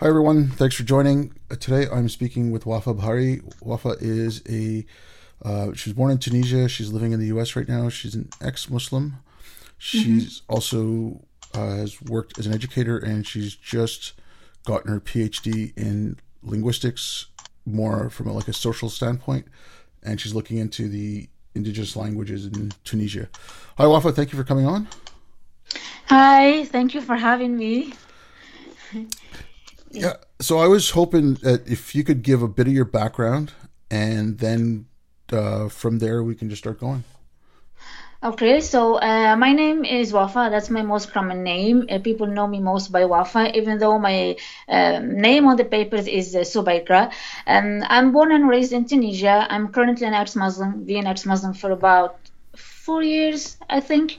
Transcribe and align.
Hi, 0.00 0.08
everyone. 0.08 0.48
Thanks 0.48 0.74
for 0.74 0.82
joining. 0.82 1.32
Uh, 1.50 1.56
today 1.56 1.88
I'm 1.90 2.10
speaking 2.10 2.50
with 2.50 2.66
Wafa 2.66 2.92
Bahari. 2.92 3.40
Wafa 3.62 3.96
is 3.98 4.42
a, 4.46 4.84
uh, 5.42 5.72
she 5.72 5.88
was 5.88 5.96
born 5.96 6.10
in 6.10 6.18
Tunisia. 6.18 6.68
She's 6.68 6.92
living 6.92 7.12
in 7.12 7.18
the 7.18 7.28
US 7.28 7.56
right 7.56 7.66
now. 7.66 7.88
She's 7.88 8.14
an 8.14 8.28
ex 8.42 8.68
Muslim. 8.68 9.16
She's 9.78 10.42
mm-hmm. 10.42 10.52
also 10.52 11.22
uh, 11.54 11.76
has 11.76 12.02
worked 12.02 12.38
as 12.38 12.46
an 12.46 12.52
educator 12.52 12.98
and 12.98 13.26
she's 13.26 13.54
just 13.54 14.12
gotten 14.66 14.92
her 14.92 15.00
PhD 15.00 15.72
in 15.78 16.18
linguistics, 16.42 17.28
more 17.64 18.10
from 18.10 18.26
a, 18.26 18.34
like 18.34 18.48
a 18.48 18.52
social 18.52 18.90
standpoint. 18.90 19.46
And 20.02 20.20
she's 20.20 20.34
looking 20.34 20.58
into 20.58 20.90
the 20.90 21.26
indigenous 21.54 21.96
languages 21.96 22.44
in 22.44 22.72
Tunisia. 22.84 23.30
Hi, 23.78 23.86
Wafa. 23.86 24.12
Thank 24.12 24.30
you 24.30 24.36
for 24.36 24.44
coming 24.44 24.66
on. 24.66 24.88
Hi. 26.08 26.66
Thank 26.66 26.92
you 26.92 27.00
for 27.00 27.16
having 27.16 27.56
me. 27.56 27.94
Yeah. 29.90 30.14
So 30.40 30.58
I 30.58 30.66
was 30.66 30.90
hoping 30.90 31.34
that 31.42 31.66
if 31.66 31.94
you 31.94 32.04
could 32.04 32.22
give 32.22 32.42
a 32.42 32.48
bit 32.48 32.66
of 32.66 32.72
your 32.72 32.84
background, 32.84 33.52
and 33.90 34.38
then 34.38 34.86
uh, 35.32 35.68
from 35.68 35.98
there 35.98 36.22
we 36.22 36.34
can 36.34 36.48
just 36.50 36.62
start 36.62 36.80
going. 36.80 37.04
Okay, 38.22 38.60
so 38.60 38.94
uh, 38.96 39.36
my 39.36 39.52
name 39.52 39.84
is 39.84 40.12
Wafa. 40.12 40.48
That's 40.50 40.70
my 40.70 40.82
most 40.82 41.12
common 41.12 41.44
name. 41.44 41.86
Uh, 41.90 41.98
people 41.98 42.26
know 42.26 42.46
me 42.46 42.60
most 42.60 42.90
by 42.90 43.04
Wafa, 43.04 43.56
even 43.56 43.78
though 43.78 43.98
my 43.98 44.36
um, 44.68 45.20
name 45.20 45.46
on 45.46 45.56
the 45.56 45.64
papers 45.64 46.08
is 46.08 46.34
uh, 46.34 46.40
Subaikra. 46.40 47.12
Um, 47.46 47.84
I'm 47.86 48.12
born 48.12 48.32
and 48.32 48.48
raised 48.48 48.72
in 48.72 48.86
Tunisia. 48.86 49.46
I'm 49.50 49.68
currently 49.68 50.06
an 50.06 50.14
ex-Muslim, 50.14 50.84
being 50.84 51.00
an 51.00 51.06
ex-Muslim 51.06 51.52
for 51.52 51.70
about 51.70 52.18
four 52.86 53.02
years, 53.02 53.56
I 53.68 53.80
think. 53.80 54.18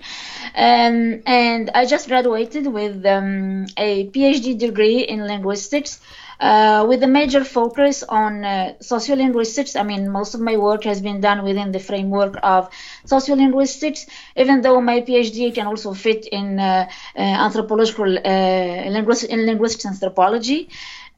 Um, 0.53 1.21
and 1.25 1.71
I 1.73 1.85
just 1.85 2.07
graduated 2.07 2.67
with 2.67 3.05
um, 3.05 3.65
a 3.77 3.89
PhD 4.13 4.57
degree 4.57 4.99
in 5.13 5.25
linguistics. 5.25 6.01
Uh, 6.39 6.85
with 6.87 7.01
a 7.01 7.07
major 7.07 7.43
focus 7.43 8.03
on 8.03 8.45
uh, 8.45 8.73
sociolinguistics. 8.79 9.75
I 9.75 9.81
mean, 9.81 10.07
most 10.07 10.35
of 10.35 10.39
my 10.39 10.55
work 10.55 10.83
has 10.83 11.01
been 11.01 11.19
done 11.19 11.43
within 11.43 11.71
the 11.71 11.79
framework 11.79 12.35
of 12.43 12.69
sociolinguistics, 13.07 14.01
even 14.35 14.61
though 14.61 14.79
my 14.79 15.01
PhD 15.01 15.51
can 15.57 15.65
also 15.65 15.95
fit 15.95 16.27
in 16.27 16.59
uh, 16.59 16.87
uh 17.15 17.19
anthropological 17.45 18.11
uh, 18.19 18.83
linguistics, 18.95 19.33
in 19.33 19.47
linguistics 19.47 19.87
anthropology. 19.87 20.69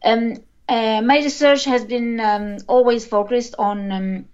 Um, 0.05 0.21
uh, 0.69 1.01
my 1.01 1.17
research 1.17 1.65
has 1.65 1.83
been 1.83 2.09
um, 2.21 2.57
always 2.67 3.05
focused 3.05 3.55
on 3.59 3.91
um, 3.91 4.25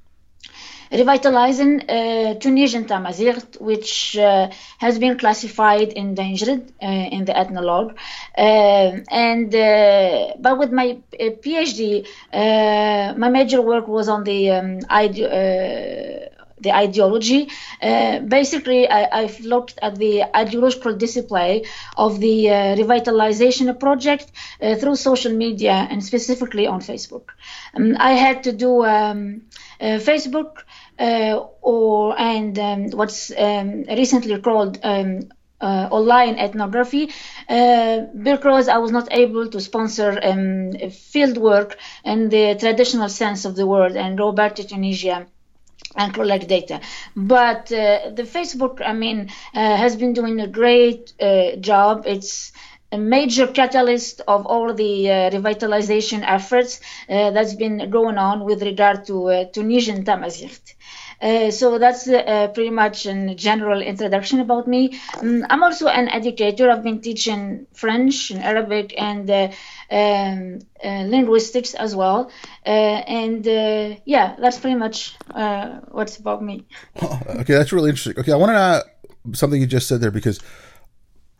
revitalizing 1.02 1.74
uh, 1.90 2.34
Tunisian 2.36 2.86
Tamazight, 2.86 3.60
which 3.62 4.18
uh, 4.18 4.50
has 4.80 4.98
been 5.00 5.18
classified 5.18 5.90
endangered 5.94 6.64
uh, 6.82 6.86
in 6.86 7.26
the 7.26 7.36
ethnologue. 7.38 7.98
Uh, 8.38 8.92
and 9.12 9.54
uh, 9.56 10.34
but 10.40 10.58
with 10.58 10.72
my 10.72 10.98
uh, 11.20 11.24
PhD, 11.44 12.06
my 13.18 13.30
major 13.30 13.62
work 13.62 13.88
was 13.88 14.08
on 14.10 14.24
the 14.24 14.52
um, 14.52 14.80
the 16.60 16.74
ideology. 16.74 17.50
Uh, 17.82 18.20
basically, 18.20 18.88
I, 18.88 19.22
have 19.22 19.40
looked 19.42 19.78
at 19.82 19.96
the 19.98 20.24
ideological 20.36 20.96
display 20.96 21.66
of 21.98 22.20
the 22.20 22.50
uh, 22.50 22.54
revitalization 22.76 23.78
project 23.80 24.32
uh, 24.62 24.76
through 24.76 24.96
social 24.96 25.34
media 25.34 25.88
and 25.90 26.04
specifically 26.04 26.68
on 26.68 26.80
Facebook. 26.80 27.30
Um, 27.76 27.96
I 28.00 28.14
had 28.14 28.44
to 28.44 28.52
do 28.52 28.86
um, 28.86 29.42
Facebook 29.80 30.64
uh, 31.00 31.46
or 31.62 32.18
and 32.20 32.58
um, 32.58 32.90
what's 32.92 33.32
um, 33.38 33.84
recently 33.84 34.40
called 34.40 34.80
um, 34.84 35.30
uh, 35.62 35.88
online 35.92 36.38
ethnography 36.38 37.12
uh, 37.50 38.02
because 38.22 38.68
I 38.68 38.78
was 38.78 38.92
not 38.92 39.08
able 39.12 39.50
to 39.50 39.60
sponsor 39.60 40.20
um, 40.22 40.74
field 40.90 41.38
work 41.38 41.78
in 42.04 42.30
the 42.30 42.56
traditional 42.60 43.10
sense 43.10 43.46
of 43.46 43.56
the 43.56 43.66
word 43.66 43.96
and 43.96 44.18
go 44.18 44.32
back 44.32 44.56
to 44.56 44.68
Tunisia 44.68 45.28
and 45.96 46.14
collect 46.14 46.48
data. 46.48 46.82
But 47.16 47.72
uh, 47.72 48.12
the 48.14 48.24
Facebook, 48.24 48.82
I 48.86 48.94
mean, 48.94 49.30
uh, 49.54 49.76
has 49.78 49.96
been 49.96 50.14
doing 50.14 50.40
a 50.42 50.48
great 50.48 51.14
uh, 51.22 51.56
job. 51.58 52.04
It's 52.06 52.52
a 52.92 52.98
major 52.98 53.48
catalyst 53.48 54.22
of 54.28 54.46
all 54.46 54.74
the 54.74 55.06
revitalization 55.34 56.24
efforts 56.26 56.80
that's 57.10 57.56
been 57.56 57.90
going 57.90 58.18
on 58.18 58.46
with 58.46 58.62
regard 58.62 59.06
to 59.08 59.50
Tunisian 59.52 60.06
Tamazight. 60.06 60.75
Uh, 61.22 61.52
so 61.52 61.80
that's 61.80 62.08
uh, 62.08 62.50
pretty 62.54 62.70
much 62.70 63.06
a 63.06 63.36
general 63.36 63.82
introduction 63.82 64.40
about 64.40 64.68
me. 64.68 65.00
Um, 65.22 65.46
I'm 65.50 65.64
also 65.64 65.88
an 65.88 66.10
educator. 66.10 66.70
I've 66.70 66.84
been 66.84 67.02
teaching 67.02 67.68
French 67.74 68.32
and 68.32 68.44
Arabic 68.44 68.94
and 68.98 69.30
uh, 69.30 69.52
um, 69.92 70.60
uh, 70.84 71.04
linguistics 71.08 71.74
as 71.74 71.96
well. 71.96 72.32
Uh, 72.66 72.70
and 72.70 73.46
yeah, 74.06 74.36
that's 74.40 74.60
pretty 74.60 74.76
much 74.76 75.16
what's 75.92 76.18
about 76.18 76.44
me. 76.44 76.66
okay, 77.04 77.54
that's 77.54 77.72
really 77.72 77.90
interesting. 77.90 78.20
Okay, 78.20 78.32
I 78.32 78.36
want 78.36 78.52
to 78.52 78.96
something 79.34 79.60
you 79.60 79.68
just 79.68 79.88
said 79.88 80.02
there 80.02 80.12
because, 80.12 80.40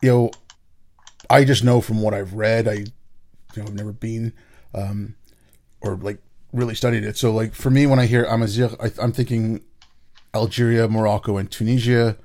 you 0.02 0.10
know, 0.10 0.30
I 1.30 1.44
just 1.44 1.64
know 1.64 1.80
from 1.80 2.02
what 2.02 2.14
I've 2.14 2.34
read. 2.34 2.68
I, 2.68 2.72
you 2.72 2.86
know, 3.56 3.64
I've 3.64 3.74
never 3.74 3.92
been, 3.92 4.32
um, 4.74 5.14
or 5.80 5.96
like 5.96 6.18
really 6.56 6.74
studied 6.74 7.04
it. 7.04 7.16
So 7.16 7.32
like 7.32 7.54
for 7.54 7.70
me, 7.70 7.86
when 7.86 7.98
I 7.98 8.06
hear 8.06 8.24
Amazigh, 8.24 8.76
I, 8.80 8.90
am 9.02 9.12
thinking 9.12 9.62
Algeria, 10.34 10.88
Morocco, 10.88 11.36
and 11.36 11.50
Tunisia, 11.50 12.16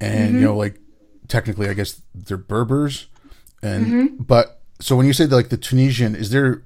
and 0.00 0.30
mm-hmm. 0.30 0.38
you 0.38 0.44
know 0.44 0.56
like 0.56 0.78
technically, 1.28 1.68
I 1.68 1.74
guess 1.74 2.02
they're 2.14 2.36
Berbers, 2.36 3.06
and 3.62 3.86
mm-hmm. 3.86 4.22
but 4.22 4.60
so 4.80 4.96
when 4.96 5.06
you 5.06 5.12
say 5.12 5.26
like 5.26 5.48
the 5.48 5.56
Tunisian, 5.56 6.14
is 6.14 6.30
there 6.30 6.62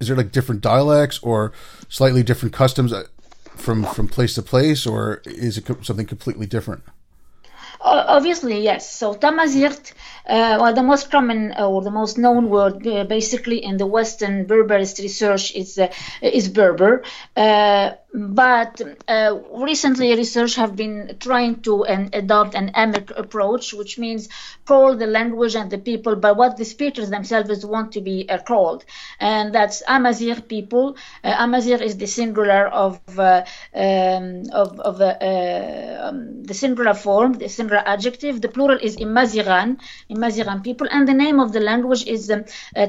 is 0.00 0.08
there 0.08 0.16
like 0.16 0.32
different 0.32 0.60
dialects 0.60 1.18
or 1.22 1.52
slightly 1.88 2.22
different 2.22 2.54
customs 2.54 2.92
uh, 2.92 3.04
from 3.56 3.84
from 3.84 4.08
place 4.08 4.34
to 4.34 4.42
place, 4.42 4.86
or 4.86 5.22
is 5.24 5.58
it 5.58 5.66
something 5.84 6.06
completely 6.06 6.46
different? 6.46 6.82
Obviously, 7.86 8.62
yes. 8.62 8.90
So 8.90 9.14
Tamazight, 9.14 9.92
uh, 10.26 10.56
well, 10.60 10.74
the 10.74 10.82
most 10.82 11.10
common 11.10 11.52
uh, 11.52 11.68
or 11.68 11.82
the 11.82 11.90
most 11.90 12.16
known 12.16 12.48
word, 12.48 12.86
uh, 12.86 13.04
basically 13.04 13.62
in 13.62 13.76
the 13.76 13.86
Western 13.86 14.46
Berberist 14.46 15.02
research, 15.02 15.54
is 15.54 15.78
uh, 15.78 15.92
is 16.22 16.48
Berber. 16.48 17.02
Uh, 17.36 17.90
but 18.14 18.80
uh, 19.08 19.38
recently, 19.52 20.14
research 20.14 20.54
have 20.54 20.76
been 20.76 21.16
trying 21.20 21.62
to 21.62 21.86
um, 21.86 22.10
adopt 22.12 22.54
an 22.54 22.70
emic 22.74 23.10
approach, 23.18 23.72
which 23.74 23.98
means 23.98 24.28
call 24.64 24.96
the 24.96 25.06
language 25.06 25.56
and 25.56 25.70
the 25.70 25.78
people 25.78 26.16
by 26.16 26.32
what 26.32 26.56
the 26.56 26.64
speakers 26.64 27.10
themselves 27.10 27.66
want 27.66 27.92
to 27.92 28.00
be 28.00 28.28
called, 28.46 28.84
and 29.20 29.54
that's 29.54 29.82
Amazigh 29.88 30.40
people. 30.48 30.96
Amazigh 31.22 31.82
is 31.82 31.96
the 31.96 32.06
singular 32.06 32.66
of 32.68 33.00
um, 33.18 34.42
of, 34.52 34.80
of 34.80 35.00
um, 35.00 36.44
the 36.44 36.54
singular 36.54 36.94
form, 36.94 37.32
the 37.34 37.48
singular 37.48 37.82
adjective. 37.84 38.40
The 38.40 38.48
plural 38.48 38.78
is 38.80 38.96
Imazighen, 38.96 39.78
Imazighen 40.10 40.62
people, 40.62 40.86
and 40.90 41.08
the 41.08 41.14
name 41.14 41.40
of 41.40 41.52
the 41.52 41.60
language 41.60 42.06
is 42.06 42.30
um, 42.30 42.44
uh. 42.76 42.86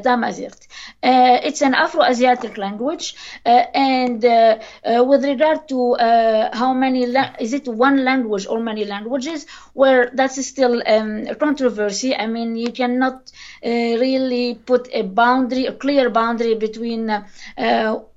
Uh, 1.04 1.40
it's 1.44 1.62
an 1.62 1.74
Afro-Asiatic 1.74 2.58
language, 2.58 3.16
uh, 3.46 3.50
and 3.74 4.24
uh, 4.24 4.60
uh, 4.84 5.04
with 5.16 5.26
regard 5.26 5.68
to 5.70 5.94
uh, 5.94 6.56
how 6.56 6.74
many 6.74 7.06
la- 7.06 7.34
is 7.40 7.54
it 7.54 7.68
one 7.68 8.04
language 8.04 8.46
or 8.48 8.60
many 8.60 8.86
languages, 8.86 9.46
where 9.74 10.12
that's 10.14 10.46
still 10.46 10.82
um, 10.86 11.26
a 11.28 11.36
controversy. 11.36 12.16
I 12.16 12.28
mean, 12.28 12.56
you 12.56 12.72
cannot 12.72 13.32
really 13.64 14.56
put 14.66 14.90
a 14.94 15.04
boundary, 15.04 15.66
a 15.68 15.74
clear 15.74 16.10
boundary 16.10 16.56
between 16.56 17.10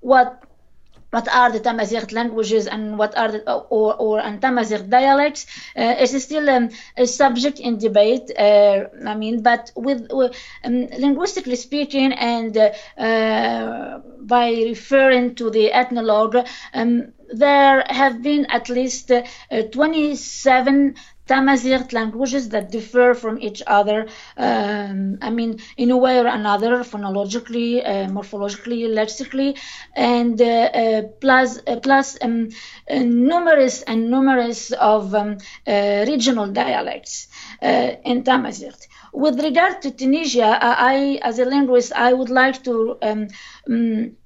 what 0.00 0.42
what 1.10 1.28
are 1.28 1.50
the 1.50 1.60
Tamazight 1.60 2.12
languages 2.12 2.66
and 2.66 2.98
what 2.98 3.16
are 3.16 3.32
the 3.32 3.52
or 3.52 3.94
or 3.96 4.20
and 4.20 4.40
Tamazight 4.40 4.88
dialects 4.90 5.46
uh, 5.76 5.94
is 6.00 6.22
still 6.22 6.48
um, 6.50 6.70
a 6.96 7.06
subject 7.06 7.60
in 7.60 7.78
debate. 7.78 8.30
Uh, 8.38 8.84
I 9.06 9.14
mean, 9.14 9.42
but 9.42 9.72
with, 9.74 10.06
with 10.10 10.36
um, 10.64 10.86
linguistically 10.98 11.56
speaking, 11.56 12.12
and 12.12 12.56
uh, 12.56 12.70
uh 13.00 14.00
by 14.20 14.50
referring 14.50 15.34
to 15.36 15.50
the 15.50 15.72
ethnologue, 15.72 16.36
um, 16.74 17.12
there 17.32 17.84
have 17.88 18.22
been 18.22 18.46
at 18.46 18.68
least 18.68 19.10
uh, 19.10 19.22
27 19.72 20.94
Tamazight 21.28 21.92
languages 21.92 22.48
that 22.50 22.70
differ 22.70 23.14
from 23.14 23.34
each 23.40 23.62
other. 23.66 24.06
Um, 24.36 25.18
I 25.20 25.30
mean, 25.30 25.60
in 25.76 25.90
a 25.90 25.96
way 25.96 26.18
or 26.18 26.26
another, 26.26 26.72
phonologically, 26.92 27.70
uh, 27.84 28.06
morphologically, 28.16 28.80
lexically, 29.00 29.56
and 29.94 30.40
uh, 30.40 30.44
uh, 30.44 31.02
plus, 31.20 31.60
uh, 31.66 31.76
plus 31.80 32.16
um, 32.22 32.48
uh, 32.90 32.98
numerous 32.98 33.82
and 33.82 34.10
numerous 34.10 34.72
of 34.72 35.14
um, 35.14 35.38
regional 35.66 36.48
dialects 36.48 37.28
in 37.62 38.22
Tamazight. 38.24 38.86
With 39.12 39.40
regard 39.40 39.82
to 39.82 39.90
Tunisia, 39.90 40.58
I, 40.60 41.18
as 41.22 41.38
a 41.38 41.44
linguist, 41.44 41.92
I 41.92 42.12
would 42.12 42.30
like 42.30 42.62
to 42.64 42.98
um, 43.02 43.28
um, 43.68 44.16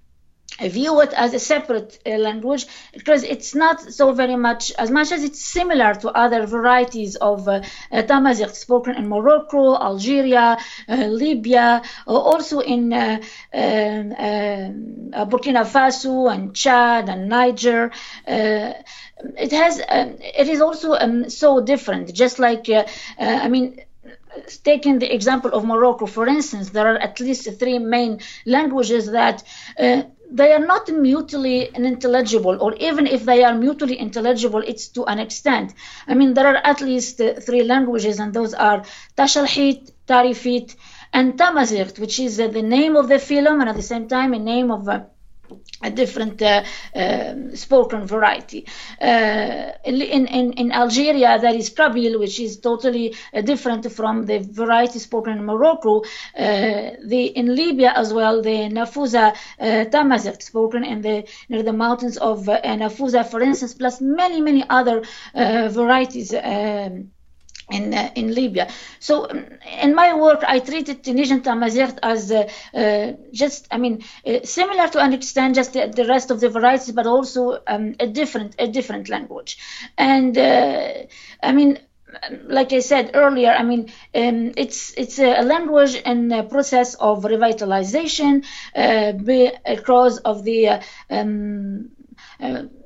view 0.68 1.00
it 1.00 1.12
as 1.12 1.34
a 1.34 1.38
separate 1.38 1.98
uh, 2.06 2.10
language 2.10 2.66
because 2.92 3.22
it's 3.24 3.54
not 3.54 3.80
so 3.80 4.12
very 4.12 4.36
much 4.36 4.72
as 4.78 4.90
much 4.90 5.12
as 5.12 5.22
it's 5.24 5.44
similar 5.44 5.94
to 5.94 6.08
other 6.10 6.46
varieties 6.46 7.16
of 7.16 7.48
uh, 7.48 7.62
uh, 7.90 8.02
Tamazight 8.02 8.54
spoken 8.54 8.96
in 8.96 9.08
Morocco, 9.08 9.76
Algeria, 9.76 10.58
uh, 10.88 10.94
Libya, 10.94 11.82
uh, 12.06 12.10
also 12.10 12.60
in 12.60 12.92
uh, 12.92 13.20
um, 13.54 14.12
uh, 14.12 15.24
Burkina 15.26 15.64
Faso 15.64 16.32
and 16.32 16.54
Chad 16.54 17.08
and 17.08 17.28
Niger. 17.28 17.90
it 18.26 19.52
has 19.52 19.80
um, 19.88 20.16
it 20.20 20.48
is 20.48 20.60
also 20.60 20.94
um, 20.94 21.28
so 21.30 21.60
different, 21.60 22.12
just 22.14 22.38
like 22.38 22.68
I 23.18 23.48
mean 23.48 23.78
taking 24.64 24.98
the 24.98 25.12
example 25.14 25.52
of 25.52 25.64
Morocco, 25.64 26.06
for 26.06 26.26
instance, 26.26 26.70
there 26.70 26.86
are 26.88 26.96
at 26.96 27.20
least 27.20 27.48
three 27.58 27.78
main 27.78 28.20
languages 28.46 29.10
that 29.10 29.42
uh, 29.78 30.02
they 30.32 30.52
are 30.52 30.66
not 30.72 30.88
mutually 30.88 31.70
intelligible, 31.74 32.56
or 32.60 32.74
even 32.74 33.06
if 33.06 33.24
they 33.24 33.44
are 33.44 33.54
mutually 33.54 33.98
intelligible, 33.98 34.62
it's 34.66 34.88
to 34.88 35.04
an 35.04 35.18
extent. 35.18 35.74
I 36.08 36.14
mean, 36.14 36.34
there 36.34 36.46
are 36.46 36.56
at 36.56 36.80
least 36.80 37.20
uh, 37.20 37.34
three 37.40 37.62
languages, 37.62 38.18
and 38.18 38.32
those 38.32 38.54
are 38.54 38.84
Tashelhit, 39.16 39.90
Tarifit, 40.06 40.74
and 41.12 41.38
Tamazight, 41.38 41.98
which 41.98 42.18
is 42.18 42.40
uh, 42.40 42.48
the 42.48 42.62
name 42.62 42.96
of 42.96 43.08
the 43.08 43.18
film, 43.18 43.60
and 43.60 43.68
at 43.68 43.76
the 43.76 43.82
same 43.82 44.08
time, 44.08 44.32
a 44.32 44.38
name 44.38 44.70
of 44.70 44.88
uh, 44.88 45.00
a 45.82 45.90
different 45.90 46.40
uh, 46.40 46.64
uh, 46.94 47.34
spoken 47.54 48.06
variety. 48.06 48.66
Uh, 49.00 49.72
in, 49.84 50.00
in, 50.00 50.52
in 50.52 50.72
Algeria, 50.72 51.38
there 51.38 51.54
is 51.54 51.70
Kabyle, 51.70 52.18
which 52.18 52.38
is 52.40 52.58
totally 52.58 53.14
uh, 53.34 53.40
different 53.40 53.90
from 53.92 54.26
the 54.26 54.38
variety 54.38 54.98
spoken 54.98 55.38
in 55.38 55.44
Morocco. 55.44 56.02
Uh, 56.38 56.92
the, 57.04 57.24
in 57.34 57.54
Libya 57.54 57.92
as 57.96 58.12
well, 58.12 58.42
the 58.42 58.68
Nafusa 58.70 59.34
uh, 59.60 59.64
Tamazight, 59.90 60.42
spoken 60.42 60.84
in 60.84 61.02
the, 61.02 61.28
near 61.48 61.62
the 61.62 61.72
mountains 61.72 62.16
of 62.16 62.44
Nafusa, 62.46 63.28
for 63.28 63.40
instance, 63.42 63.74
plus 63.74 64.00
many, 64.00 64.40
many 64.40 64.64
other 64.68 65.02
varieties. 65.34 66.32
Um, 66.34 67.10
in, 67.72 67.94
uh, 67.94 68.10
in 68.14 68.34
Libya. 68.34 68.68
So 69.00 69.28
um, 69.28 69.46
in 69.80 69.94
my 69.94 70.14
work, 70.14 70.44
I 70.46 70.58
treated 70.60 71.02
Tunisian 71.02 71.40
Tamazight 71.40 71.98
as 72.02 72.30
uh, 72.30 72.48
uh, 72.74 73.12
just, 73.32 73.66
I 73.70 73.78
mean, 73.78 74.04
uh, 74.26 74.40
similar 74.44 74.88
to 74.88 75.00
an 75.00 75.12
extent, 75.12 75.54
just 75.56 75.72
the, 75.72 75.88
the, 75.88 76.06
rest 76.06 76.30
of 76.30 76.40
the 76.40 76.48
varieties, 76.48 76.92
but 76.92 77.06
also 77.06 77.58
um, 77.66 77.94
a 77.98 78.06
different, 78.06 78.54
a 78.58 78.68
different 78.68 79.08
language. 79.08 79.58
And 79.96 80.36
uh, 80.36 80.92
I 81.42 81.52
mean, 81.52 81.78
like 82.44 82.72
I 82.72 82.80
said 82.80 83.12
earlier, 83.14 83.50
I 83.50 83.62
mean, 83.62 83.90
um, 84.14 84.52
it's 84.56 84.92
it's 84.96 85.18
a 85.18 85.42
language 85.42 85.94
in 85.94 86.30
a 86.32 86.42
process 86.42 86.94
of 86.94 87.24
revitalization 87.24 88.44
uh, 88.76 89.12
because 89.12 90.18
of 90.18 90.44
the 90.44 90.82
um, 91.08 91.90
uh, 91.90 92.01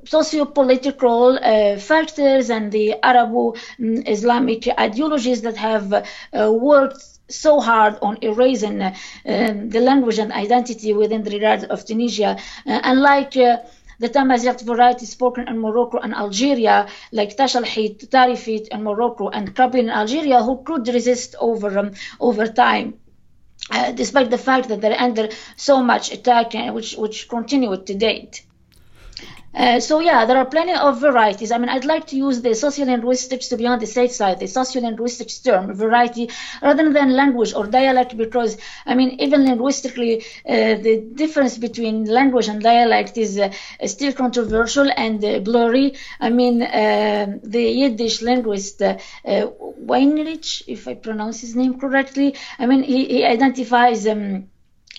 socio-political 0.05 1.37
uh, 1.37 1.77
factors 1.77 2.49
and 2.49 2.71
the 2.71 2.95
Arabo-Islamic 3.03 4.67
ideologies 4.79 5.41
that 5.41 5.57
have 5.57 5.93
uh, 5.93 6.51
worked 6.51 7.03
so 7.29 7.59
hard 7.59 7.97
on 8.01 8.17
erasing 8.21 8.81
uh, 8.81 8.95
um, 9.25 9.69
the 9.69 9.81
language 9.81 10.19
and 10.19 10.31
identity 10.31 10.93
within 10.93 11.23
the 11.23 11.31
regard 11.31 11.63
of 11.65 11.83
Tunisia. 11.85 12.37
Unlike 12.65 13.33
the 13.99 14.09
Tamazight 14.09 14.61
variety 14.61 15.05
spoken 15.05 15.47
in 15.47 15.59
Morocco 15.59 15.97
and 15.97 16.13
Algeria, 16.13 16.87
like 17.11 17.35
Tashelhit, 17.35 18.07
Tarifit 18.09 18.67
in 18.69 18.83
Morocco, 18.83 19.29
and 19.29 19.55
Kabyle 19.55 19.79
in 19.79 19.89
Algeria, 19.89 20.41
who 20.43 20.63
could 20.63 20.87
resist 20.87 21.35
over, 21.39 21.77
um, 21.79 21.91
over 22.19 22.47
time. 22.47 22.99
Uh, 23.69 23.91
despite 23.91 24.29
the 24.29 24.37
fact 24.37 24.69
that 24.69 24.79
they're 24.79 25.01
under 25.01 25.27
so 25.57 25.83
much 25.83 26.13
attack, 26.13 26.53
which, 26.73 26.95
which 26.95 27.27
continue 27.27 27.75
to 27.75 27.95
date. 27.95 28.43
Uh, 29.53 29.79
so 29.79 29.99
yeah, 29.99 30.25
there 30.25 30.37
are 30.37 30.45
plenty 30.45 30.73
of 30.73 30.99
varieties. 31.01 31.51
I 31.51 31.57
mean, 31.57 31.69
I'd 31.69 31.85
like 31.85 32.05
to 32.07 32.15
use 32.15 32.41
the 32.41 32.49
sociolinguistics 32.49 33.49
to 33.49 33.57
be 33.57 33.65
on 33.65 33.79
the 33.79 33.87
safe 33.87 34.11
side, 34.11 34.39
the 34.39 34.45
sociolinguistics 34.45 35.43
term, 35.43 35.73
variety, 35.73 36.29
rather 36.61 36.93
than 36.93 37.15
language 37.15 37.53
or 37.55 37.65
dialect, 37.65 38.15
because 38.17 38.57
I 38.85 38.93
mean, 38.93 39.19
even 39.19 39.45
linguistically, 39.45 40.23
uh, 40.47 40.75
the 40.85 41.01
difference 41.15 41.57
between 41.57 42.05
language 42.05 42.49
and 42.49 42.61
dialect 42.61 43.17
is 43.17 43.39
uh, 43.39 43.51
still 43.87 44.13
controversial 44.13 44.91
and 44.95 45.23
uh, 45.25 45.39
blurry. 45.39 45.95
I 46.19 46.29
mean, 46.29 46.61
uh, 46.61 47.37
the 47.41 47.63
Yiddish 47.63 48.21
linguist 48.21 48.81
Weinreich, 48.81 50.63
if 50.67 50.87
I 50.87 50.93
pronounce 50.95 51.41
his 51.41 51.55
name 51.55 51.79
correctly, 51.79 52.35
I 52.59 52.65
mean, 52.67 52.83
he, 52.83 53.05
he 53.05 53.25
identifies. 53.25 54.05
Um, 54.07 54.49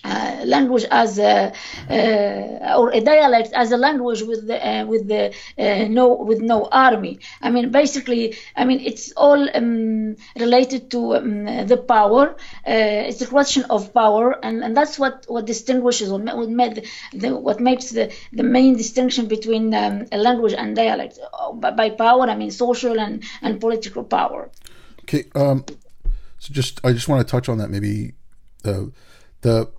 uh, 0.03 0.43
language 0.45 0.85
as 0.89 1.19
a, 1.19 1.53
uh, 1.89 2.77
or 2.77 2.91
a 2.91 3.01
dialect 3.01 3.51
as 3.53 3.71
a 3.71 3.77
language 3.77 4.21
with 4.21 4.47
the, 4.47 4.57
uh, 4.67 4.85
with 4.85 5.07
the 5.07 5.33
uh, 5.57 5.87
no 5.87 6.13
with 6.15 6.39
no 6.41 6.67
army. 6.71 7.19
I 7.41 7.49
mean, 7.49 7.71
basically, 7.71 8.37
I 8.55 8.65
mean 8.65 8.79
it's 8.79 9.11
all 9.13 9.49
um, 9.53 10.15
related 10.35 10.91
to 10.91 11.15
um, 11.15 11.45
the 11.67 11.77
power. 11.77 12.35
Uh, 12.67 13.09
it's 13.09 13.21
a 13.21 13.27
question 13.27 13.65
of 13.69 13.93
power, 13.93 14.37
and, 14.43 14.63
and 14.63 14.75
that's 14.75 14.97
what, 14.97 15.25
what 15.27 15.45
distinguishes 15.45 16.09
what, 16.09 16.49
made 16.49 16.87
the, 17.13 17.35
what 17.35 17.59
makes 17.59 17.89
the, 17.89 18.13
the 18.31 18.43
main 18.43 18.77
distinction 18.77 19.27
between 19.27 19.73
um, 19.73 20.05
a 20.11 20.17
language 20.17 20.53
and 20.53 20.75
dialect. 20.75 21.19
By, 21.55 21.71
by, 21.71 21.89
power, 21.89 22.29
I 22.29 22.35
mean 22.35 22.51
social 22.51 22.99
and, 22.99 23.23
and 23.41 23.59
political 23.59 24.03
power. 24.03 24.49
Okay, 25.03 25.25
um, 25.35 25.65
so 26.37 26.53
just 26.53 26.79
I 26.85 26.93
just 26.93 27.07
want 27.07 27.25
to 27.25 27.29
touch 27.29 27.49
on 27.49 27.57
that 27.57 27.69
maybe 27.69 28.13
the 28.63 28.91
the 29.41 29.69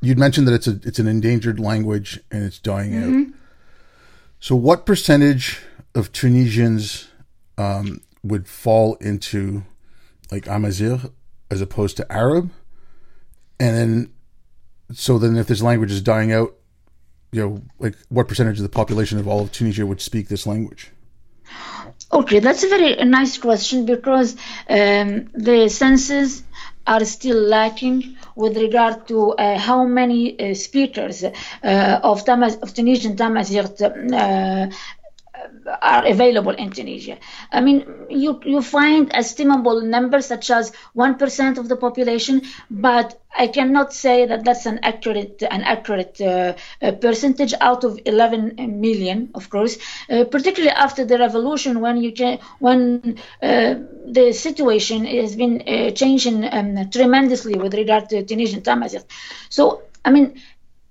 you'd 0.00 0.18
mentioned 0.18 0.46
that 0.48 0.54
it's 0.54 0.66
a 0.66 0.80
it's 0.84 0.98
an 0.98 1.06
endangered 1.06 1.58
language 1.58 2.20
and 2.30 2.44
it's 2.44 2.58
dying 2.58 2.92
mm-hmm. 2.92 3.20
out. 3.20 3.34
So, 4.40 4.54
what 4.54 4.86
percentage 4.86 5.60
of 5.94 6.12
Tunisians 6.12 7.08
um, 7.56 8.00
would 8.22 8.48
fall 8.48 8.94
into 8.96 9.64
like 10.30 10.46
Amazigh 10.46 11.10
as 11.50 11.60
opposed 11.60 11.96
to 11.96 12.12
Arab? 12.12 12.50
And 13.60 13.76
then, 13.76 14.12
so 14.92 15.18
then, 15.18 15.36
if 15.36 15.48
this 15.48 15.62
language 15.62 15.90
is 15.90 16.00
dying 16.00 16.32
out, 16.32 16.54
you 17.32 17.40
know, 17.40 17.62
like 17.78 17.96
what 18.08 18.28
percentage 18.28 18.58
of 18.58 18.62
the 18.62 18.68
population 18.68 19.18
of 19.18 19.26
all 19.26 19.40
of 19.40 19.52
Tunisia 19.52 19.84
would 19.84 20.00
speak 20.00 20.28
this 20.28 20.46
language? 20.46 20.92
Okay, 22.10 22.38
that's 22.38 22.62
a 22.62 22.68
very 22.68 22.94
nice 23.04 23.36
question 23.38 23.84
because 23.84 24.34
um, 24.68 25.28
the 25.34 25.68
census 25.68 26.42
are 26.94 27.04
still 27.04 27.40
lacking 27.56 28.16
with 28.36 28.56
regard 28.56 29.06
to 29.08 29.32
uh, 29.32 29.58
how 29.58 29.84
many 29.84 30.22
uh, 30.40 30.54
speakers 30.54 31.22
uh, 31.24 32.00
of, 32.02 32.24
Tamaz- 32.24 32.60
of 32.62 32.74
Tunisian 32.74 33.16
Tamazight 33.16 33.76
are 35.82 36.06
available 36.06 36.52
in 36.52 36.70
Tunisia. 36.70 37.18
I 37.52 37.60
mean, 37.60 37.86
you, 38.08 38.40
you 38.44 38.62
find 38.62 39.10
estimable 39.14 39.80
numbers 39.82 40.26
such 40.26 40.50
as 40.50 40.72
1% 40.96 41.58
of 41.58 41.68
the 41.68 41.76
population, 41.76 42.42
but 42.70 43.20
I 43.36 43.46
cannot 43.48 43.92
say 43.92 44.26
that 44.26 44.44
that's 44.44 44.66
an 44.66 44.80
accurate 44.82 45.42
an 45.42 45.62
accurate 45.62 46.20
uh, 46.20 46.54
percentage 47.00 47.54
out 47.60 47.84
of 47.84 47.98
11 48.04 48.80
million, 48.80 49.30
of 49.34 49.50
course. 49.50 49.78
Uh, 50.10 50.24
particularly 50.24 50.74
after 50.74 51.04
the 51.04 51.18
revolution, 51.18 51.80
when 51.80 51.98
you 51.98 52.12
can, 52.12 52.38
when 52.58 53.18
uh, 53.42 53.74
the 54.06 54.32
situation 54.32 55.04
has 55.04 55.36
been 55.36 55.62
uh, 55.68 55.90
changing 55.90 56.44
um, 56.52 56.90
tremendously 56.90 57.54
with 57.54 57.74
regard 57.74 58.08
to 58.08 58.24
Tunisian 58.24 58.62
Tamazight. 58.62 59.04
So, 59.50 59.82
I 60.04 60.10
mean, 60.10 60.40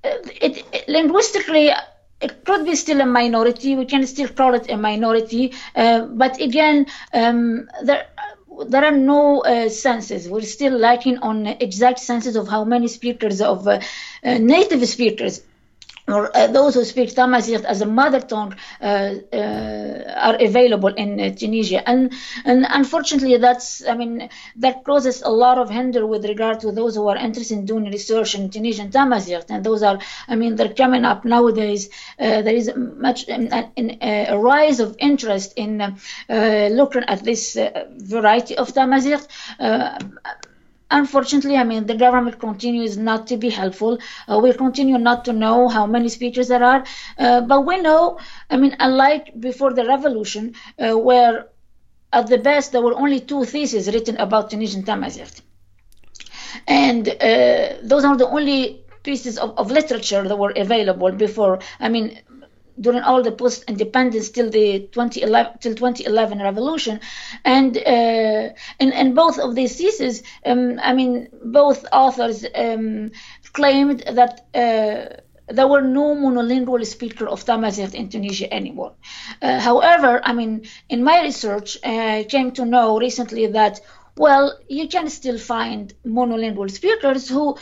uh, 0.03 0.09
it, 0.41 0.63
it, 0.71 0.87
linguistically 0.87 1.71
it 2.19 2.45
could 2.45 2.65
be 2.65 2.75
still 2.75 3.01
a 3.01 3.05
minority. 3.05 3.75
We 3.75 3.85
can 3.85 4.05
still 4.07 4.29
call 4.29 4.53
it 4.55 4.69
a 4.69 4.77
minority, 4.77 5.53
uh, 5.75 6.01
but 6.01 6.41
again, 6.41 6.87
um, 7.13 7.69
there 7.83 8.07
there 8.67 8.85
are 8.85 8.91
no 8.91 9.41
uh. 9.41 9.69
We're 10.27 10.41
still 10.41 10.73
lacking 10.73 11.19
on 11.19 11.45
exact 11.45 11.99
census 11.99 12.35
of 12.35 12.47
how 12.47 12.63
many 12.63 12.87
speakers 12.87 13.41
of 13.41 13.67
uh, 13.67 13.79
uh 14.23 14.37
native 14.39 14.87
speakers 14.87 15.41
or 16.07 16.35
uh, 16.35 16.47
those 16.47 16.75
who 16.75 16.83
speak 16.85 17.09
Tamazight 17.09 17.65
as 17.65 17.81
a 17.81 17.85
mother 17.85 18.21
tongue 18.21 18.55
uh, 18.81 19.15
uh, 19.33 20.13
are 20.15 20.37
available 20.39 20.93
in 20.93 21.19
uh, 21.19 21.35
Tunisia, 21.35 21.87
and 21.87 22.13
and 22.45 22.65
unfortunately, 22.69 23.37
that's 23.37 23.85
I 23.85 23.95
mean 23.95 24.29
that 24.57 24.83
causes 24.85 25.21
a 25.21 25.29
lot 25.29 25.57
of 25.57 25.69
hinder 25.69 26.05
with 26.07 26.25
regard 26.25 26.61
to 26.61 26.71
those 26.71 26.95
who 26.95 27.07
are 27.07 27.17
interested 27.17 27.57
in 27.57 27.65
doing 27.65 27.85
research 27.91 28.35
in 28.35 28.49
Tunisian 28.49 28.89
Tamazight, 28.89 29.45
and 29.49 29.63
those 29.63 29.83
are 29.83 29.99
I 30.27 30.35
mean 30.35 30.55
they're 30.55 30.73
coming 30.73 31.03
up 31.03 31.25
nowadays. 31.25 31.89
Uh, 32.19 32.41
there 32.41 32.55
is 32.55 32.71
much 32.75 33.27
um, 33.29 33.49
a, 33.51 34.37
rise 34.37 34.79
of 34.79 34.95
interest 34.99 35.53
in 35.57 35.81
uh, 35.81 36.69
looking 36.71 37.03
at 37.03 37.23
this 37.23 37.57
variety 37.97 38.57
of 38.57 38.73
Tamazight 38.73 39.27
Unfortunately, 40.89 41.57
I 41.57 41.63
mean, 41.63 41.85
the 41.85 41.95
government 41.95 42.39
continues 42.39 42.97
not 42.97 43.27
to 43.27 43.37
be 43.37 43.49
helpful. 43.49 43.99
Uh, 44.27 44.39
we 44.39 44.53
continue 44.53 44.97
not 44.97 45.25
to 45.25 45.33
know 45.33 45.67
how 45.67 45.85
many 45.85 46.07
speeches 46.09 46.47
there 46.47 46.63
are. 46.63 46.85
Uh, 47.17 47.41
but 47.41 47.65
we 47.65 47.81
know, 47.81 48.19
I 48.49 48.57
mean, 48.57 48.75
unlike 48.79 49.39
before 49.39 49.73
the 49.73 49.85
revolution, 49.85 50.55
uh, 50.79 50.97
where 50.97 51.47
at 52.13 52.27
the 52.27 52.37
best 52.37 52.71
there 52.71 52.81
were 52.81 52.93
only 52.93 53.19
two 53.19 53.43
theses 53.43 53.93
written 53.93 54.15
about 54.17 54.49
Tunisian 54.49 54.83
Tamazight. 54.83 55.41
And 56.67 57.07
uh, 57.09 57.77
those 57.83 58.05
are 58.05 58.15
the 58.17 58.27
only 58.27 58.85
pieces 59.03 59.37
of, 59.37 59.57
of 59.57 59.71
literature 59.71 60.27
that 60.27 60.37
were 60.37 60.53
available 60.55 61.11
before. 61.11 61.59
I 61.79 61.89
mean, 61.89 62.19
during 62.79 63.01
all 63.01 63.23
the 63.23 63.31
post-independence 63.31 64.29
till 64.29 64.49
the 64.49 64.87
2011 64.91 65.57
till 65.59 65.75
2011 65.75 66.39
revolution, 66.39 66.99
and 67.43 67.77
uh, 67.77 68.49
in, 68.79 68.91
in 68.91 69.13
both 69.13 69.39
of 69.39 69.55
these 69.55 69.77
theses, 69.77 70.23
um, 70.45 70.79
I 70.81 70.93
mean, 70.93 71.29
both 71.43 71.85
authors 71.91 72.45
um, 72.55 73.11
claimed 73.53 74.03
that. 74.11 74.45
Uh, 74.53 75.21
there 75.49 75.67
were 75.67 75.81
no 75.81 76.13
monolingual 76.13 76.85
speaker 76.85 77.25
of 77.25 77.45
Tamazight 77.45 77.93
in 77.93 78.09
Tunisia 78.09 78.53
anymore. 78.53 78.93
Uh, 79.41 79.59
however, 79.61 80.19
I 80.21 80.33
mean, 80.33 80.65
in 80.89 81.05
my 81.05 81.21
research, 81.21 81.77
uh, 81.85 81.89
I 81.89 82.25
came 82.27 82.51
to 82.51 82.65
know 82.65 82.99
recently 82.99 83.47
that, 83.47 83.79
well, 84.17 84.59
you 84.67 84.89
can 84.89 85.09
still 85.09 85.37
find 85.37 85.93
monolingual 86.05 86.69
speakers 86.69 87.29
who 87.29 87.57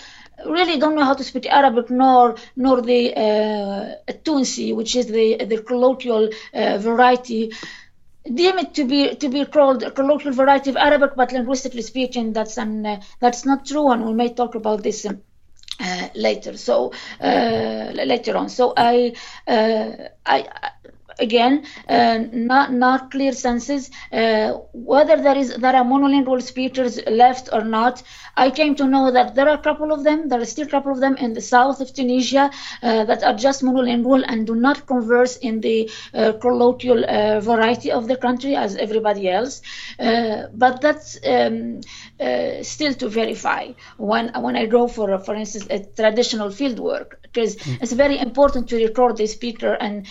really 0.45 0.77
don't 0.77 0.95
know 0.95 1.03
how 1.03 1.13
to 1.13 1.23
speak 1.23 1.45
Arabic 1.47 1.89
nor 1.89 2.35
nor 2.55 2.81
the 2.81 3.13
uh, 3.15 4.11
Tunsi, 4.23 4.75
which 4.75 4.95
is 4.95 5.07
the 5.07 5.45
the 5.45 5.61
colloquial 5.61 6.29
uh, 6.53 6.77
variety. 6.77 7.51
Deem 8.23 8.57
it 8.57 8.73
to 8.73 8.85
be 8.85 9.15
to 9.15 9.29
be 9.29 9.45
called 9.45 9.83
a 9.83 9.91
colloquial 9.91 10.33
variety 10.33 10.69
of 10.71 10.77
Arabic, 10.77 11.11
but 11.15 11.31
linguistically 11.31 11.83
speaking, 11.83 12.33
that's 12.33 12.57
an 12.57 12.85
uh, 12.85 13.01
that's 13.19 13.45
not 13.45 13.65
true, 13.65 13.91
and 13.91 14.05
we 14.05 14.13
may 14.13 14.33
talk 14.33 14.55
about 14.55 14.83
this. 14.83 15.05
Um, 15.05 15.21
uh, 15.77 16.07
later, 16.15 16.55
so 16.55 16.93
uh, 17.19 17.91
later 17.93 18.37
on, 18.37 18.47
so 18.47 18.73
I, 18.77 19.13
uh, 19.45 19.91
I, 20.25 20.71
again 21.19 21.65
uh, 21.87 22.19
not 22.31 22.71
not 22.71 23.11
clear 23.11 23.31
senses 23.31 23.89
uh, 24.11 24.53
whether 24.73 25.15
there 25.21 25.37
is 25.37 25.55
there 25.55 25.75
are 25.75 25.83
monolingual 25.83 26.41
speakers 26.41 26.99
left 27.07 27.49
or 27.53 27.63
not 27.63 28.03
i 28.35 28.49
came 28.49 28.75
to 28.75 28.85
know 28.85 29.11
that 29.11 29.35
there 29.35 29.47
are 29.47 29.57
a 29.57 29.61
couple 29.61 29.91
of 29.91 30.03
them 30.03 30.27
there 30.29 30.41
are 30.41 30.45
still 30.45 30.67
a 30.67 30.69
couple 30.69 30.91
of 30.91 30.99
them 30.99 31.15
in 31.17 31.33
the 31.33 31.41
south 31.41 31.79
of 31.81 31.93
tunisia 31.93 32.49
uh, 32.83 33.05
that 33.05 33.23
are 33.23 33.33
just 33.33 33.63
monolingual 33.63 34.23
and 34.27 34.47
do 34.47 34.55
not 34.55 34.85
converse 34.85 35.37
in 35.37 35.61
the 35.61 35.89
uh, 36.13 36.33
colloquial 36.33 37.05
uh, 37.05 37.39
variety 37.39 37.91
of 37.91 38.07
the 38.07 38.17
country 38.17 38.55
as 38.55 38.75
everybody 38.75 39.29
else 39.29 39.61
uh, 39.99 40.43
but 40.53 40.81
that's 40.81 41.17
um, 41.25 41.81
still 42.61 42.93
to 42.93 43.07
verify 43.09 43.71
when 43.97 44.31
when 44.41 44.55
i 44.55 44.65
go 44.65 44.87
for 44.87 45.17
for 45.19 45.35
instance 45.35 45.67
a 45.69 45.79
traditional 45.95 46.49
field 46.49 46.79
work 46.79 47.19
because 47.23 47.55
mm. 47.57 47.77
it's 47.81 47.93
very 47.93 48.17
important 48.19 48.67
to 48.69 48.75
record 48.77 49.17
the 49.17 49.27
speaker 49.27 49.73
and 49.73 50.07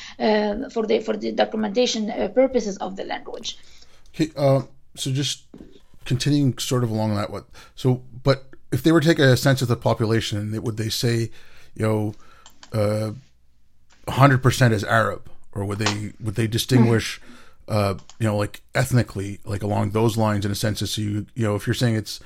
for 0.73 0.87
the 0.87 0.93
the 0.98 1.04
for 1.04 1.16
the 1.16 1.32
documentation 1.32 2.10
uh, 2.10 2.28
purposes 2.28 2.76
of 2.78 2.96
the 2.96 3.04
language. 3.04 3.58
Okay, 4.14 4.30
uh, 4.36 4.62
so 4.96 5.10
just 5.10 5.44
continuing 6.04 6.56
sort 6.58 6.84
of 6.84 6.90
along 6.90 7.14
that 7.14 7.30
what 7.30 7.46
so 7.74 8.02
but 8.22 8.44
if 8.72 8.82
they 8.82 8.92
were 8.92 9.00
to 9.00 9.08
take 9.08 9.18
a 9.18 9.36
sense 9.36 9.62
of 9.62 9.68
the 9.68 9.76
population 9.76 10.60
would 10.62 10.76
they 10.76 10.88
say 10.88 11.30
you 11.74 11.86
know 11.86 12.14
uh, 12.72 13.12
100% 14.06 14.72
is 14.72 14.84
arab 14.84 15.30
or 15.52 15.64
would 15.64 15.78
they 15.78 16.12
would 16.20 16.34
they 16.34 16.46
distinguish 16.46 17.20
uh, 17.68 17.94
you 18.18 18.26
know 18.26 18.36
like 18.36 18.62
ethnically 18.74 19.40
like 19.44 19.62
along 19.62 19.90
those 19.90 20.16
lines 20.16 20.44
in 20.44 20.52
a 20.52 20.54
sense 20.54 20.78
so 20.90 21.00
you 21.00 21.26
you 21.34 21.46
know 21.46 21.54
if 21.54 21.66
you're 21.66 21.74
saying 21.74 21.94
it's 21.94 22.20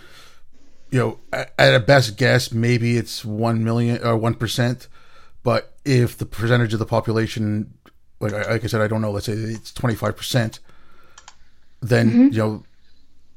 you 0.91 0.99
know 0.99 1.19
at, 1.33 1.53
at 1.59 1.75
a 1.75 1.81
best 1.81 2.17
guess 2.17 2.51
maybe 2.51 2.97
it's 2.97 3.25
1 3.25 3.63
million 3.63 3.99
or 3.99 4.19
1% 4.19 4.89
but 5.45 5.75
if 5.85 6.19
the 6.19 6.27
percentage 6.27 6.73
of 6.73 6.81
the 6.81 6.87
population 6.87 7.75
like 8.21 8.33
like 8.33 8.65
I 8.65 8.67
said, 8.67 8.81
I 8.81 8.89
don't 8.89 9.01
know. 9.01 9.11
Let's 9.11 9.27
say 9.27 9.33
it's 9.33 9.73
twenty 9.73 9.95
five 9.95 10.17
percent. 10.17 10.61
Then 11.81 12.11
mm-hmm. 12.11 12.33
you 12.33 12.39
know, 12.39 12.65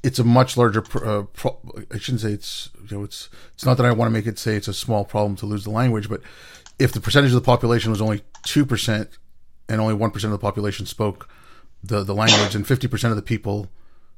it's 0.03 0.19
a 0.19 0.23
much 0.23 0.57
larger. 0.57 0.83
Uh, 0.95 1.23
pro- 1.33 1.59
I 1.91 1.97
shouldn't 1.97 2.21
say 2.21 2.31
it's 2.31 2.69
you 2.89 2.97
know 2.97 3.03
it's 3.03 3.29
it's 3.53 3.65
not 3.65 3.77
that 3.77 3.85
I 3.85 3.91
want 3.91 4.07
to 4.07 4.13
make 4.13 4.27
it 4.27 4.39
say 4.39 4.55
it's 4.55 4.67
a 4.67 4.73
small 4.73 5.05
problem 5.05 5.35
to 5.38 5.45
lose 5.45 5.63
the 5.63 5.69
language, 5.69 6.09
but 6.09 6.21
if 6.79 6.91
the 6.91 7.00
percentage 7.00 7.31
of 7.31 7.35
the 7.35 7.41
population 7.41 7.91
was 7.91 8.01
only 8.01 8.23
two 8.43 8.65
percent 8.65 9.17
and 9.69 9.79
only 9.79 9.93
one 9.93 10.11
percent 10.11 10.33
of 10.33 10.39
the 10.39 10.43
population 10.43 10.85
spoke 10.85 11.29
the 11.83 12.03
the 12.03 12.15
language, 12.15 12.55
and 12.55 12.65
fifty 12.65 12.88
percent 12.88 13.11
of 13.11 13.15
the 13.15 13.21
people 13.21 13.69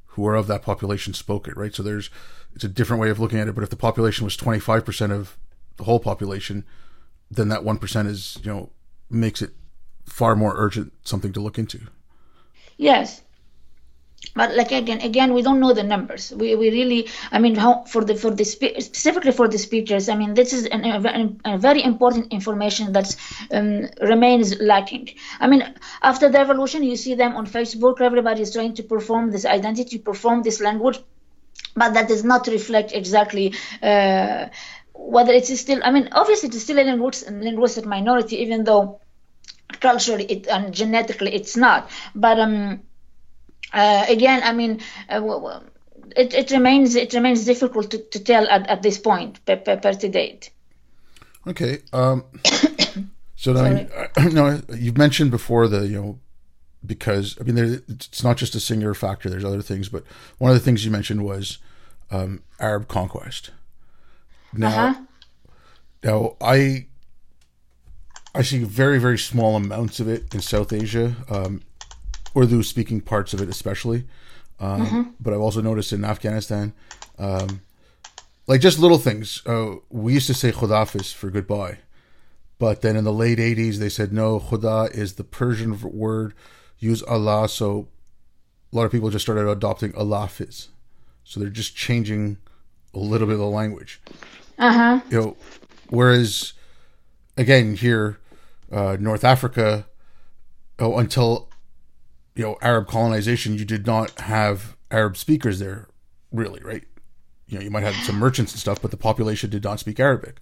who 0.07 0.27
are 0.27 0.35
of 0.35 0.47
that 0.47 0.61
population 0.61 1.13
spoke 1.13 1.47
it, 1.47 1.57
right? 1.57 1.73
So 1.73 1.83
there's 1.83 2.09
it's 2.55 2.63
a 2.63 2.69
different 2.69 3.01
way 3.01 3.09
of 3.09 3.19
looking 3.19 3.39
at 3.39 3.47
it. 3.47 3.55
But 3.55 3.63
if 3.63 3.69
the 3.69 3.75
population 3.75 4.23
was 4.23 4.37
twenty 4.37 4.59
five 4.59 4.85
percent 4.85 5.11
of 5.11 5.37
the 5.77 5.83
whole 5.83 5.99
population, 5.99 6.65
then 7.29 7.49
that 7.49 7.63
one 7.63 7.77
percent 7.77 8.07
is 8.07 8.37
you 8.43 8.51
know 8.51 8.69
makes 9.09 9.41
it 9.41 9.51
far 10.05 10.35
more 10.35 10.53
urgent 10.55 10.93
something 11.03 11.33
to 11.33 11.39
look 11.39 11.57
into. 11.57 11.79
Yes. 12.77 13.21
But 14.35 14.55
like 14.55 14.71
again, 14.71 15.01
again, 15.01 15.33
we 15.33 15.41
don't 15.41 15.59
know 15.59 15.73
the 15.73 15.83
numbers. 15.83 16.31
We, 16.31 16.55
we 16.55 16.71
really, 16.71 17.09
I 17.31 17.39
mean, 17.39 17.55
how, 17.55 17.83
for 17.83 18.03
the 18.03 18.15
for 18.15 18.31
the 18.31 18.45
specifically 18.45 19.31
for 19.31 19.47
the 19.47 19.59
speakers, 19.59 20.09
I 20.09 20.15
mean, 20.15 20.33
this 20.33 20.53
is 20.53 20.65
an, 20.65 20.85
a, 20.85 21.53
a, 21.53 21.57
very 21.57 21.83
important 21.83 22.31
information 22.31 22.93
that 22.93 23.15
um, 23.51 23.89
remains 24.01 24.59
lacking. 24.59 25.09
I 25.39 25.47
mean, 25.47 25.61
after 26.01 26.29
the 26.29 26.39
revolution, 26.39 26.83
you 26.83 26.95
see 26.95 27.13
them 27.13 27.35
on 27.35 27.45
Facebook. 27.45 28.01
Everybody 28.01 28.41
is 28.41 28.53
trying 28.53 28.73
to 28.75 28.83
perform 28.83 29.29
this 29.29 29.45
identity, 29.45 29.99
perform 29.99 30.41
this 30.41 30.59
language, 30.61 30.99
but 31.75 31.93
that 31.93 32.07
does 32.07 32.23
not 32.23 32.47
reflect 32.47 32.91
exactly. 32.93 33.53
Uh, 33.83 34.47
whether 34.95 35.33
it's 35.33 35.59
still, 35.59 35.81
I 35.83 35.91
mean, 35.91 36.09
obviously 36.11 36.49
it's 36.49 36.61
still 36.61 36.79
a 36.79 36.85
linguistic 36.85 37.85
minority, 37.85 38.37
even 38.37 38.63
though 38.63 39.01
culturally 39.83 40.25
it, 40.25 40.47
and 40.47 40.73
genetically 40.73 41.35
it's 41.35 41.55
not. 41.55 41.91
But 42.15 42.39
um, 42.39 42.81
uh, 43.71 44.05
again, 44.07 44.41
I 44.43 44.53
mean, 44.53 44.81
uh, 45.09 45.59
it, 46.15 46.33
it 46.33 46.51
remains 46.51 46.95
it 46.95 47.13
remains 47.13 47.45
difficult 47.45 47.91
to, 47.91 47.97
to 47.99 48.19
tell 48.19 48.47
at, 48.47 48.67
at 48.67 48.81
this 48.81 48.97
point 48.97 49.45
per, 49.45 49.57
per, 49.57 49.77
per 49.77 49.93
to 49.93 50.09
date. 50.09 50.49
Okay. 51.45 51.79
Um, 51.91 52.23
so 53.35 53.53
now, 53.53 53.85
no, 54.31 54.61
you've 54.73 54.97
mentioned 54.97 55.31
before 55.31 55.67
the 55.67 55.87
you 55.87 56.01
know 56.01 56.19
because 56.85 57.37
I 57.39 57.43
mean 57.43 57.55
there, 57.55 57.81
it's 57.87 58.23
not 58.23 58.37
just 58.37 58.55
a 58.55 58.59
singular 58.59 58.93
factor. 58.93 59.29
There's 59.29 59.45
other 59.45 59.61
things, 59.61 59.89
but 59.89 60.03
one 60.37 60.51
of 60.51 60.55
the 60.55 60.63
things 60.63 60.85
you 60.85 60.91
mentioned 60.91 61.23
was 61.23 61.59
um, 62.11 62.41
Arab 62.59 62.87
conquest. 62.87 63.51
Now, 64.53 64.67
uh-huh. 64.67 65.01
now 66.03 66.35
I 66.39 66.87
I 68.35 68.41
see 68.41 68.63
very, 68.63 68.99
very 68.99 69.17
small 69.17 69.55
amounts 69.55 69.99
of 69.99 70.07
it 70.07 70.33
in 70.33 70.41
South 70.41 70.73
Asia, 70.73 71.15
um, 71.29 71.61
Urdu 72.35 72.63
speaking 72.63 72.99
parts 72.99 73.33
of 73.33 73.41
it, 73.41 73.49
especially. 73.49 74.05
Um, 74.59 74.85
mm-hmm. 74.85 75.01
But 75.19 75.33
I've 75.33 75.41
also 75.41 75.61
noticed 75.61 75.93
in 75.93 76.03
Afghanistan, 76.03 76.73
um, 77.19 77.61
like 78.47 78.61
just 78.61 78.79
little 78.79 78.97
things. 78.97 79.41
Uh, 79.45 79.75
we 79.89 80.13
used 80.13 80.27
to 80.27 80.33
say 80.33 80.51
Khudahafiz 80.51 81.13
for 81.13 81.29
goodbye. 81.29 81.77
But 82.59 82.81
then 82.81 82.95
in 82.95 83.03
the 83.03 83.13
late 83.13 83.39
80s, 83.39 83.75
they 83.75 83.89
said, 83.89 84.13
no, 84.13 84.39
Khuda 84.39 84.95
is 84.95 85.13
the 85.13 85.23
Persian 85.23 85.79
word. 85.81 86.33
Use 86.79 87.03
Allah. 87.03 87.49
So 87.49 87.87
a 88.71 88.75
lot 88.75 88.85
of 88.85 88.91
people 88.91 89.09
just 89.09 89.25
started 89.25 89.47
adopting 89.47 89.93
Allah 89.95 90.27
Fiz. 90.27 90.69
So 91.23 91.39
they're 91.39 91.49
just 91.49 91.75
changing 91.75 92.37
a 92.93 92.99
little 92.99 93.27
bit 93.27 93.33
of 93.33 93.39
the 93.39 93.45
language. 93.45 94.01
Uh 94.57 94.71
huh. 94.71 95.01
You 95.09 95.21
know, 95.21 95.37
whereas 95.89 96.53
again 97.37 97.75
here 97.75 98.19
uh, 98.73 98.97
North 98.99 99.23
Africa, 99.23 99.85
oh, 100.79 100.97
until 100.97 101.49
you 102.35 102.43
know 102.43 102.57
Arab 102.61 102.87
colonization, 102.87 103.55
you 103.55 103.65
did 103.65 103.85
not 103.85 104.19
have 104.21 104.75
Arab 104.89 105.15
speakers 105.15 105.59
there, 105.59 105.87
really, 106.31 106.59
right? 106.61 106.83
You 107.47 107.59
know, 107.59 107.63
you 107.63 107.71
might 107.71 107.83
have 107.83 107.95
some 107.95 108.17
merchants 108.17 108.51
and 108.53 108.59
stuff, 108.59 108.81
but 108.81 108.91
the 108.91 108.97
population 108.97 109.49
did 109.49 109.63
not 109.63 109.79
speak 109.79 109.99
Arabic. 109.99 110.39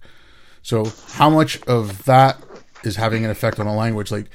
So, 0.62 0.92
how 1.08 1.28
much 1.28 1.60
of 1.64 2.04
that 2.04 2.42
is 2.84 2.96
having 2.96 3.24
an 3.24 3.30
effect 3.30 3.60
on 3.60 3.66
a 3.66 3.76
language? 3.76 4.10
Like 4.10 4.30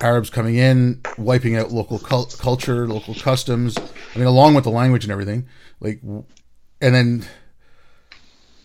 Arabs 0.00 0.30
coming 0.30 0.56
in, 0.56 1.02
wiping 1.18 1.56
out 1.56 1.70
local 1.70 1.98
cult- 1.98 2.38
culture, 2.38 2.86
local 2.88 3.14
customs. 3.14 3.76
I 3.76 4.18
mean, 4.18 4.26
along 4.26 4.54
with 4.54 4.64
the 4.64 4.70
language 4.70 5.04
and 5.04 5.12
everything. 5.12 5.46
Like, 5.80 6.00
and 6.02 6.24
then 6.80 7.26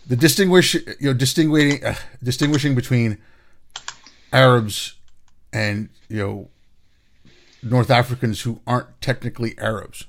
the 0.06 0.16
distinguish, 0.16 0.74
you 0.74 0.82
know, 1.00 1.14
distinguishing, 1.14 1.84
uh, 1.84 1.94
distinguishing 2.22 2.74
between 2.74 3.18
Arabs 4.32 4.94
and 5.52 5.88
you 6.08 6.18
know 6.18 6.48
North 7.62 7.90
Africans 7.90 8.40
who 8.42 8.60
aren't 8.66 9.00
technically 9.00 9.56
Arabs. 9.58 10.06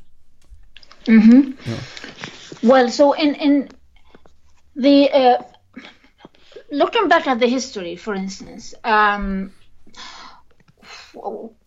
Mm-hmm. 1.05 1.69
Yeah. 1.69 1.79
Well, 2.69 2.89
so 2.89 3.13
in 3.13 3.35
in 3.35 3.69
the 4.75 5.11
uh, 5.11 5.43
looking 6.71 7.07
back 7.07 7.27
at 7.27 7.39
the 7.39 7.47
history, 7.47 7.95
for 7.95 8.13
instance, 8.13 8.73
um, 8.83 9.51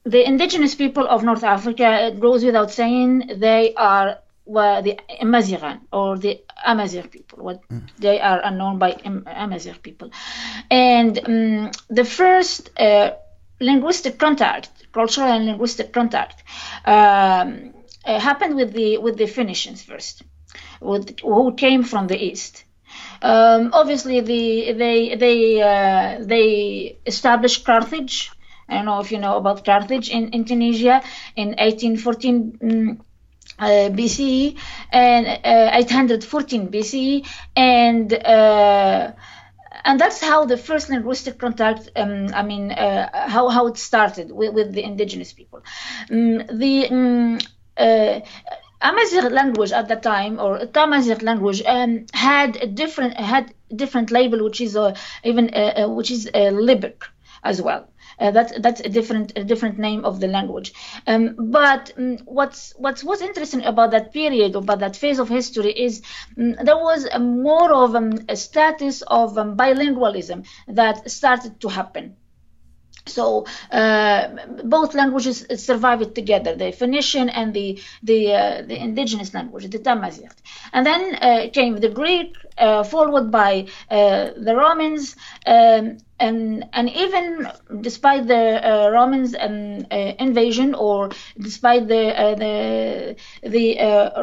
the 0.05 0.27
indigenous 0.27 0.75
people 0.75 1.07
of 1.07 1.23
North 1.23 1.45
Africa, 1.45 2.07
it 2.07 2.21
goes 2.21 2.45
without 2.45 2.71
saying, 2.71 3.31
they 3.37 3.75
are 3.75 4.19
well, 4.47 4.81
the 4.81 4.99
Amaziran 5.21 5.81
or 5.93 6.17
the 6.17 6.41
Amazigh 6.65 7.09
people. 7.09 7.45
What 7.45 7.69
mm. 7.69 7.88
they 7.99 8.21
are 8.21 8.50
known 8.50 8.79
by 8.79 8.93
Amazigh 9.26 9.79
people, 9.83 10.11
and 10.71 11.19
um, 11.19 11.71
the 11.91 12.05
first 12.05 12.71
uh, 12.79 13.11
linguistic 13.61 14.19
contact, 14.19 14.71
cultural 14.93 15.29
and 15.29 15.47
linguistic 15.47 15.93
contact, 15.93 16.43
um, 16.85 17.75
uh, 18.05 18.21
happened 18.21 18.57
with 18.57 18.73
the 18.73 18.99
with 18.99 19.17
the 19.17 19.26
Phoenicians 19.26 19.83
first, 19.83 20.23
with, 20.81 21.19
who 21.21 21.55
came 21.55 21.83
from 21.83 22.07
the 22.07 22.17
east. 22.17 22.65
Um, 23.21 23.71
obviously, 23.73 24.21
the, 24.21 24.73
they 24.73 25.17
they 25.17 25.61
uh, 25.61 26.25
they 26.25 26.99
established 27.05 27.65
Carthage. 27.65 28.31
I 28.69 28.76
don't 28.76 28.85
know 28.85 29.00
if 29.00 29.12
you 29.12 29.19
know 29.19 29.37
about 29.37 29.65
Carthage 29.65 30.09
in, 30.09 30.31
in 30.31 30.45
Tunisia 30.45 31.03
in 31.37 31.49
1814. 31.49 33.00
Uh, 33.59 33.89
BCE 33.89 34.59
and 34.93 35.27
uh, 35.27 35.71
814 35.73 36.69
BCE, 36.69 37.27
and 37.57 38.13
uh, 38.13 39.13
and 39.85 39.99
that's 39.99 40.21
how 40.21 40.45
the 40.45 40.59
first 40.59 40.91
linguistic 40.91 41.39
contact. 41.39 41.89
Um, 41.97 42.29
I 42.35 42.43
mean, 42.43 42.73
uh, 42.73 43.29
how 43.29 43.49
how 43.49 43.67
it 43.69 43.79
started 43.79 44.31
with, 44.31 44.53
with 44.53 44.73
the 44.73 44.83
indigenous 44.83 45.33
people. 45.33 45.63
Um, 46.11 46.39
the 46.53 46.89
um, 46.91 47.39
uh, 47.79 48.21
Amazigh 48.83 49.29
language 49.31 49.73
at 49.73 49.89
the 49.89 49.97
time, 49.97 50.39
or 50.39 50.59
Tamazight 50.67 51.23
language, 51.23 51.63
um, 51.65 52.05
had 52.13 52.57
a 52.57 52.67
different 52.67 53.19
had 53.19 53.55
different 53.75 54.11
label, 54.11 54.45
which 54.45 54.61
is 54.61 54.77
even 55.25 55.51
which 55.97 56.11
is 56.11 56.31
Libyc 56.35 57.05
as 57.43 57.63
well. 57.63 57.89
Uh, 58.19 58.31
that's 58.31 58.53
that's 58.61 58.81
a 58.81 58.89
different 58.89 59.33
a 59.37 59.45
different 59.45 59.79
name 59.79 60.05
of 60.05 60.21
the 60.21 60.29
language. 60.29 60.73
Um, 61.07 61.35
but 61.39 61.93
um, 61.97 62.19
what's 62.25 62.73
what's 62.79 63.23
interesting 63.23 63.65
about 63.65 63.91
that 63.91 64.13
period 64.13 64.57
about 64.57 64.81
that 64.81 64.97
phase 64.97 65.19
of 65.19 65.29
history 65.29 65.73
is 65.73 66.03
um, 66.39 66.53
there 66.63 66.79
was 66.79 67.07
a 67.07 67.19
more 67.19 67.73
of 67.73 67.95
um, 67.95 68.13
a 68.29 68.37
status 68.37 69.03
of 69.03 69.37
um, 69.39 69.57
bilingualism 69.57 70.47
that 70.69 71.11
started 71.11 71.61
to 71.61 71.69
happen. 71.69 72.17
So 73.07 73.47
uh, 73.71 74.29
both 74.65 74.95
languages 74.95 75.47
survived 75.57 76.15
together, 76.15 76.57
the 76.57 76.73
Phoenician 76.73 77.29
and 77.29 77.55
the 77.55 77.81
the, 78.03 78.33
uh, 78.33 78.63
the 78.63 78.77
indigenous 78.77 79.33
language, 79.33 79.71
the 79.71 79.79
Tamazight. 79.79 80.37
And 80.73 80.85
then 80.85 81.15
uh, 81.15 81.49
came 81.53 81.77
the 81.77 81.89
Greek, 81.89 82.37
uh, 82.59 82.83
followed 82.83 83.31
by 83.31 83.67
uh, 83.91 84.31
the 84.37 84.55
Romans, 84.57 85.17
um, 85.47 85.99
and 86.19 86.65
and 86.73 86.89
even 86.91 87.49
despite 87.81 88.27
the 88.27 88.45
uh, 88.65 88.91
Romans 88.91 89.35
um, 89.39 89.87
invasion, 90.19 90.75
or 90.75 91.11
despite 91.39 91.89
the 91.89 92.05
the 92.39 93.17
the 93.49 93.67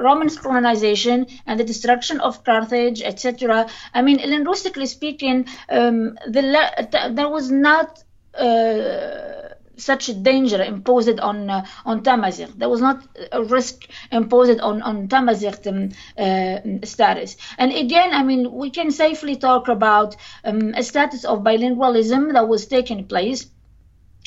Romans 0.02 0.38
colonization 0.38 1.28
and 1.46 1.60
the 1.60 1.64
destruction 1.64 2.20
of 2.20 2.44
Carthage, 2.44 3.02
etc. 3.02 3.68
I 3.94 4.02
mean, 4.02 4.18
linguistically 4.18 4.88
speaking, 4.88 5.48
um, 5.70 6.18
the, 6.28 7.12
there 7.12 7.30
was 7.30 7.52
not 7.52 8.04
uh, 8.34 9.52
such 9.77 10.10
a 10.10 10.13
danger 10.13 10.62
imposed 10.62 11.20
on 11.20 11.50
uh, 11.50 11.65
on 11.86 12.03
Tamazight. 12.03 12.58
There 12.58 12.70
was 12.70 12.82
not 12.82 13.03
a 13.32 13.44
risk 13.44 13.88
imposed 14.12 14.60
on 14.60 14.82
on 14.82 15.08
Tamazight 15.08 15.68
um, 15.68 15.89
uh, 16.18 16.86
status. 16.86 17.38
And 17.58 17.72
again, 17.72 18.13
I 18.13 18.24
mean, 18.24 18.51
we 18.51 18.70
can 18.70 18.92
safely 18.92 19.36
talk 19.36 19.68
about 19.68 20.15
um, 20.44 20.74
a 20.75 20.84
status 20.84 21.25
of 21.25 21.39
bilingualism 21.39 22.34
that 22.34 22.48
was 22.48 22.65
taking 22.68 23.06
place 23.08 23.48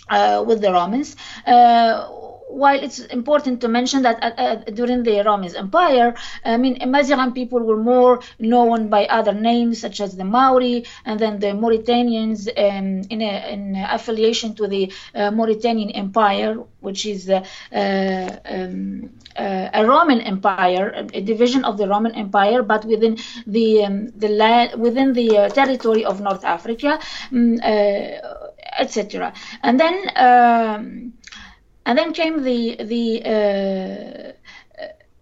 uh, 0.09 0.45
with 0.47 0.61
the 0.61 0.73
Romans. 0.73 1.17
While 2.49 2.83
it's 2.83 3.01
important 3.01 3.61
to 3.63 3.69
mention 3.69 4.03
that 4.03 4.23
uh, 4.23 4.31
uh, 4.41 4.55
during 4.73 5.03
the 5.03 5.23
Roman 5.23 5.55
Empire, 5.57 6.15
I 6.45 6.57
mean, 6.57 6.79
Maziran 6.79 7.35
people 7.35 7.61
were 7.61 7.77
more 7.77 8.21
known 8.39 8.89
by 8.89 9.07
other 9.07 9.33
names 9.35 9.81
such 9.81 10.01
as 10.01 10.17
the 10.17 10.25
Mauri 10.25 10.85
and 11.05 11.19
then 11.19 11.41
the 11.41 11.49
Mauritanians 11.49 12.49
um, 12.49 13.03
in, 13.11 13.21
a, 13.21 13.53
in 13.53 13.77
affiliation 13.77 14.55
to 14.55 14.69
the 14.69 14.93
uh, 15.15 15.31
Mauritanian 15.33 15.91
Empire, 15.91 16.55
which 16.81 17.05
is 17.05 17.29
uh, 17.29 17.45
uh 17.73 18.37
um, 18.49 19.11
uh, 19.37 19.69
a 19.75 19.85
Roman 19.85 20.21
Empire, 20.21 21.07
a 21.13 21.21
division 21.21 21.65
of 21.65 21.77
the 21.79 21.89
Roman 21.89 22.15
Empire, 22.15 22.63
but 22.63 22.85
within 22.85 23.19
the 23.47 23.85
um, 23.85 24.09
the 24.17 24.29
land 24.29 24.81
within 24.81 25.13
the 25.13 25.51
territory 25.53 26.05
of 26.05 26.21
North 26.21 26.45
Africa, 26.45 26.99
um, 27.33 27.59
etc. 28.79 29.33
And 29.63 29.81
then. 29.81 31.13
And 31.87 31.97
then 31.99 32.13
came 32.13 32.43
the 32.43 32.77
the 32.93 33.05
uh, 33.25 34.33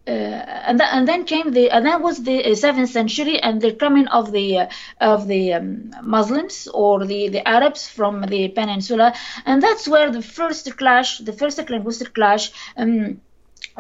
uh, 0.07 0.11
and, 0.11 0.79
th- 0.79 0.91
and 0.93 1.09
then 1.09 1.25
came 1.25 1.53
the 1.53 1.71
and 1.71 1.87
that 1.87 2.01
was 2.03 2.23
the 2.25 2.45
uh, 2.45 2.55
seventh 2.55 2.91
century 2.91 3.41
and 3.41 3.61
the 3.63 3.73
coming 3.73 4.07
of 4.09 4.33
the 4.33 4.59
uh, 4.59 4.67
of 5.01 5.27
the 5.29 5.55
um, 5.55 5.91
Muslims 6.03 6.69
or 6.75 7.05
the 7.07 7.29
the 7.29 7.47
Arabs 7.49 7.89
from 7.89 8.21
the 8.23 8.49
peninsula. 8.49 9.15
And 9.47 9.63
that's 9.63 9.89
where 9.89 10.11
the 10.11 10.23
first 10.23 10.77
clash 10.77 11.19
the 11.19 11.33
first 11.33 11.59
linguistic 11.71 12.13
clash 12.15 12.51
um, 12.77 13.21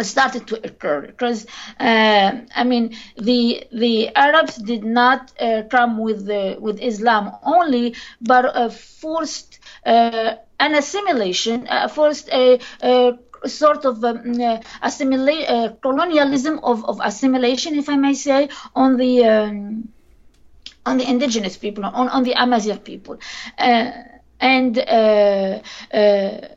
started 0.00 0.46
to 0.48 0.56
occur. 0.66 1.02
Because 1.02 1.46
uh, 1.78 2.30
I 2.54 2.64
mean 2.64 2.96
the 3.16 3.64
the 3.72 4.14
Arabs 4.16 4.56
did 4.56 4.84
not 4.84 5.32
uh, 5.40 5.62
come 5.70 5.98
with 5.98 6.26
the 6.26 6.56
with 6.60 6.80
Islam 6.80 7.32
only 7.44 7.94
but 8.20 8.44
uh, 8.46 8.68
forced 8.70 9.53
an 9.84 10.74
assimilation, 10.74 11.66
uh, 11.68 11.88
first 11.88 12.28
a, 12.32 12.58
a 12.82 13.18
sort 13.46 13.84
of 13.84 14.02
um, 14.04 14.40
uh, 14.40 14.60
assimilate, 14.82 15.48
uh, 15.48 15.72
colonialism 15.82 16.60
of, 16.62 16.84
of 16.84 17.00
assimilation, 17.02 17.74
if 17.74 17.88
I 17.88 17.96
may 17.96 18.14
say, 18.14 18.48
on 18.74 18.96
the 18.96 19.24
um, 19.24 19.88
on 20.86 20.98
the 20.98 21.08
indigenous 21.08 21.56
people, 21.56 21.84
on, 21.84 22.08
on 22.08 22.24
the 22.24 22.32
Amazigh 22.32 22.76
people. 22.78 23.18
Uh, 23.58 23.90
and 24.44 24.78
uh, 24.78 25.62
uh, 26.00 26.48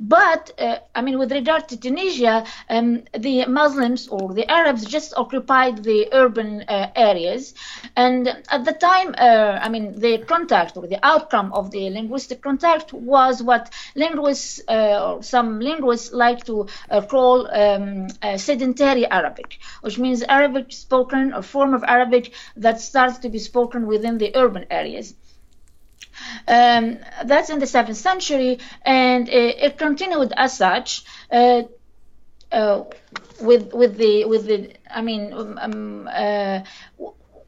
but 0.00 0.50
uh, 0.58 0.78
I 0.96 1.00
mean, 1.02 1.16
with 1.16 1.30
regard 1.30 1.68
to 1.68 1.76
Tunisia, 1.76 2.44
um, 2.68 3.04
the 3.16 3.46
Muslims 3.46 4.08
or 4.08 4.34
the 4.34 4.50
Arabs 4.50 4.84
just 4.84 5.14
occupied 5.16 5.84
the 5.84 6.08
urban 6.12 6.64
areas, 6.68 7.54
and 7.94 8.26
at 8.48 8.64
the 8.64 8.72
time, 8.72 9.14
I 9.16 9.68
mean, 9.68 9.86
the 10.00 10.18
contact 10.18 10.76
or 10.76 10.88
the 10.88 10.98
outcome 11.06 11.52
of 11.52 11.70
the 11.70 11.88
linguistic 11.90 12.42
contact 12.42 12.92
was 12.92 13.40
what 13.42 13.72
linguists 13.94 14.60
or 14.68 15.22
some 15.22 15.60
linguists 15.60 16.12
like 16.12 16.44
to 16.46 16.66
call 17.08 17.48
um, 17.62 18.08
sedentary 18.36 19.06
Arabic, 19.06 19.58
which 19.82 19.98
means 19.98 20.24
Arabic 20.24 20.72
spoken 20.72 21.32
or 21.32 21.42
form 21.42 21.74
of 21.74 21.84
Arabic 21.84 22.34
that 22.56 22.80
starts 22.80 23.18
to 23.18 23.28
be 23.28 23.38
spoken 23.38 23.86
within 23.86 24.18
the 24.18 24.34
urban 24.34 24.64
areas. 24.68 25.14
Um, 26.46 26.98
that's 27.24 27.50
in 27.50 27.58
the 27.58 27.66
seventh 27.66 27.98
century, 27.98 28.58
and 28.82 29.28
it, 29.28 29.56
it 29.58 29.78
continued 29.78 30.32
as 30.36 30.56
such. 30.56 31.04
Uh, 31.30 31.62
uh, 32.52 32.84
with 33.40 33.72
with 33.74 33.96
the 33.96 34.24
with 34.24 34.46
the 34.46 34.72
I 34.90 35.02
mean 35.02 35.32
um, 35.32 35.58
um 35.60 36.08
uh, 36.10 36.60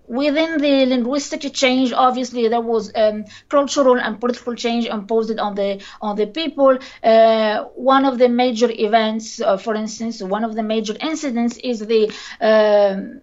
within 0.09 0.59
the 0.59 0.87
linguistic 0.87 1.53
change 1.53 1.93
obviously 1.93 2.49
there 2.49 2.61
was 2.61 2.91
um, 2.95 3.25
cultural 3.49 3.99
and 3.99 4.19
political 4.19 4.55
change 4.55 4.87
imposed 4.87 5.39
on 5.39 5.55
the 5.55 5.83
on 6.01 6.17
the 6.17 6.27
people 6.27 6.79
uh, 7.05 7.65
one 7.75 8.05
of 8.05 8.19
the 8.19 8.29
major 8.29 8.71
events 8.71 9.41
uh, 9.41 9.57
for 9.57 9.75
instance 9.75 10.23
one 10.23 10.45
of 10.45 10.55
the 10.55 10.63
major 10.63 10.97
incidents 11.01 11.59
is 11.59 11.81
the 11.81 12.11
um, 12.41 13.21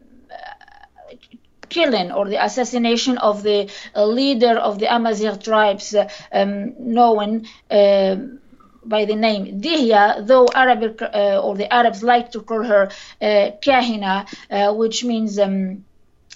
killing 1.70 2.12
or 2.12 2.28
the 2.28 2.44
assassination 2.44 3.18
of 3.18 3.44
the 3.44 3.70
uh, 3.96 4.06
leader 4.06 4.58
of 4.58 4.80
the 4.80 4.94
Amazigh 4.94 5.38
tribes, 5.38 5.94
uh, 5.96 6.10
um, 6.32 6.74
known 6.80 7.46
uh, 7.72 8.16
by 8.86 9.06
the 9.06 9.16
name 9.16 9.60
Dihya, 9.62 10.26
though 10.26 10.48
Arabic 10.54 11.02
uh, 11.02 11.42
or 11.44 11.56
the 11.56 11.72
Arabs 11.74 12.04
like 12.04 12.32
to 12.32 12.42
call 12.42 12.64
her 12.64 12.90
uh, 13.22 13.52
Kahina, 13.62 14.28
uh, 14.52 14.74
which 14.74 15.04
means 15.04 15.40
um, 15.40 15.84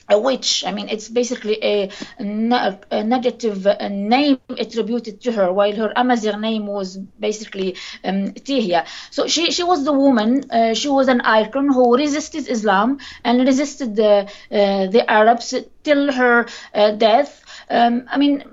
a 0.10 0.19
witch. 0.19 0.63
I 0.65 0.72
mean, 0.72 0.89
it's 0.89 1.08
basically 1.08 1.58
a, 1.63 1.89
a 2.19 3.04
negative 3.04 3.65
name 3.89 4.39
attributed 4.50 5.22
to 5.22 5.32
her, 5.32 5.52
while 5.54 5.76
her 5.76 5.93
Amazigh 5.95 6.38
name 6.38 6.65
was 6.65 6.98
basically 6.98 7.76
um, 8.04 8.34
Tihya. 8.34 8.86
So 9.12 9.28
she, 9.28 9.52
she 9.52 9.63
was 9.63 9.86
the 9.86 9.93
woman, 9.93 10.50
uh, 10.52 10.74
she 10.74 10.89
was 10.89 11.08
an 11.08 11.22
icon 11.22 11.67
who 11.72 11.95
resisted 11.95 12.50
Islam 12.50 13.00
and 13.24 13.45
resisted 13.45 13.95
the, 13.95 14.30
uh, 14.52 14.88
the 14.88 15.04
Arabs 15.08 15.54
till 15.84 16.12
her 16.12 16.48
uh, 16.74 16.91
death. 16.91 17.43
Um, 17.69 18.06
I 18.10 18.17
mean, 18.17 18.43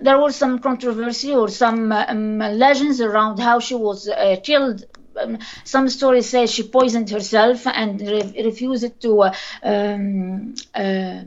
there 0.00 0.18
was 0.18 0.36
some 0.36 0.58
controversy 0.58 1.32
or 1.32 1.48
some 1.48 1.92
um, 1.92 2.38
legends 2.38 3.00
around 3.00 3.38
how 3.38 3.58
she 3.60 3.74
was 3.74 4.08
uh, 4.08 4.36
killed 4.42 4.84
um, 5.20 5.38
some 5.64 5.88
stories 5.88 6.28
say 6.28 6.46
she 6.46 6.62
poisoned 6.62 7.10
herself 7.10 7.66
and 7.66 8.00
re- 8.00 8.42
refused 8.44 9.00
to 9.00 9.22
uh, 9.22 9.34
um, 9.62 10.54
uh, 10.74 11.22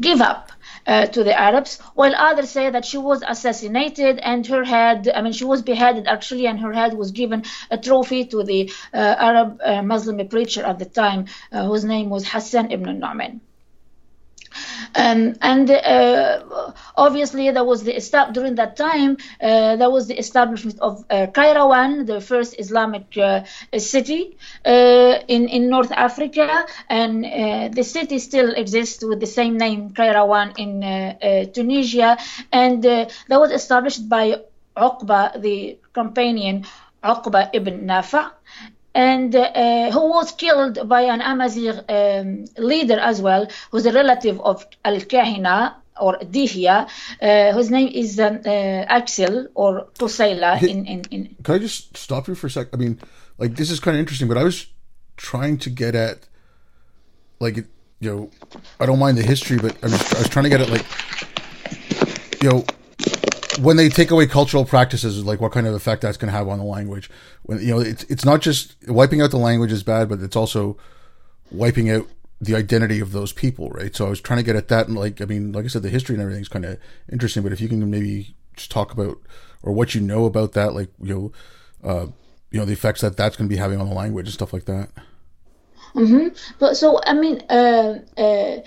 give 0.00 0.20
up. 0.20 0.52
Uh, 0.86 1.04
to 1.04 1.22
the 1.22 1.38
Arabs, 1.38 1.78
while 1.94 2.14
others 2.16 2.48
say 2.48 2.70
that 2.70 2.82
she 2.82 2.96
was 2.96 3.22
assassinated 3.28 4.18
and 4.20 4.46
her 4.46 4.64
head, 4.64 5.06
I 5.14 5.20
mean, 5.20 5.34
she 5.34 5.44
was 5.44 5.60
beheaded 5.60 6.06
actually, 6.08 6.46
and 6.46 6.58
her 6.60 6.72
head 6.72 6.94
was 6.94 7.10
given 7.10 7.44
a 7.70 7.76
trophy 7.76 8.24
to 8.26 8.42
the 8.42 8.72
uh, 8.94 8.96
Arab 8.96 9.60
uh, 9.62 9.82
Muslim 9.82 10.26
preacher 10.28 10.64
at 10.64 10.78
the 10.78 10.86
time, 10.86 11.26
uh, 11.52 11.66
whose 11.66 11.84
name 11.84 12.08
was 12.08 12.26
Hassan 12.26 12.70
ibn 12.70 13.00
Nu'man. 13.00 13.42
Um, 14.94 15.34
and 15.42 15.70
uh, 15.70 16.72
obviously, 16.96 17.50
there 17.50 17.64
was 17.64 17.84
the 17.84 17.94
during 18.32 18.54
that 18.56 18.76
time 18.76 19.16
uh, 19.40 19.76
there 19.76 19.90
was 19.90 20.06
the 20.06 20.18
establishment 20.18 20.78
of 20.80 21.04
uh, 21.10 21.26
Kairouan, 21.26 22.06
the 22.06 22.20
first 22.20 22.54
Islamic 22.58 23.16
uh, 23.16 23.44
city 23.76 24.36
in 24.64 25.48
in 25.48 25.68
North 25.68 25.92
Africa, 25.92 26.66
and 26.88 27.24
the 27.74 27.84
city 27.84 28.18
still 28.18 28.50
exists 28.54 29.04
with 29.04 29.20
the 29.20 29.26
same 29.26 29.56
name, 29.58 29.90
Kairouan, 29.90 30.54
in 30.58 31.52
Tunisia, 31.52 32.16
and 32.52 32.82
that 32.82 33.38
was 33.44 33.50
established 33.50 34.08
by 34.08 34.36
Uqba, 34.76 35.40
the 35.40 35.78
companion 35.92 36.64
Uqba 37.02 37.50
ibn 37.52 37.86
Nafi' 37.86 38.30
and 38.94 39.34
uh, 39.34 39.90
who 39.90 40.08
was 40.08 40.32
killed 40.32 40.88
by 40.88 41.02
an 41.02 41.20
Amazigh 41.20 41.68
um, 41.88 42.44
leader 42.56 42.98
as 42.98 43.20
well, 43.20 43.46
who's 43.70 43.86
a 43.86 43.92
relative 43.92 44.40
of 44.40 44.66
Al 44.84 44.96
Kahina 44.96 45.74
or 46.00 46.18
Dihya, 46.18 46.88
uh, 47.20 47.52
whose 47.52 47.70
name 47.70 47.88
is 47.88 48.18
um, 48.20 48.36
uh, 48.36 48.84
Aksil 48.86 49.48
or 49.54 49.88
Kusayla. 49.98 50.62
In, 50.62 50.86
in, 50.86 51.02
in, 51.10 51.36
Can 51.42 51.56
I 51.56 51.58
just 51.58 51.96
stop 51.96 52.28
you 52.28 52.34
for 52.34 52.46
a 52.46 52.50
sec? 52.50 52.68
I 52.72 52.76
mean, 52.76 53.00
like, 53.38 53.56
this 53.56 53.70
is 53.70 53.80
kind 53.80 53.96
of 53.96 54.00
interesting, 54.00 54.28
but 54.28 54.36
I 54.38 54.44
was 54.44 54.66
trying 55.16 55.58
to 55.58 55.70
get 55.70 55.94
at, 55.94 56.28
like, 57.40 57.56
you 57.56 57.64
know, 58.00 58.30
I 58.78 58.86
don't 58.86 58.98
mind 58.98 59.18
the 59.18 59.22
history, 59.22 59.58
but 59.58 59.76
I 59.82 59.86
was, 59.86 60.14
I 60.14 60.18
was 60.18 60.28
trying 60.28 60.44
to 60.44 60.50
get 60.50 60.60
at, 60.60 60.70
like, 60.70 60.86
you 62.42 62.48
know, 62.48 62.64
when 63.60 63.76
they 63.76 63.88
take 63.88 64.10
away 64.10 64.26
cultural 64.26 64.64
practices, 64.64 65.24
like 65.24 65.40
what 65.40 65.52
kind 65.52 65.66
of 65.66 65.74
effect 65.74 66.02
that's 66.02 66.16
going 66.16 66.30
to 66.30 66.36
have 66.36 66.48
on 66.48 66.58
the 66.58 66.64
language. 66.64 67.10
When 67.42 67.60
you 67.60 67.74
know, 67.74 67.80
it's 67.80 68.04
it's 68.04 68.24
not 68.24 68.40
just 68.40 68.76
wiping 68.88 69.20
out 69.20 69.30
the 69.30 69.38
language 69.38 69.72
is 69.72 69.82
bad, 69.82 70.08
but 70.08 70.20
it's 70.20 70.36
also 70.36 70.76
wiping 71.50 71.90
out 71.90 72.06
the 72.40 72.54
identity 72.54 73.00
of 73.00 73.12
those 73.12 73.32
people, 73.32 73.70
right? 73.70 73.94
So 73.94 74.06
I 74.06 74.10
was 74.10 74.20
trying 74.20 74.38
to 74.38 74.44
get 74.44 74.56
at 74.56 74.68
that, 74.68 74.88
and 74.88 74.96
like 74.96 75.20
I 75.20 75.24
mean, 75.24 75.52
like 75.52 75.64
I 75.64 75.68
said, 75.68 75.82
the 75.82 75.90
history 75.90 76.14
and 76.14 76.22
everything 76.22 76.42
is 76.42 76.48
kind 76.48 76.64
of 76.64 76.78
interesting. 77.10 77.42
But 77.42 77.52
if 77.52 77.60
you 77.60 77.68
can 77.68 77.90
maybe 77.90 78.34
just 78.56 78.70
talk 78.70 78.92
about 78.92 79.18
or 79.62 79.72
what 79.72 79.94
you 79.94 80.00
know 80.00 80.24
about 80.24 80.52
that, 80.52 80.74
like 80.74 80.90
you 81.02 81.14
know, 81.82 81.88
uh, 81.88 82.06
you 82.50 82.60
know, 82.60 82.64
the 82.64 82.72
effects 82.72 83.00
that 83.00 83.16
that's 83.16 83.36
going 83.36 83.48
to 83.48 83.54
be 83.54 83.58
having 83.58 83.80
on 83.80 83.88
the 83.88 83.94
language 83.94 84.26
and 84.26 84.34
stuff 84.34 84.52
like 84.52 84.66
that. 84.66 84.90
Mm-hmm. 85.94 86.28
But 86.58 86.76
so 86.76 87.00
I 87.04 87.14
mean, 87.14 87.42
uh, 87.48 88.00
uh, 88.16 88.58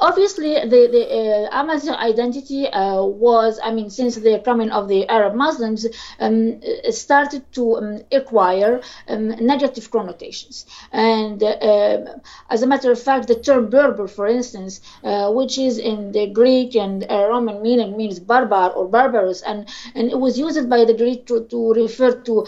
obviously 0.00 0.54
the 0.54 0.88
the 0.90 1.04
uh, 1.18 1.60
Amazigh 1.60 1.94
identity 1.94 2.66
uh, 2.68 3.02
was 3.04 3.60
I 3.62 3.72
mean 3.72 3.90
since 3.90 4.16
the 4.16 4.40
coming 4.44 4.70
of 4.70 4.88
the 4.88 5.08
Arab 5.08 5.34
Muslims 5.34 5.86
um, 6.18 6.60
started 6.90 7.42
to 7.52 7.76
um, 7.76 8.00
acquire 8.10 8.80
um, 9.08 9.28
negative 9.28 9.90
connotations. 9.90 10.66
And 10.92 11.42
uh, 11.42 12.18
as 12.50 12.62
a 12.62 12.66
matter 12.66 12.90
of 12.90 13.00
fact 13.00 13.28
the 13.28 13.36
term 13.36 13.70
Berber 13.70 14.08
for 14.08 14.26
instance 14.26 14.80
uh, 15.04 15.30
which 15.32 15.58
is 15.58 15.78
in 15.78 16.12
the 16.12 16.26
Greek 16.26 16.74
and 16.74 17.06
Roman 17.08 17.62
meaning 17.62 17.96
means 17.96 18.18
barbar 18.18 18.70
or 18.70 18.88
barbarous 18.88 19.42
and 19.42 19.68
and 19.94 20.10
it 20.10 20.18
was 20.18 20.38
used 20.38 20.68
by 20.68 20.84
the 20.84 20.94
Greek 20.94 21.26
to, 21.26 21.44
to 21.44 21.72
refer 21.74 22.12
to 22.12 22.46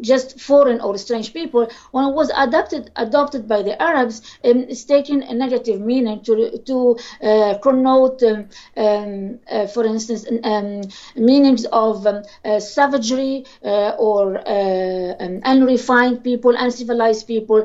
just 0.00 0.40
foreign 0.40 0.80
or 0.80 0.96
strange 0.98 1.32
people, 1.32 1.68
when 1.90 2.04
it 2.06 2.14
was 2.14 2.30
adopted 2.36 2.90
adopted 2.96 3.48
by 3.48 3.62
the 3.62 3.80
Arabs, 3.82 4.22
um, 4.44 4.66
it's 4.68 4.88
a 4.90 5.34
negative 5.34 5.80
meaning 5.80 6.22
to 6.28 6.58
to 6.70 6.96
uh, 7.22 7.58
connote, 7.66 8.22
um, 8.22 8.48
um, 8.76 9.38
uh, 9.50 9.66
for 9.66 9.84
instance, 9.84 10.26
um, 10.44 10.82
meanings 11.16 11.64
of 11.72 12.06
um, 12.06 12.22
uh, 12.44 12.60
savagery 12.60 13.44
uh, 13.64 13.90
or 13.98 14.38
uh, 14.38 15.14
um, 15.24 15.40
unrefined 15.44 16.22
people, 16.22 16.54
uncivilized 16.56 17.26
people, 17.26 17.64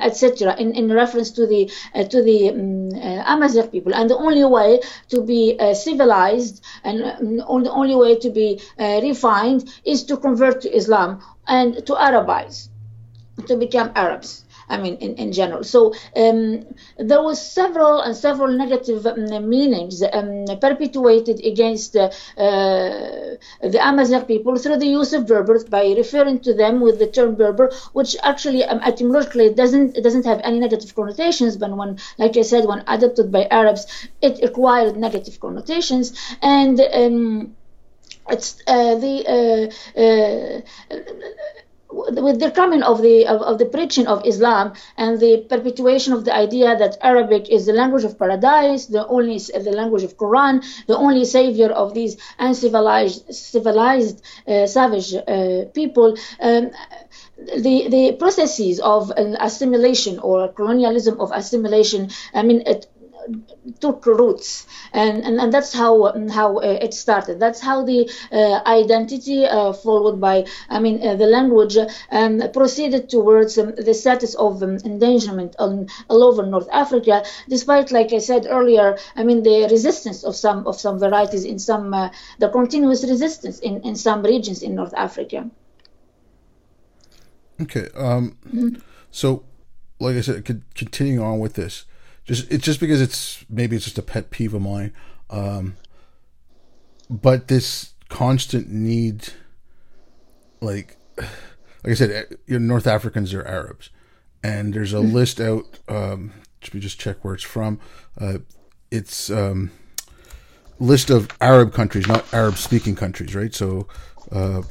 etc. 0.00 0.56
In, 0.58 0.72
in 0.72 0.92
reference 0.92 1.30
to 1.32 1.46
the 1.46 1.70
to 2.12 2.22
the 2.22 2.50
um, 2.50 2.88
Amazigh 3.34 3.68
people, 3.68 3.94
and 3.94 4.10
the 4.10 4.16
only 4.16 4.44
way 4.44 4.80
to 5.10 5.20
be 5.22 5.56
civilized 5.74 6.64
and 6.82 6.98
the 7.00 7.72
only 7.80 7.94
way 7.94 8.18
to 8.18 8.30
be 8.30 8.60
refined 8.78 9.62
is 9.84 10.04
to 10.04 10.16
convert 10.16 10.62
to 10.62 10.68
Islam 10.74 11.20
and 11.46 11.86
to 11.86 11.92
Arabize, 11.94 12.68
to 13.46 13.56
become 13.56 13.92
Arabs. 13.94 14.43
I 14.68 14.76
mean, 14.78 14.96
in, 14.96 15.14
in 15.16 15.32
general. 15.32 15.64
So 15.64 15.94
um, 16.16 16.64
there 16.98 17.22
was 17.22 17.40
several 17.40 18.00
and 18.00 18.16
several 18.16 18.48
negative 18.48 19.06
um, 19.06 19.48
meanings 19.48 20.02
um, 20.12 20.46
perpetuated 20.60 21.44
against 21.44 21.96
uh, 21.96 22.10
uh, 22.36 23.36
the 23.62 23.80
Amazigh 23.82 24.24
people 24.24 24.56
through 24.56 24.78
the 24.78 24.86
use 24.86 25.12
of 25.12 25.26
Berber 25.26 25.62
by 25.64 25.94
referring 25.96 26.40
to 26.40 26.54
them 26.54 26.80
with 26.80 26.98
the 26.98 27.06
term 27.06 27.34
Berber, 27.34 27.70
which 27.92 28.16
actually 28.22 28.64
um, 28.64 28.80
etymologically 28.80 29.52
doesn't 29.54 30.02
doesn't 30.02 30.24
have 30.24 30.40
any 30.44 30.58
negative 30.58 30.94
connotations, 30.94 31.56
but 31.56 31.76
when, 31.76 31.98
like 32.18 32.36
I 32.36 32.42
said, 32.42 32.64
when 32.64 32.82
adopted 32.86 33.30
by 33.30 33.46
Arabs, 33.50 34.08
it 34.22 34.42
acquired 34.42 34.96
negative 34.96 35.40
connotations 35.40 36.12
and 36.42 36.80
um, 36.80 37.54
it's 38.28 38.62
uh, 38.66 38.94
the 38.96 39.72
uh, 39.98 40.00
uh, 40.00 40.94
with 41.94 42.40
the 42.40 42.50
coming 42.50 42.82
of 42.82 43.02
the 43.02 43.26
of, 43.26 43.40
of, 43.42 43.58
the 43.58 43.66
preaching 43.66 44.06
of 44.06 44.24
Islam 44.24 44.72
and 44.96 45.20
the 45.20 45.46
perpetuation 45.48 46.12
of 46.12 46.24
the 46.24 46.34
idea 46.34 46.76
that 46.76 46.96
Arabic 47.00 47.48
is 47.48 47.66
the 47.66 47.72
language 47.72 48.04
of 48.04 48.18
paradise, 48.18 48.86
the 48.86 49.06
only 49.06 49.38
the 49.38 49.74
language 49.80 50.02
of 50.02 50.16
Quran, 50.16 50.64
the 50.86 50.96
only 50.96 51.24
savior 51.24 51.70
of 51.70 51.94
these 51.94 52.16
uncivilized, 52.38 53.34
civilized, 53.34 54.22
uh, 54.48 54.66
savage 54.66 55.14
uh, 55.14 55.64
people. 55.72 56.16
Um, 56.40 56.70
the 57.36 57.88
the 57.88 58.16
processes 58.18 58.80
of 58.80 59.12
assimilation 59.16 60.18
or 60.20 60.48
colonialism 60.48 61.20
of 61.20 61.32
assimilation, 61.32 62.10
I 62.32 62.42
mean, 62.42 62.62
it 62.66 62.86
took 63.80 64.06
roots. 64.06 64.66
And, 64.92 65.22
and, 65.24 65.40
and 65.40 65.52
that's 65.52 65.72
how 65.72 66.12
how 66.30 66.58
uh, 66.58 66.78
it 66.86 66.94
started. 66.94 67.40
That's 67.40 67.60
how 67.60 67.84
the 67.84 68.10
uh, 68.32 68.60
identity 68.66 69.44
uh, 69.44 69.72
followed 69.72 70.20
by 70.20 70.46
i 70.68 70.78
mean 70.78 70.96
uh, 71.06 71.14
the 71.16 71.26
language 71.26 71.76
um, 72.10 72.42
proceeded 72.52 73.08
towards 73.08 73.58
um, 73.58 73.74
the 73.76 73.94
status 73.94 74.34
of 74.34 74.62
um, 74.62 74.76
endangerment 74.84 75.54
on, 75.58 75.88
all 76.08 76.22
over 76.22 76.44
north 76.44 76.68
africa 76.72 77.24
despite 77.48 77.90
like 77.90 78.12
i 78.12 78.18
said 78.18 78.46
earlier 78.48 78.96
i 79.16 79.22
mean 79.24 79.42
the 79.42 79.68
resistance 79.70 80.24
of 80.24 80.34
some 80.34 80.66
of 80.66 80.76
some 80.76 80.98
varieties 80.98 81.44
in 81.44 81.58
some 81.58 81.94
uh, 81.94 82.08
the 82.38 82.48
continuous 82.48 83.04
resistance 83.04 83.58
in, 83.60 83.80
in 83.82 83.94
some 83.96 84.22
regions 84.22 84.62
in 84.62 84.74
north 84.74 84.94
africa. 84.96 85.48
Okay 87.60 87.88
um, 87.94 88.36
mm-hmm. 88.46 88.80
so 89.10 89.44
like 90.00 90.16
i 90.16 90.20
said 90.20 90.44
continuing 90.74 91.20
on 91.20 91.38
with 91.38 91.54
this 91.54 91.84
just 92.24 92.50
it's 92.50 92.64
just 92.64 92.80
because 92.80 93.00
it's 93.00 93.44
maybe 93.48 93.76
it's 93.76 93.84
just 93.84 93.98
a 93.98 94.02
pet 94.02 94.30
peeve 94.30 94.54
of 94.54 94.62
mine. 94.62 94.92
Um, 95.30 95.76
but 97.10 97.48
this 97.48 97.94
constant 98.08 98.70
need, 98.70 99.28
like, 100.60 100.96
like 101.18 101.28
I 101.86 101.94
said, 101.94 102.10
eh, 102.10 102.58
North 102.58 102.86
Africans 102.86 103.34
are 103.34 103.46
Arabs, 103.46 103.90
and 104.42 104.72
there's 104.72 104.92
a 104.92 104.98
mm-hmm. 104.98 105.14
list 105.14 105.40
out. 105.40 105.78
Um, 105.88 106.32
let 106.62 106.74
me 106.74 106.80
just 106.80 106.98
check 106.98 107.22
where 107.22 107.34
it's 107.34 107.42
from. 107.42 107.78
Uh, 108.18 108.38
it's 108.90 109.28
um, 109.30 109.70
list 110.78 111.10
of 111.10 111.28
Arab 111.40 111.74
countries, 111.74 112.06
not 112.06 112.32
Arab 112.32 112.56
speaking 112.56 112.96
countries, 112.96 113.34
right? 113.34 113.54
So, 113.54 113.86
uh, 114.32 114.62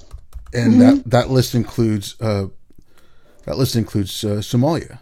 and 0.54 0.74
mm-hmm. 0.74 0.80
that 0.80 1.10
that 1.10 1.30
list 1.30 1.54
includes 1.54 2.20
uh, 2.20 2.48
that 3.46 3.58
list 3.58 3.76
includes 3.76 4.24
uh, 4.24 4.38
Somalia, 4.38 5.00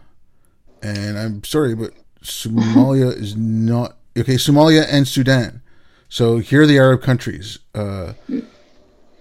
and 0.82 1.18
I'm 1.18 1.44
sorry, 1.44 1.76
but 1.76 1.94
Somalia 2.23 3.15
is 3.15 3.36
not 3.36 3.97
okay. 4.17 4.36
Somalia 4.36 4.86
and 4.89 5.07
Sudan. 5.07 5.62
So 6.10 6.38
here 6.39 6.63
are 6.63 6.67
the 6.67 6.77
Arab 6.77 7.01
countries. 7.01 7.60
Uh, 7.73 8.13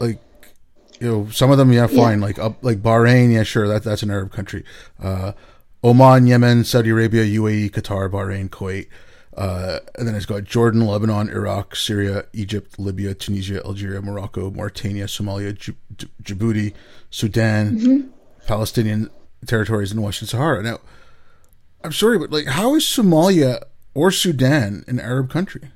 like 0.01 0.21
you 1.01 1.09
know, 1.09 1.29
some 1.31 1.51
of 1.51 1.59
them, 1.59 1.73
yeah, 1.73 1.87
fine. 1.87 2.21
Yeah. 2.21 2.27
Like 2.27 2.39
up, 2.39 2.63
like 2.63 2.83
Bahrain, 2.83 3.33
yeah, 3.33 3.43
sure, 3.43 3.67
that 3.69 3.85
that's 3.85 4.03
an 4.03 4.11
Arab 4.11 4.33
country. 4.33 4.65
Uh, 5.03 5.33
Oman, 5.83 6.27
Yemen, 6.27 6.65
Saudi 6.65 6.91
Arabia, 6.91 7.25
UAE, 7.25 7.71
Qatar, 7.71 8.11
Bahrain, 8.11 8.51
Kuwait. 8.51 8.87
Uh, 9.37 9.79
and 9.97 10.07
then 10.07 10.15
it's 10.15 10.27
got 10.27 10.45
Jordan, 10.45 10.87
Lebanon, 10.87 11.31
Iraq, 11.31 11.75
Syria, 11.75 12.27
Egypt, 12.35 12.79
Libya, 12.79 13.15
Tunisia, 13.15 13.65
Algeria, 13.65 14.03
Morocco, 14.03 14.51
Mauritania, 14.51 15.07
Somalia, 15.07 15.57
Djibouti, 16.23 16.75
Sudan, 17.09 17.79
mm-hmm. 17.79 18.09
Palestinian 18.47 19.09
territories, 19.47 19.93
and 19.93 20.03
Western 20.03 20.29
Sahara. 20.29 20.63
Now, 20.63 20.81
I'm 21.83 21.93
sorry, 21.93 22.19
but 22.19 22.31
like, 22.31 22.47
how 22.47 22.75
is 22.75 22.85
Somalia 22.85 23.63
or 23.95 24.11
Sudan 24.11 24.85
an 24.87 25.01
Arab 25.01 25.31
country? 25.31 25.71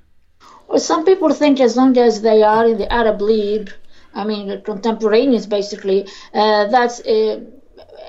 Well, 0.69 0.81
some 0.81 1.05
people 1.05 1.31
think 1.31 1.61
as 1.61 1.77
long 1.77 1.97
as 1.97 2.23
they 2.23 2.43
are 2.43 2.67
in 2.67 2.79
the 2.79 2.93
Arab 2.93 3.21
League, 3.21 3.73
I 4.14 4.25
mean, 4.25 4.61
contemporaneous 4.62 5.47
basically, 5.47 6.07
uh, 6.33 6.67
that's 6.67 7.01
uh, 7.01 7.40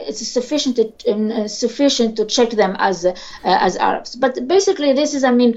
it's 0.02 0.28
sufficient 0.28 0.76
to, 0.78 1.12
uh, 1.12 1.48
sufficient 1.48 2.18
to 2.18 2.26
check 2.26 2.52
them 2.52 2.76
as 2.78 3.06
uh, 3.06 3.16
as 3.44 3.78
Arabs. 3.78 4.16
But 4.16 4.48
basically, 4.48 4.94
this 4.94 5.14
is, 5.14 5.24
I 5.24 5.32
mean. 5.32 5.56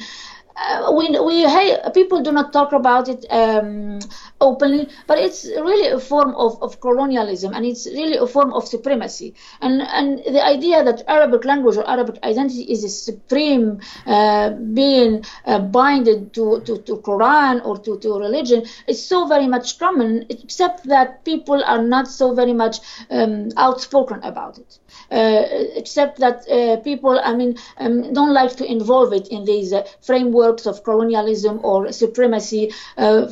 Uh, 0.61 0.91
we, 0.91 1.09
we 1.21 1.43
hey 1.43 1.79
people 1.95 2.21
do 2.21 2.33
not 2.33 2.53
talk 2.53 2.73
about 2.73 3.09
it 3.09 3.25
um, 3.31 4.01
openly, 4.41 4.89
but 5.07 5.19
it's 5.19 5.45
really 5.47 5.89
a 5.89 5.99
form 5.99 6.35
of, 6.35 6.63
of 6.63 6.81
colonialism 6.81 7.53
and 7.55 7.65
it's 7.67 7.87
really 7.87 8.17
a 8.17 8.27
form 8.27 8.53
of 8.53 8.67
supremacy. 8.67 9.35
And 9.61 9.83
and 9.83 10.19
the 10.19 10.45
idea 10.45 10.85
that 10.85 11.03
Arabic 11.09 11.45
language 11.45 11.77
or 11.77 11.89
Arabic 11.89 12.19
identity 12.23 12.63
is 12.63 12.85
a 12.85 12.89
supreme 12.89 13.81
uh, 14.07 14.51
being 14.51 15.25
uh, 15.45 15.59
binded 15.61 16.33
to, 16.35 16.61
to, 16.67 16.79
to 16.83 16.97
Quran 16.99 17.65
or 17.65 17.79
to, 17.79 17.99
to 17.99 18.19
religion 18.19 18.65
is 18.87 19.05
so 19.05 19.27
very 19.27 19.47
much 19.47 19.79
common, 19.79 20.27
except 20.29 20.85
that 20.85 21.25
people 21.25 21.63
are 21.65 21.83
not 21.83 22.09
so 22.09 22.35
very 22.35 22.53
much 22.53 22.79
um, 23.11 23.49
outspoken 23.57 24.21
about 24.23 24.59
it. 24.59 24.79
Uh, 25.11 25.43
except 25.75 26.19
that 26.19 26.47
uh, 26.51 26.77
people, 26.83 27.19
I 27.23 27.35
mean, 27.35 27.57
um, 27.79 28.13
don't 28.13 28.35
like 28.35 28.57
to 28.57 28.65
involve 28.65 29.13
it 29.13 29.29
in 29.29 29.45
these 29.45 29.73
uh, 29.73 29.87
frameworks 30.03 30.67
of 30.67 30.85
colonialism 30.85 31.61
or 31.63 31.93
supremacy 31.93 32.73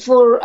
for, 0.00 0.40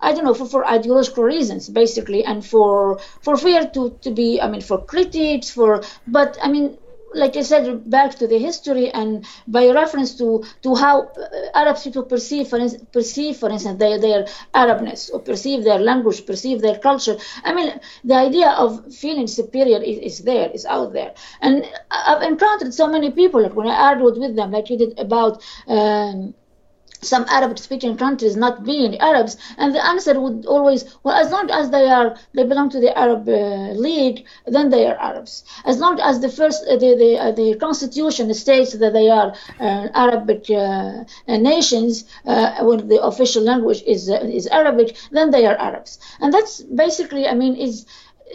I 0.00 0.12
don't 0.12 0.24
know, 0.24 0.34
for, 0.34 0.46
for 0.46 0.66
ideological 0.66 1.24
reasons, 1.24 1.68
basically, 1.68 2.24
and 2.24 2.44
for 2.44 2.98
for 3.20 3.36
fear 3.36 3.66
to, 3.74 3.98
to 4.02 4.10
be, 4.10 4.40
I 4.40 4.48
mean, 4.48 4.60
for 4.60 4.84
critics, 4.84 5.50
for, 5.50 5.82
but 6.06 6.38
I 6.42 6.48
mean, 6.48 6.78
like 7.14 7.36
I 7.36 7.42
said, 7.42 7.88
back 7.88 8.16
to 8.16 8.26
the 8.26 8.38
history 8.38 8.90
and 8.90 9.24
by 9.46 9.70
reference 9.70 10.14
to, 10.18 10.44
to 10.62 10.74
how 10.74 11.04
uh, 11.04 11.28
Arab 11.54 11.80
people 11.82 12.02
perceive, 12.02 12.48
for, 12.48 12.58
instance, 12.58 12.84
perceive, 12.92 13.36
for 13.36 13.50
instance, 13.50 13.78
their, 13.78 13.98
their 13.98 14.26
Arabness 14.54 15.10
or 15.12 15.20
perceive 15.20 15.64
their 15.64 15.78
language, 15.78 16.26
perceive 16.26 16.60
their 16.60 16.78
culture. 16.78 17.16
I 17.44 17.54
mean, 17.54 17.80
the 18.04 18.14
idea 18.14 18.50
of 18.50 18.94
feeling 18.94 19.26
superior 19.26 19.82
is, 19.82 19.98
is 19.98 20.24
there, 20.24 20.50
is 20.50 20.66
out 20.66 20.92
there. 20.92 21.14
And 21.40 21.64
I've 21.90 22.22
encountered 22.22 22.74
so 22.74 22.86
many 22.86 23.10
people, 23.10 23.42
like 23.42 23.54
when 23.54 23.68
I 23.68 23.74
argued 23.90 24.18
with 24.18 24.36
them, 24.36 24.52
like 24.52 24.68
you 24.70 24.78
did 24.78 24.98
about 24.98 25.42
um, 25.66 26.34
some 27.00 27.24
Arab 27.28 27.58
speaking 27.58 27.96
countries 27.96 28.36
not 28.36 28.64
being 28.64 28.98
Arabs 29.00 29.36
and 29.56 29.74
the 29.74 29.84
answer 29.84 30.18
would 30.20 30.46
always 30.46 30.84
well 31.04 31.14
as 31.16 31.30
long 31.30 31.50
as 31.50 31.70
they 31.70 31.88
are 31.88 32.16
they 32.34 32.44
belong 32.44 32.68
to 32.70 32.80
the 32.80 32.96
Arab 32.98 33.28
uh, 33.28 33.72
League 33.86 34.24
then 34.46 34.70
they 34.70 34.86
are 34.86 34.96
Arabs. 34.96 35.44
As 35.64 35.78
long 35.78 36.00
as 36.00 36.20
the 36.20 36.28
first 36.28 36.64
uh, 36.66 36.76
the 36.76 36.94
the, 37.02 37.18
uh, 37.18 37.32
the 37.32 37.54
constitution 37.56 38.32
states 38.34 38.72
that 38.72 38.92
they 38.92 39.08
are 39.10 39.32
uh, 39.60 39.88
Arabic 39.94 40.50
uh, 40.50 41.04
nations 41.26 42.04
uh, 42.26 42.64
when 42.64 42.88
the 42.88 43.00
official 43.02 43.42
language 43.42 43.82
is 43.86 44.08
is 44.08 44.46
Arabic 44.48 44.96
then 45.12 45.30
they 45.30 45.46
are 45.46 45.56
Arabs. 45.56 45.98
And 46.20 46.32
that's 46.32 46.62
basically 46.62 47.26
I 47.28 47.34
mean 47.34 47.54
is 47.56 47.86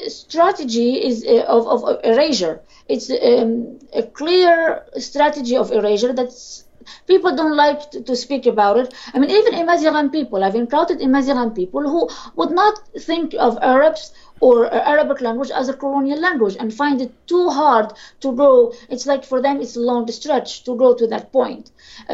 strategy 0.08 0.92
is 1.06 1.24
of, 1.48 1.68
of 1.68 2.00
erasure. 2.04 2.62
It's 2.88 3.10
um, 3.10 3.80
a 3.94 4.04
clear 4.04 4.84
strategy 4.98 5.56
of 5.56 5.72
erasure 5.72 6.14
that's 6.14 6.66
People 7.08 7.36
don't 7.36 7.56
like 7.56 7.92
to, 7.92 8.02
to, 8.04 8.16
speak 8.16 8.46
about 8.46 8.78
it. 8.78 8.94
I 9.14 9.20
mean, 9.20 9.30
even 9.30 9.54
Imazighen 9.54 10.12
people, 10.12 10.44
I've 10.44 10.56
encountered 10.56 11.00
Imazighen 11.00 11.56
people 11.56 11.82
who 11.82 12.10
would 12.36 12.52
not 12.52 12.80
think 13.00 13.36
of 13.40 13.58
Arabs 13.62 14.12
or 14.40 14.72
Arabic 14.74 15.22
language 15.22 15.52
as 15.52 15.70
a 15.70 15.74
colonial 15.74 16.20
language 16.20 16.58
and 16.60 16.74
find 16.74 17.00
it 17.02 17.12
too 17.28 17.50
hard 17.50 17.94
to 18.20 18.36
go. 18.36 18.74
It's 18.90 19.06
like 19.06 19.24
for 19.24 19.42
them, 19.42 19.62
it's 19.62 19.78
a 19.78 19.80
long 19.80 20.10
stretch 20.12 20.66
to 20.66 20.76
go 20.76 20.94
to 20.96 21.08
that 21.08 21.32
point. 21.32 21.72
Uh, 22.10 22.14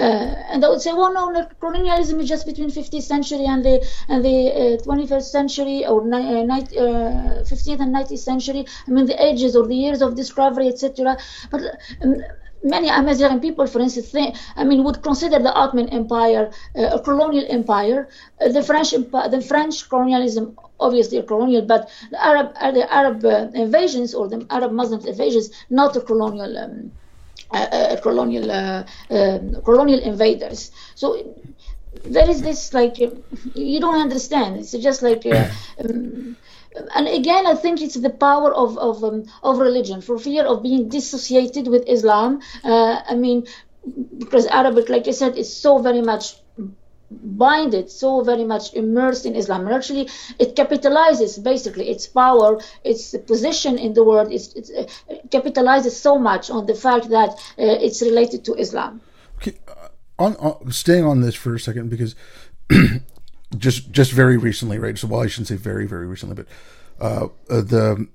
and 0.51 0.62
they 0.62 0.67
would 0.67 0.82
say, 0.82 0.93
well, 0.93 1.12
no, 1.12 1.23
colonialism 1.60 2.19
is 2.19 2.29
just 2.29 2.45
between 2.45 2.69
15th 2.69 3.01
century 3.13 3.45
and 3.45 3.65
the 3.65 3.75
and 4.08 4.23
the 4.23 4.38
uh, 4.62 4.84
21st 4.86 5.29
century 5.38 5.86
or 5.88 6.05
ni- 6.05 6.45
uh, 6.77 7.43
15th 7.51 7.79
uh, 7.79 7.84
and 7.84 7.95
19th 7.95 8.19
century. 8.32 8.65
I 8.88 8.91
mean, 8.91 9.05
the 9.05 9.23
ages 9.29 9.55
or 9.55 9.65
the 9.67 9.75
years 9.75 10.01
of 10.03 10.15
discovery, 10.15 10.67
etc. 10.67 11.17
But 11.51 11.62
um, 12.03 12.15
many 12.63 12.89
Amazigh 12.89 13.38
people, 13.39 13.67
for 13.67 13.80
instance, 13.80 14.10
think, 14.10 14.36
I 14.56 14.63
mean, 14.63 14.84
would 14.84 15.02
consider 15.02 15.39
the 15.39 15.54
Ottoman 15.54 15.89
Empire 15.89 16.52
uh, 16.76 16.98
a 16.98 17.00
colonial 17.00 17.45
empire. 17.50 18.10
Uh, 18.41 18.50
the 18.50 18.63
French, 18.63 18.91
the 18.91 19.45
French 19.48 19.89
colonialism, 19.89 20.58
obviously 20.80 21.17
a 21.17 21.24
colonial, 21.24 21.62
but 21.62 21.89
the 22.12 22.26
Arab, 22.26 22.54
uh, 22.60 22.72
the 22.72 22.91
Arab 22.93 23.26
uh, 23.26 23.48
invasions 23.54 24.13
or 24.13 24.28
the 24.28 24.45
Arab 24.50 24.72
Muslim 24.72 25.06
invasions, 25.06 25.50
not 25.69 25.95
a 25.95 26.02
colonial. 26.02 26.58
Um, 26.58 26.91
uh, 27.52 27.58
uh, 27.72 28.02
colonial 28.02 28.52
um, 28.52 29.56
colonial 29.63 30.00
invaders. 30.02 30.69
So 30.93 31.34
there 32.04 32.30
is 32.30 32.43
this 32.43 32.76
like 32.76 33.00
you 33.00 33.80
don't 33.80 34.00
understand. 34.00 34.58
It's 34.58 34.72
just 34.74 35.02
like 35.02 35.26
um, 35.84 36.38
and 36.95 37.08
again, 37.08 37.45
I 37.47 37.55
think 37.55 37.82
it's 37.82 37.95
the 37.95 38.10
power 38.10 38.53
of 38.53 38.77
of, 38.77 39.03
um, 39.03 39.25
of 39.43 39.58
religion 39.58 40.01
for 40.01 40.17
fear 40.19 40.45
of 40.45 40.63
being 40.63 40.89
dissociated 40.89 41.67
with 41.67 41.84
Islam. 41.88 42.41
Uh, 42.63 43.01
I 43.08 43.15
mean, 43.15 43.47
because 44.17 44.45
Arabic, 44.47 44.89
like 44.89 45.08
I 45.08 45.12
said, 45.12 45.38
is 45.38 45.51
so 45.51 45.79
very 45.79 46.01
much 46.01 46.36
binded, 47.12 47.89
so 47.89 48.21
very 48.21 48.43
much 48.43 48.73
immersed 48.73 49.25
in 49.25 49.36
Islam. 49.36 49.65
And 49.65 49.75
actually, 49.75 50.10
it 50.38 50.55
capitalizes 50.55 51.43
basically 51.43 51.89
its 51.89 52.08
power, 52.08 52.60
its 52.84 53.15
position 53.25 53.77
in 53.77 53.93
the 53.93 54.03
world. 54.03 54.32
It's, 54.32 54.53
it's 54.53 54.69
uh, 54.69 54.86
capitalizes 55.29 55.91
so 55.91 56.17
much 56.19 56.49
on 56.49 56.65
the 56.65 56.75
fact 56.75 57.10
that 57.10 57.29
uh, 57.29 57.36
it's 57.58 58.01
related 58.01 58.45
to 58.45 58.53
Islam. 58.55 59.01
Okay, 59.38 59.58
uh, 59.67 59.88
on, 60.19 60.36
on, 60.36 60.71
staying 60.71 61.05
on 61.05 61.21
this 61.21 61.36
for 61.36 61.55
a 61.55 61.60
second 61.60 61.89
because 61.89 62.15
just 63.58 63.92
just 63.92 64.12
very 64.12 64.38
recently, 64.38 64.80
right? 64.80 64.98
So, 64.98 65.08
well, 65.08 65.22
I 65.22 65.28
shouldn't 65.28 65.48
say 65.48 65.56
very 65.56 65.86
very 65.86 66.08
recently, 66.08 66.36
but 66.36 66.48
uh, 67.00 67.26
uh, 67.50 67.62
the 67.62 68.08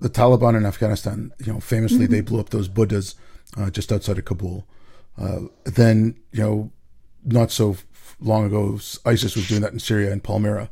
the 0.00 0.08
Taliban 0.08 0.56
in 0.56 0.64
Afghanistan, 0.64 1.32
you 1.38 1.52
know, 1.52 1.60
famously 1.60 2.00
mm-hmm. 2.00 2.12
they 2.12 2.20
blew 2.22 2.40
up 2.40 2.50
those 2.50 2.68
Buddhas 2.68 3.14
uh, 3.56 3.70
just 3.70 3.92
outside 3.92 4.18
of 4.18 4.24
Kabul. 4.24 4.66
Uh, 5.18 5.40
then, 5.64 6.18
you 6.32 6.42
know, 6.42 6.70
not 7.24 7.50
so 7.50 7.76
long 8.18 8.46
ago, 8.46 8.78
ISIS 9.04 9.36
was 9.36 9.48
doing 9.48 9.60
that 9.60 9.72
in 9.72 9.78
Syria 9.78 10.10
and 10.10 10.24
Palmyra. 10.24 10.70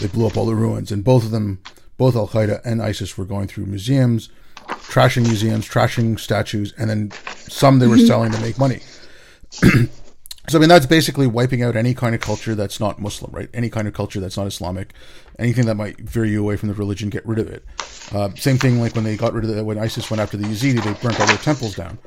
They 0.00 0.08
blew 0.08 0.26
up 0.26 0.36
all 0.36 0.46
the 0.46 0.54
ruins, 0.54 0.92
and 0.92 1.02
both 1.02 1.24
of 1.24 1.30
them, 1.30 1.62
both 1.96 2.16
Al 2.16 2.28
Qaeda 2.28 2.60
and 2.64 2.82
ISIS, 2.82 3.16
were 3.16 3.24
going 3.24 3.46
through 3.46 3.66
museums, 3.66 4.28
trashing 4.66 5.22
museums, 5.22 5.66
trashing 5.66 6.18
statues, 6.18 6.74
and 6.76 6.90
then 6.90 7.12
some 7.36 7.78
they 7.78 7.86
were 7.86 7.96
mm-hmm. 7.96 8.06
selling 8.06 8.32
to 8.32 8.40
make 8.40 8.58
money. 8.58 8.80
So 10.48 10.58
I 10.58 10.60
mean 10.60 10.68
that's 10.68 10.86
basically 10.86 11.26
wiping 11.26 11.62
out 11.62 11.76
any 11.76 11.94
kind 11.94 12.14
of 12.14 12.20
culture 12.20 12.54
that's 12.54 12.78
not 12.78 13.00
Muslim, 13.00 13.32
right? 13.32 13.48
Any 13.52 13.68
kind 13.68 13.88
of 13.88 13.94
culture 13.94 14.20
that's 14.20 14.36
not 14.36 14.46
Islamic, 14.46 14.92
anything 15.38 15.66
that 15.66 15.74
might 15.74 15.98
veer 16.00 16.24
you 16.24 16.40
away 16.40 16.56
from 16.56 16.68
the 16.68 16.74
religion, 16.74 17.10
get 17.10 17.26
rid 17.26 17.38
of 17.38 17.48
it. 17.48 17.64
Uh, 18.12 18.30
same 18.36 18.58
thing 18.58 18.80
like 18.80 18.94
when 18.94 19.04
they 19.04 19.16
got 19.16 19.32
rid 19.32 19.44
of 19.44 19.54
the, 19.54 19.64
when 19.64 19.78
ISIS 19.78 20.10
went 20.10 20.20
after 20.20 20.36
the 20.36 20.44
Yazidi, 20.44 20.82
they 20.82 20.92
burnt 21.02 21.18
all 21.20 21.26
their 21.26 21.36
temples 21.38 21.74
down. 21.74 21.98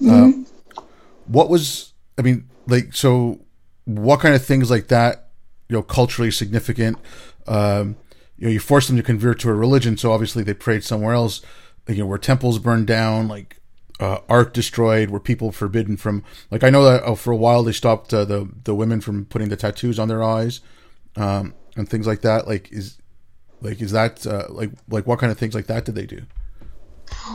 Mm-hmm. 0.00 0.42
Uh, 0.76 0.82
what 1.26 1.48
was 1.48 1.92
I 2.18 2.22
mean, 2.22 2.48
like 2.66 2.94
so, 2.94 3.40
what 3.84 4.20
kind 4.20 4.34
of 4.34 4.44
things 4.44 4.70
like 4.70 4.88
that, 4.88 5.30
you 5.68 5.76
know, 5.76 5.82
culturally 5.82 6.30
significant? 6.30 6.98
Um, 7.46 7.96
you 8.36 8.46
know, 8.46 8.52
you 8.52 8.60
force 8.60 8.88
them 8.88 8.96
to 8.96 9.02
convert 9.02 9.38
to 9.40 9.48
a 9.48 9.54
religion, 9.54 9.96
so 9.96 10.12
obviously 10.12 10.42
they 10.42 10.54
prayed 10.54 10.84
somewhere 10.84 11.14
else. 11.14 11.40
You 11.86 11.98
know, 11.98 12.06
where 12.06 12.18
temples 12.18 12.58
burned 12.58 12.86
down, 12.86 13.28
like 13.28 13.57
uh, 14.00 14.18
art 14.28 14.54
destroyed? 14.54 15.10
Were 15.10 15.20
people 15.20 15.52
forbidden 15.52 15.96
from 15.96 16.24
like 16.50 16.64
I 16.64 16.70
know 16.70 16.84
that 16.84 17.02
oh, 17.04 17.14
for 17.14 17.32
a 17.32 17.36
while 17.36 17.62
they 17.62 17.72
stopped 17.72 18.12
uh, 18.14 18.24
the 18.24 18.48
the 18.64 18.74
women 18.74 19.00
from 19.00 19.24
putting 19.26 19.48
the 19.48 19.56
tattoos 19.56 19.98
on 19.98 20.08
their 20.08 20.22
eyes 20.22 20.60
um, 21.16 21.54
and 21.76 21.88
things 21.88 22.06
like 22.06 22.22
that. 22.22 22.46
Like 22.46 22.72
is 22.72 22.98
like 23.60 23.80
is 23.80 23.92
that 23.92 24.26
uh, 24.26 24.46
like 24.48 24.70
like 24.88 25.06
what 25.06 25.18
kind 25.18 25.32
of 25.32 25.38
things 25.38 25.54
like 25.54 25.66
that 25.66 25.84
did 25.84 25.94
they 25.94 26.06
do? 26.06 26.22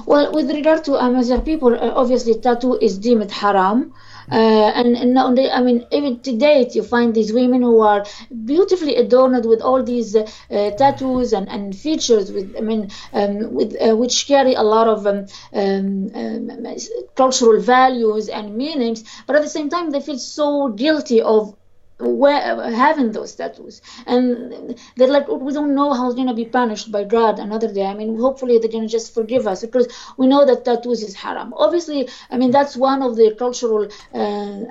Well, 0.05 0.31
with 0.31 0.51
regard 0.51 0.83
to 0.85 0.95
Amazigh 0.95 1.41
people, 1.41 1.73
uh, 1.73 1.93
obviously 1.95 2.35
tattoo 2.39 2.77
is 2.79 2.97
deemed 2.97 3.31
haram. 3.31 3.93
Uh, 4.31 4.71
and, 4.75 4.95
and 4.95 5.17
only, 5.17 5.49
I 5.49 5.61
mean, 5.61 5.85
even 5.91 6.19
to 6.21 6.37
date, 6.37 6.75
you 6.75 6.83
find 6.83 7.13
these 7.13 7.33
women 7.33 7.61
who 7.61 7.81
are 7.81 8.05
beautifully 8.45 8.95
adorned 8.95 9.45
with 9.45 9.61
all 9.61 9.83
these 9.83 10.15
uh, 10.15 10.25
tattoos 10.49 11.33
and, 11.33 11.47
and 11.49 11.75
features, 11.75 12.31
with 12.31 12.55
I 12.57 12.61
mean, 12.61 12.89
um, 13.13 13.53
with 13.53 13.75
uh, 13.81 13.95
which 13.95 14.27
carry 14.27 14.53
a 14.53 14.63
lot 14.63 14.87
of 14.87 15.05
um, 15.07 15.25
um, 15.53 16.09
um 16.15 16.75
cultural 17.15 17.59
values 17.59 18.29
and 18.29 18.55
meanings, 18.55 19.03
but 19.27 19.35
at 19.35 19.41
the 19.41 19.49
same 19.49 19.69
time, 19.69 19.89
they 19.89 20.01
feel 20.01 20.17
so 20.17 20.69
guilty 20.69 21.21
of 21.21 21.55
having 21.99 23.11
those 23.11 23.35
tattoos. 23.35 23.81
And 24.05 24.79
they're 24.95 25.07
like 25.07 25.27
we 25.27 25.53
don't 25.53 25.75
know 25.75 25.93
how 25.93 26.07
it's 26.07 26.15
going 26.15 26.27
to 26.27 26.33
be 26.33 26.45
punished 26.45 26.91
by 26.91 27.03
god 27.03 27.39
another 27.39 27.71
day. 27.71 27.85
I 27.85 27.93
mean 27.93 28.19
hopefully 28.19 28.57
they're 28.57 28.69
to 28.69 28.87
just 28.87 29.13
forgive 29.13 29.47
us 29.47 29.61
because 29.61 29.87
we 30.17 30.27
know 30.27 30.45
that 30.45 30.65
tattoos 30.65 31.03
is 31.03 31.15
haram. 31.15 31.53
Obviously 31.55 32.09
i 32.29 32.37
mean 32.37 32.51
that's 32.51 32.75
one 32.75 33.01
of 33.01 33.15
the 33.15 33.35
cultural 33.37 33.87
uh, 34.13 34.17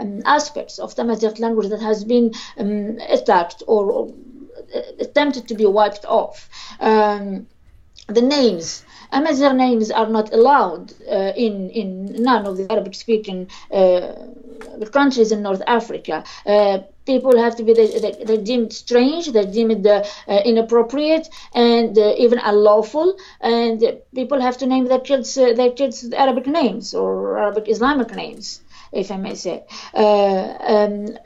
um, 0.03 0.23
aspects 0.25 0.79
of 0.79 0.95
Tamazight 0.95 1.39
language 1.39 1.69
that 1.69 1.81
has 1.81 2.05
been 2.05 2.33
um, 2.59 2.99
attacked 3.09 3.63
or, 3.67 3.91
or, 3.93 4.15
attempted 4.99 5.49
to 5.49 5.55
be 5.55 5.67
wiped 5.67 6.05
off. 6.07 6.49
Um, 6.81 7.47
the 8.09 8.23
names 8.23 8.85
Amazigh 9.13 9.53
names 9.53 9.91
are 9.91 10.09
not 10.09 10.33
allowed 10.33 10.95
uh, 11.07 11.33
in 11.37 11.69
in 11.71 12.23
none 12.23 12.47
of 12.47 12.57
the 12.57 12.67
Arabic 12.73 12.95
speaking 12.95 13.49
uh, 13.71 14.15
countries 14.91 15.33
in 15.33 15.43
North 15.43 15.63
Africa. 15.67 16.25
Uh, 16.47 16.79
people 17.05 17.37
have 17.37 17.57
to 17.57 17.63
be 17.65 17.73
they, 17.73 18.25
they're 18.25 18.45
deemed 18.51 18.73
strange 18.73 19.33
they're 19.33 19.53
deemed 19.59 19.87
uh, 19.87 20.05
inappropriate 20.45 21.29
and 21.55 21.99
uh, 21.99 22.15
even 22.17 22.39
unlawful 22.39 23.17
and 23.41 23.83
people 24.15 24.41
have 24.41 24.57
to 24.57 24.67
name 24.67 24.87
their 24.87 25.01
kids 25.01 25.37
uh, 25.37 25.53
their 25.53 25.71
kids 25.71 26.11
arabic 26.13 26.47
names 26.47 26.95
or 26.95 27.39
arabic 27.39 27.69
islamic 27.69 28.15
names 28.15 28.61
if 28.93 29.11
I 29.11 29.17
may 29.17 29.35
say. 29.35 29.65
Uh, 29.95 30.55
um, 30.61 31.17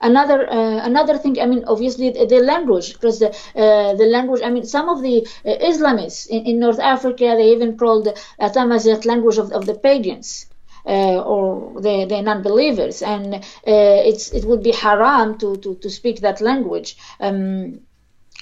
another 0.00 0.50
uh, 0.50 0.84
another 0.84 1.16
thing, 1.16 1.40
I 1.40 1.46
mean, 1.46 1.64
obviously 1.66 2.10
the, 2.10 2.26
the 2.26 2.40
language, 2.40 2.92
because 2.92 3.20
the, 3.20 3.30
uh, 3.54 3.94
the 3.94 4.06
language, 4.06 4.42
I 4.44 4.50
mean, 4.50 4.64
some 4.66 4.88
of 4.88 5.00
the 5.00 5.26
uh, 5.44 5.56
Islamists 5.70 6.26
in, 6.26 6.44
in, 6.46 6.58
North 6.58 6.80
Africa, 6.80 7.34
they 7.36 7.52
even 7.52 7.78
called 7.78 8.06
the 8.06 8.14
Tamazight 8.40 9.04
language 9.06 9.38
of, 9.38 9.52
of 9.52 9.64
the 9.66 9.74
pagans. 9.74 10.46
Uh, 10.86 11.18
or 11.22 11.80
the, 11.80 12.04
the 12.04 12.20
non-believers, 12.20 13.00
and 13.00 13.36
uh, 13.36 13.40
it's 13.64 14.32
it 14.32 14.44
would 14.44 14.62
be 14.62 14.70
haram 14.70 15.38
to, 15.38 15.56
to, 15.56 15.76
to 15.76 15.88
speak 15.88 16.20
that 16.20 16.42
language. 16.42 16.98
Um, 17.20 17.80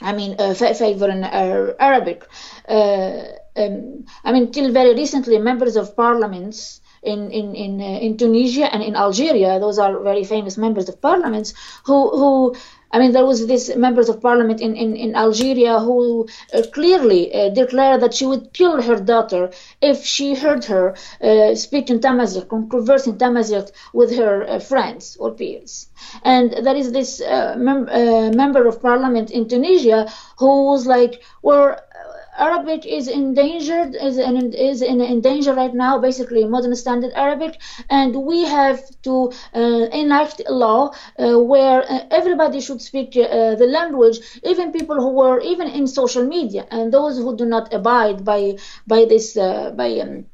I 0.00 0.12
mean, 0.12 0.34
uh, 0.40 0.52
favoring 0.54 1.22
Arabic. 1.22 2.26
Um, 3.54 4.06
I 4.24 4.32
mean, 4.32 4.50
till 4.50 4.72
very 4.72 4.94
recently, 4.94 5.38
members 5.38 5.76
of 5.76 5.94
parliaments 5.94 6.80
in 7.02 7.30
in 7.30 7.54
in, 7.54 7.80
uh, 7.80 7.98
in 8.00 8.16
Tunisia 8.16 8.72
and 8.72 8.82
in 8.82 8.96
Algeria, 8.96 9.60
those 9.60 9.78
are 9.78 10.00
very 10.00 10.24
famous 10.24 10.56
members 10.56 10.88
of 10.88 11.00
parliaments 11.00 11.54
who 11.84 12.10
who. 12.10 12.56
I 12.92 12.98
mean, 12.98 13.12
there 13.12 13.24
was 13.24 13.46
this 13.46 13.74
members 13.74 14.08
of 14.08 14.20
parliament 14.20 14.60
in, 14.60 14.76
in, 14.76 14.96
in 14.96 15.16
Algeria 15.16 15.80
who 15.80 16.28
uh, 16.52 16.62
clearly 16.72 17.32
uh, 17.34 17.48
declared 17.48 18.02
that 18.02 18.14
she 18.14 18.26
would 18.26 18.52
kill 18.52 18.82
her 18.82 18.96
daughter 18.96 19.50
if 19.80 20.04
she 20.04 20.34
heard 20.34 20.64
her 20.66 20.94
uh, 21.22 21.54
speak 21.54 21.88
in 21.88 22.00
Tamazight, 22.00 22.48
converse 22.48 23.06
in 23.06 23.16
Tamazight 23.16 23.72
with 23.92 24.14
her 24.16 24.46
uh, 24.46 24.58
friends 24.58 25.16
or 25.18 25.30
peers. 25.30 25.88
And 26.22 26.52
there 26.64 26.76
is 26.76 26.92
this 26.92 27.20
uh, 27.22 27.54
mem- 27.56 28.36
member 28.36 28.66
of 28.66 28.82
parliament 28.82 29.30
in 29.30 29.48
Tunisia 29.48 30.10
who 30.38 30.66
was 30.66 30.86
like, 30.86 31.22
well, 31.42 31.78
Arabic 32.36 32.86
is 32.86 33.08
endangered, 33.08 33.94
is 33.94 34.18
in, 34.18 34.52
is 34.52 34.82
in, 34.82 35.20
danger 35.20 35.54
right 35.54 35.74
now, 35.74 35.98
basically 35.98 36.44
modern 36.44 36.74
standard 36.74 37.12
Arabic, 37.14 37.60
and 37.90 38.14
we 38.14 38.42
have 38.44 38.80
to 39.02 39.32
uh, 39.54 39.86
enact 39.92 40.40
a 40.46 40.52
law 40.52 40.90
uh, 41.18 41.38
where 41.38 41.82
uh, 41.90 42.06
everybody 42.10 42.60
should 42.60 42.80
speak 42.82 43.16
uh, 43.16 43.54
the 43.54 43.66
language, 43.66 44.18
even 44.44 44.72
people 44.72 44.96
who 44.96 45.10
were 45.10 45.40
even 45.40 45.68
in 45.68 45.86
social 45.86 46.24
media, 46.24 46.66
and 46.70 46.92
those 46.92 47.16
who 47.18 47.36
do 47.36 47.44
not 47.44 47.72
abide 47.72 48.24
by 48.24 48.56
by 48.86 49.04
this 49.04 49.36
uh, 49.36 49.70
by 49.72 49.90
um, 50.00 50.24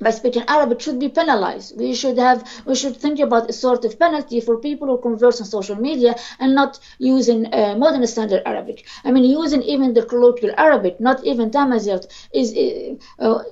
by 0.00 0.10
speaking 0.10 0.42
Arabic 0.48 0.80
should 0.80 0.98
be 0.98 1.08
penalized. 1.08 1.76
We 1.78 1.94
should 1.94 2.18
have 2.18 2.40
we 2.66 2.74
should 2.74 2.96
think 2.96 3.18
about 3.20 3.50
a 3.50 3.52
sort 3.52 3.84
of 3.84 3.98
penalty 3.98 4.40
for 4.40 4.56
people 4.58 4.86
who 4.88 4.98
converse 5.08 5.40
on 5.40 5.46
social 5.46 5.76
media 5.76 6.14
and 6.40 6.54
not 6.54 6.80
using 6.98 7.40
uh, 7.52 7.74
modern 7.76 8.06
standard 8.06 8.42
Arabic. 8.44 8.86
I 9.04 9.12
mean, 9.12 9.24
using 9.24 9.62
even 9.62 9.94
the 9.94 10.04
colloquial 10.04 10.54
Arabic, 10.56 11.00
not 11.00 11.24
even 11.24 11.50
Tamazight, 11.50 12.04
is 12.32 12.48
uh, 12.56 13.24
uh, 13.24 13.42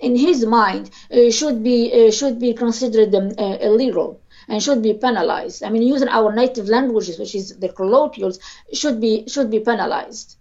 in 0.00 0.16
his 0.16 0.46
mind 0.46 0.90
uh, 1.12 1.30
should 1.30 1.62
be 1.62 1.78
uh, 1.98 2.10
should 2.10 2.38
be 2.38 2.54
considered 2.54 3.14
um, 3.14 3.28
uh, 3.38 3.56
illegal 3.68 4.20
and 4.48 4.62
should 4.62 4.82
be 4.82 4.94
penalized. 4.94 5.62
I 5.62 5.68
mean, 5.70 5.82
using 5.82 6.08
our 6.08 6.32
native 6.34 6.68
languages, 6.68 7.18
which 7.18 7.34
is 7.34 7.58
the 7.58 7.68
colloquials, 7.68 8.38
should 8.72 9.00
be 9.00 9.12
should 9.28 9.50
be 9.50 9.60
penalized. 9.60 10.36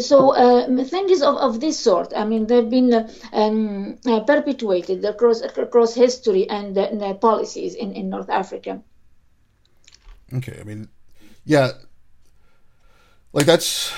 So 0.00 0.34
uh, 0.34 0.84
things 0.84 1.22
of, 1.22 1.36
of 1.36 1.60
this 1.60 1.80
sort, 1.80 2.12
I 2.14 2.24
mean, 2.26 2.46
they've 2.46 2.68
been 2.68 2.92
uh, 2.92 3.08
um, 3.32 3.96
uh, 4.04 4.20
perpetuated 4.20 5.02
across 5.02 5.40
across 5.40 5.94
history 5.94 6.46
and 6.48 6.76
uh, 6.76 7.14
policies 7.14 7.74
in, 7.74 7.92
in 7.94 8.10
North 8.10 8.28
Africa. 8.28 8.82
Okay, 10.34 10.58
I 10.60 10.64
mean, 10.64 10.88
yeah, 11.46 11.70
like 13.32 13.46
that's 13.46 13.94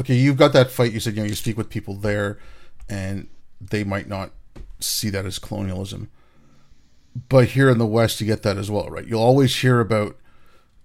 okay. 0.00 0.16
You've 0.16 0.36
got 0.36 0.52
that 0.54 0.72
fight. 0.72 0.92
You 0.92 0.98
said 0.98 1.14
you 1.14 1.22
know 1.22 1.28
you 1.28 1.36
speak 1.36 1.56
with 1.56 1.70
people 1.70 1.94
there, 1.94 2.40
and 2.88 3.28
they 3.60 3.84
might 3.84 4.08
not 4.08 4.32
see 4.80 5.10
that 5.10 5.24
as 5.24 5.38
colonialism, 5.38 6.10
but 7.28 7.50
here 7.50 7.70
in 7.70 7.78
the 7.78 7.86
West, 7.86 8.20
you 8.20 8.26
get 8.26 8.42
that 8.42 8.58
as 8.58 8.68
well, 8.68 8.90
right? 8.90 9.06
You'll 9.06 9.22
always 9.22 9.54
hear 9.54 9.78
about 9.78 10.16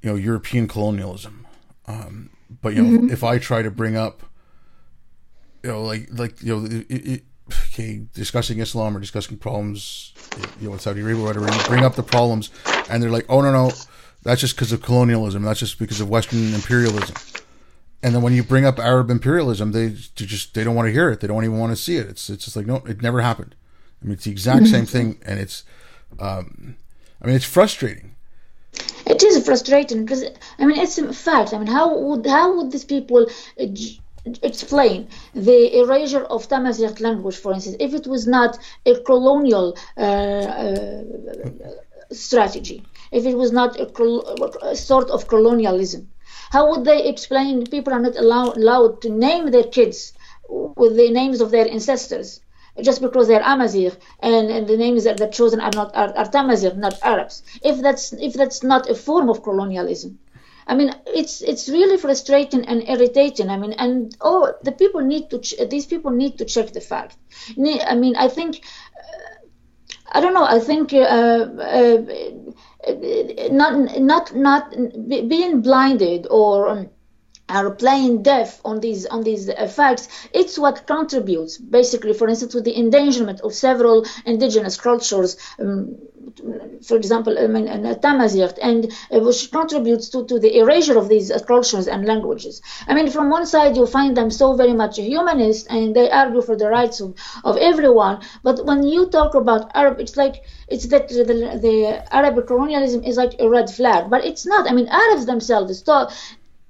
you 0.03 0.11
know 0.11 0.15
European 0.15 0.67
colonialism. 0.67 1.47
Um, 1.87 2.29
but 2.49 2.73
you 2.73 2.83
know, 2.83 2.99
mm-hmm. 2.99 3.09
if 3.11 3.23
I 3.23 3.37
try 3.37 3.61
to 3.61 3.71
bring 3.71 3.95
up, 3.95 4.23
you 5.63 5.71
know, 5.71 5.83
like 5.83 6.07
like 6.11 6.41
you 6.41 6.55
know, 6.55 6.65
it, 6.65 6.85
it, 6.89 7.23
okay, 7.73 8.05
discussing 8.13 8.59
Islam 8.59 8.95
or 8.95 8.99
discussing 8.99 9.37
problems, 9.37 10.13
you 10.59 10.67
know, 10.67 10.71
with 10.71 10.81
Saudi 10.81 11.01
Arabia 11.01 11.23
or 11.23 11.27
whatever, 11.27 11.45
you 11.45 11.67
bring 11.67 11.83
up 11.83 11.95
the 11.95 12.03
problems, 12.03 12.49
and 12.89 13.01
they're 13.01 13.09
like, 13.09 13.25
oh 13.29 13.41
no 13.41 13.51
no, 13.51 13.71
that's 14.23 14.41
just 14.41 14.55
because 14.55 14.71
of 14.71 14.81
colonialism, 14.81 15.43
that's 15.43 15.59
just 15.59 15.79
because 15.79 16.01
of 16.01 16.09
Western 16.09 16.53
imperialism. 16.53 17.15
And 18.03 18.13
then 18.13 18.21
when 18.21 18.33
you 18.33 18.43
bring 18.43 18.65
up 18.65 18.77
Arab 18.77 19.09
imperialism, 19.09 19.71
they 19.71 19.89
just 20.15 20.53
they 20.53 20.63
don't 20.63 20.75
want 20.75 20.87
to 20.87 20.91
hear 20.91 21.09
it. 21.09 21.19
They 21.19 21.27
don't 21.27 21.43
even 21.43 21.57
want 21.57 21.71
to 21.71 21.81
see 21.81 21.97
it. 21.97 22.07
It's 22.07 22.29
it's 22.29 22.45
just 22.45 22.55
like 22.55 22.65
no, 22.65 22.77
it 22.87 23.01
never 23.01 23.21
happened. 23.21 23.55
I 24.01 24.05
mean, 24.05 24.13
it's 24.13 24.25
the 24.25 24.31
exact 24.31 24.63
mm-hmm. 24.63 24.73
same 24.73 24.85
thing, 24.85 25.19
and 25.25 25.39
it's, 25.39 25.63
um, 26.19 26.77
I 27.19 27.25
mean, 27.25 27.35
it's 27.35 27.45
frustrating 27.45 28.15
it 29.09 29.23
is 29.23 29.45
frustrating 29.45 30.05
because 30.05 30.23
I 30.59 30.65
mean 30.65 30.79
it's 30.79 30.97
a 30.97 31.13
fact. 31.13 31.53
I 31.53 31.57
mean 31.57 31.67
how 31.67 31.97
would 31.97 32.25
how 32.25 32.55
would 32.55 32.71
these 32.71 32.85
people 32.85 33.27
uh, 33.59 33.65
explain 34.43 35.07
the 35.33 35.79
erasure 35.79 36.23
of 36.23 36.47
Tamazight 36.47 36.99
language, 36.99 37.37
for 37.37 37.53
instance, 37.53 37.77
if 37.79 37.93
it 37.93 38.07
was 38.07 38.27
not 38.27 38.59
a 38.85 38.95
colonial 38.99 39.77
uh, 39.97 40.01
uh, 40.01 41.03
strategy, 42.11 42.83
if 43.11 43.25
it 43.25 43.35
was 43.35 43.51
not 43.51 43.79
a, 43.79 43.87
a, 44.65 44.75
sort 44.75 45.09
of 45.09 45.27
colonialism? 45.27 46.09
How 46.49 46.69
would 46.69 46.85
they 46.85 47.07
explain 47.07 47.65
people 47.65 47.93
are 47.93 47.99
not 47.99 48.15
allow, 48.17 48.53
allowed 48.53 49.01
to 49.01 49.09
name 49.09 49.51
their 49.51 49.63
kids 49.63 50.13
with 50.49 50.95
the 50.95 51.09
names 51.09 51.41
of 51.41 51.51
their 51.51 51.69
ancestors? 51.69 52.39
Just 52.81 53.01
because 53.01 53.27
they're 53.27 53.41
Amazigh 53.41 53.91
and, 54.19 54.49
and 54.49 54.67
the 54.67 54.77
names 54.77 55.03
that 55.05 55.17
they're 55.17 55.29
chosen 55.29 55.59
are 55.59 55.71
not 55.73 55.95
are, 55.95 56.15
are 56.17 56.25
Tamazigh, 56.25 56.75
not 56.75 56.95
Arabs. 57.01 57.43
If 57.63 57.81
that's 57.81 58.13
if 58.13 58.33
that's 58.33 58.63
not 58.63 58.89
a 58.89 58.95
form 58.95 59.29
of 59.29 59.43
colonialism, 59.43 60.19
I 60.67 60.75
mean, 60.75 60.93
it's 61.05 61.41
it's 61.41 61.69
really 61.69 61.97
frustrating 61.97 62.65
and 62.65 62.87
irritating. 62.87 63.49
I 63.49 63.57
mean, 63.57 63.73
and 63.73 64.15
oh, 64.21 64.53
the 64.63 64.73
people 64.73 65.01
need 65.01 65.29
to 65.29 65.39
ch- 65.39 65.55
these 65.69 65.85
people 65.85 66.11
need 66.11 66.37
to 66.39 66.45
check 66.45 66.73
the 66.73 66.81
fact. 66.81 67.17
I 67.57 67.95
mean, 67.95 68.15
I 68.17 68.27
think 68.27 68.61
uh, 68.97 69.47
I 70.11 70.19
don't 70.19 70.33
know. 70.33 70.43
I 70.45 70.59
think 70.59 70.93
uh, 70.93 70.97
uh, 70.97 71.97
not 73.51 73.99
not 73.99 74.35
not 74.35 74.71
being 75.07 75.61
blinded 75.61 76.27
or. 76.29 76.89
Are 77.49 77.71
playing 77.71 78.23
deaf 78.23 78.59
on 78.65 78.81
these 78.81 79.05
on 79.05 79.23
these 79.23 79.47
effects 79.47 80.09
it's 80.33 80.59
what 80.59 80.85
contributes 80.85 81.57
basically 81.57 82.13
for 82.13 82.27
instance 82.27 82.51
to 82.51 82.59
the 82.61 82.77
endangerment 82.77 83.39
of 83.39 83.53
several 83.53 84.05
indigenous 84.25 84.75
cultures 84.77 85.37
um, 85.57 85.95
for 86.83 86.97
example 86.97 87.37
I 87.37 87.47
mean, 87.47 87.67
uh, 87.67 87.95
Tamazight 87.95 88.57
and 88.61 88.91
uh, 89.11 89.19
which 89.19 89.51
contributes 89.51 90.09
to, 90.09 90.25
to 90.25 90.39
the 90.39 90.57
erasure 90.57 90.97
of 90.97 91.09
these 91.09 91.31
uh, 91.31 91.39
cultures 91.39 91.87
and 91.87 92.05
languages. 92.05 92.61
I 92.87 92.93
mean 92.93 93.09
from 93.09 93.29
one 93.29 93.45
side 93.45 93.75
you'll 93.75 93.87
find 93.99 94.15
them 94.15 94.29
so 94.29 94.53
very 94.55 94.73
much 94.73 94.97
humanist 94.97 95.67
and 95.69 95.95
they 95.95 96.09
argue 96.09 96.41
for 96.41 96.55
the 96.55 96.67
rights 96.69 96.99
of, 96.99 97.15
of 97.43 97.57
everyone 97.57 98.21
but 98.43 98.65
when 98.65 98.83
you 98.83 99.09
talk 99.09 99.35
about 99.35 99.71
Arab 99.73 99.99
it's 99.99 100.17
like 100.17 100.43
it's 100.67 100.87
that 100.87 101.07
the, 101.07 101.23
the 101.61 102.13
Arab 102.13 102.45
colonialism 102.45 103.03
is 103.03 103.15
like 103.15 103.35
a 103.39 103.47
red 103.49 103.69
flag 103.69 104.09
but 104.09 104.25
it's 104.25 104.45
not. 104.45 104.69
I 104.69 104.73
mean 104.73 104.87
Arabs 104.87 105.25
themselves 105.25 105.81
talk, 105.81 106.11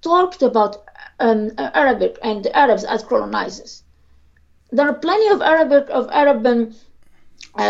talked 0.02 0.42
about 0.42 0.84
um, 1.20 1.52
Arabic 1.58 2.18
and 2.24 2.44
the 2.44 2.56
Arabs 2.56 2.84
as 2.84 3.04
colonizers. 3.04 3.84
There 4.72 4.88
are 4.88 4.94
plenty 4.94 5.28
of 5.30 5.42
Arabic 5.42 5.90
of 5.90 6.10
Arab 6.12 6.46
um, 6.46 6.76
uh, 7.58 7.62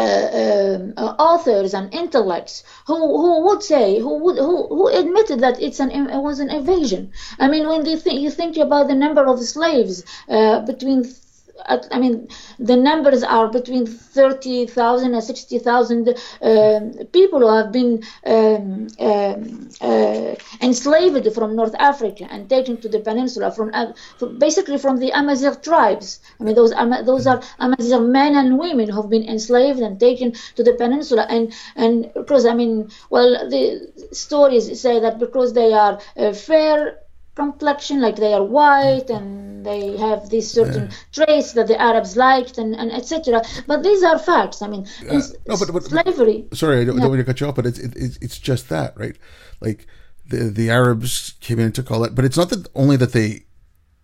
uh, 0.98 1.16
authors 1.20 1.74
and 1.74 1.94
intellects 1.94 2.64
who, 2.88 2.96
who 2.96 3.46
would 3.46 3.64
say 3.64 4.00
who 4.00 4.18
would 4.18 4.38
who, 4.38 4.68
who 4.68 4.88
admitted 4.88 5.40
that 5.42 5.62
it's 5.62 5.80
an 5.80 5.92
it 5.92 6.22
was 6.22 6.40
an 6.40 6.50
invasion. 6.50 7.12
I 7.40 7.48
mean, 7.48 7.68
when 7.68 7.84
they 7.84 7.96
think 7.96 8.22
you 8.22 8.32
think 8.32 8.58
about 8.58 8.88
the 8.88 8.96
number 8.96 9.26
of 9.26 9.40
slaves 9.40 10.04
uh, 10.30 10.62
between 10.62 11.06
I 11.66 12.00
mean, 12.00 12.28
the 12.60 12.76
numbers 12.76 13.24
are 13.24 13.48
between 13.50 13.86
30,000 13.86 15.14
and 15.14 15.24
60,000 15.24 16.10
uh, 16.10 16.80
people 17.12 17.40
who 17.40 17.56
have 17.56 17.72
been 17.72 18.04
um, 18.26 18.88
um, 19.00 19.70
uh, 19.82 20.36
enslaved 20.62 21.34
from 21.34 21.56
North 21.56 21.76
Africa 21.80 22.28
and 22.30 22.50
taken 22.50 22.78
to 22.82 22.90
the 22.90 23.00
peninsula 23.00 23.52
from, 23.52 23.72
uh, 23.74 23.94
basically 24.38 24.78
from 24.78 24.98
the 24.98 25.12
Amazigh 25.12 25.56
tribes. 25.62 26.20
I 26.40 26.44
mean, 26.44 26.56
those 26.56 26.74
those 27.06 27.28
are 27.28 27.42
Amazigh 27.60 28.00
men 28.00 28.36
and 28.36 28.60
women 28.60 28.90
who 28.90 29.02
have 29.02 29.10
been 29.10 29.28
enslaved 29.28 29.80
and 29.80 30.00
taken 30.00 30.34
to 30.56 30.64
the 30.64 30.74
peninsula. 30.74 31.26
And 31.30 31.54
and 31.76 32.12
because 32.14 32.46
I 32.46 32.54
mean, 32.54 32.90
well, 33.10 33.50
the 33.50 33.92
stories 34.12 34.80
say 34.80 35.00
that 35.00 35.20
because 35.20 35.54
they 35.54 35.74
are 35.74 36.00
uh, 36.18 36.34
fair 36.34 37.00
complexion, 37.38 38.02
like 38.02 38.18
they 38.18 38.34
are 38.34 38.44
white 38.44 39.10
and 39.10 39.66
they 39.66 39.96
have 39.98 40.30
these 40.30 40.50
certain 40.50 40.86
yeah. 40.90 40.98
traits 41.18 41.54
that 41.54 41.68
the 41.68 41.80
Arabs 41.80 42.18
liked, 42.18 42.58
and, 42.58 42.76
and 42.76 42.92
etc. 42.92 43.42
But 43.68 43.84
these 43.84 44.04
are 44.04 44.18
facts. 44.18 44.62
I 44.62 44.68
mean, 44.68 44.86
uh, 45.10 45.22
no, 45.48 45.56
but, 45.58 45.72
but, 45.72 45.84
slavery. 45.84 46.46
sorry, 46.54 46.82
I 46.82 46.86
don't, 46.86 46.96
yeah. 46.96 47.02
don't, 47.04 47.12
want 47.12 47.20
to 47.20 47.30
cut 47.32 47.40
you 47.40 47.48
off, 47.48 47.56
but 47.56 47.66
it's 47.66 47.80
it, 47.80 48.18
it's 48.22 48.40
just 48.40 48.70
that, 48.70 48.98
right? 48.98 49.18
Like 49.62 49.88
the 50.28 50.50
the 50.60 50.70
Arabs 50.70 51.36
came 51.40 51.60
in 51.60 51.66
and 51.66 51.76
took 51.76 51.92
all 51.92 52.02
that, 52.02 52.16
but 52.16 52.26
it's 52.26 52.38
not 52.38 52.50
that 52.50 52.68
only 52.76 52.98
that 52.98 53.14
they 53.14 53.46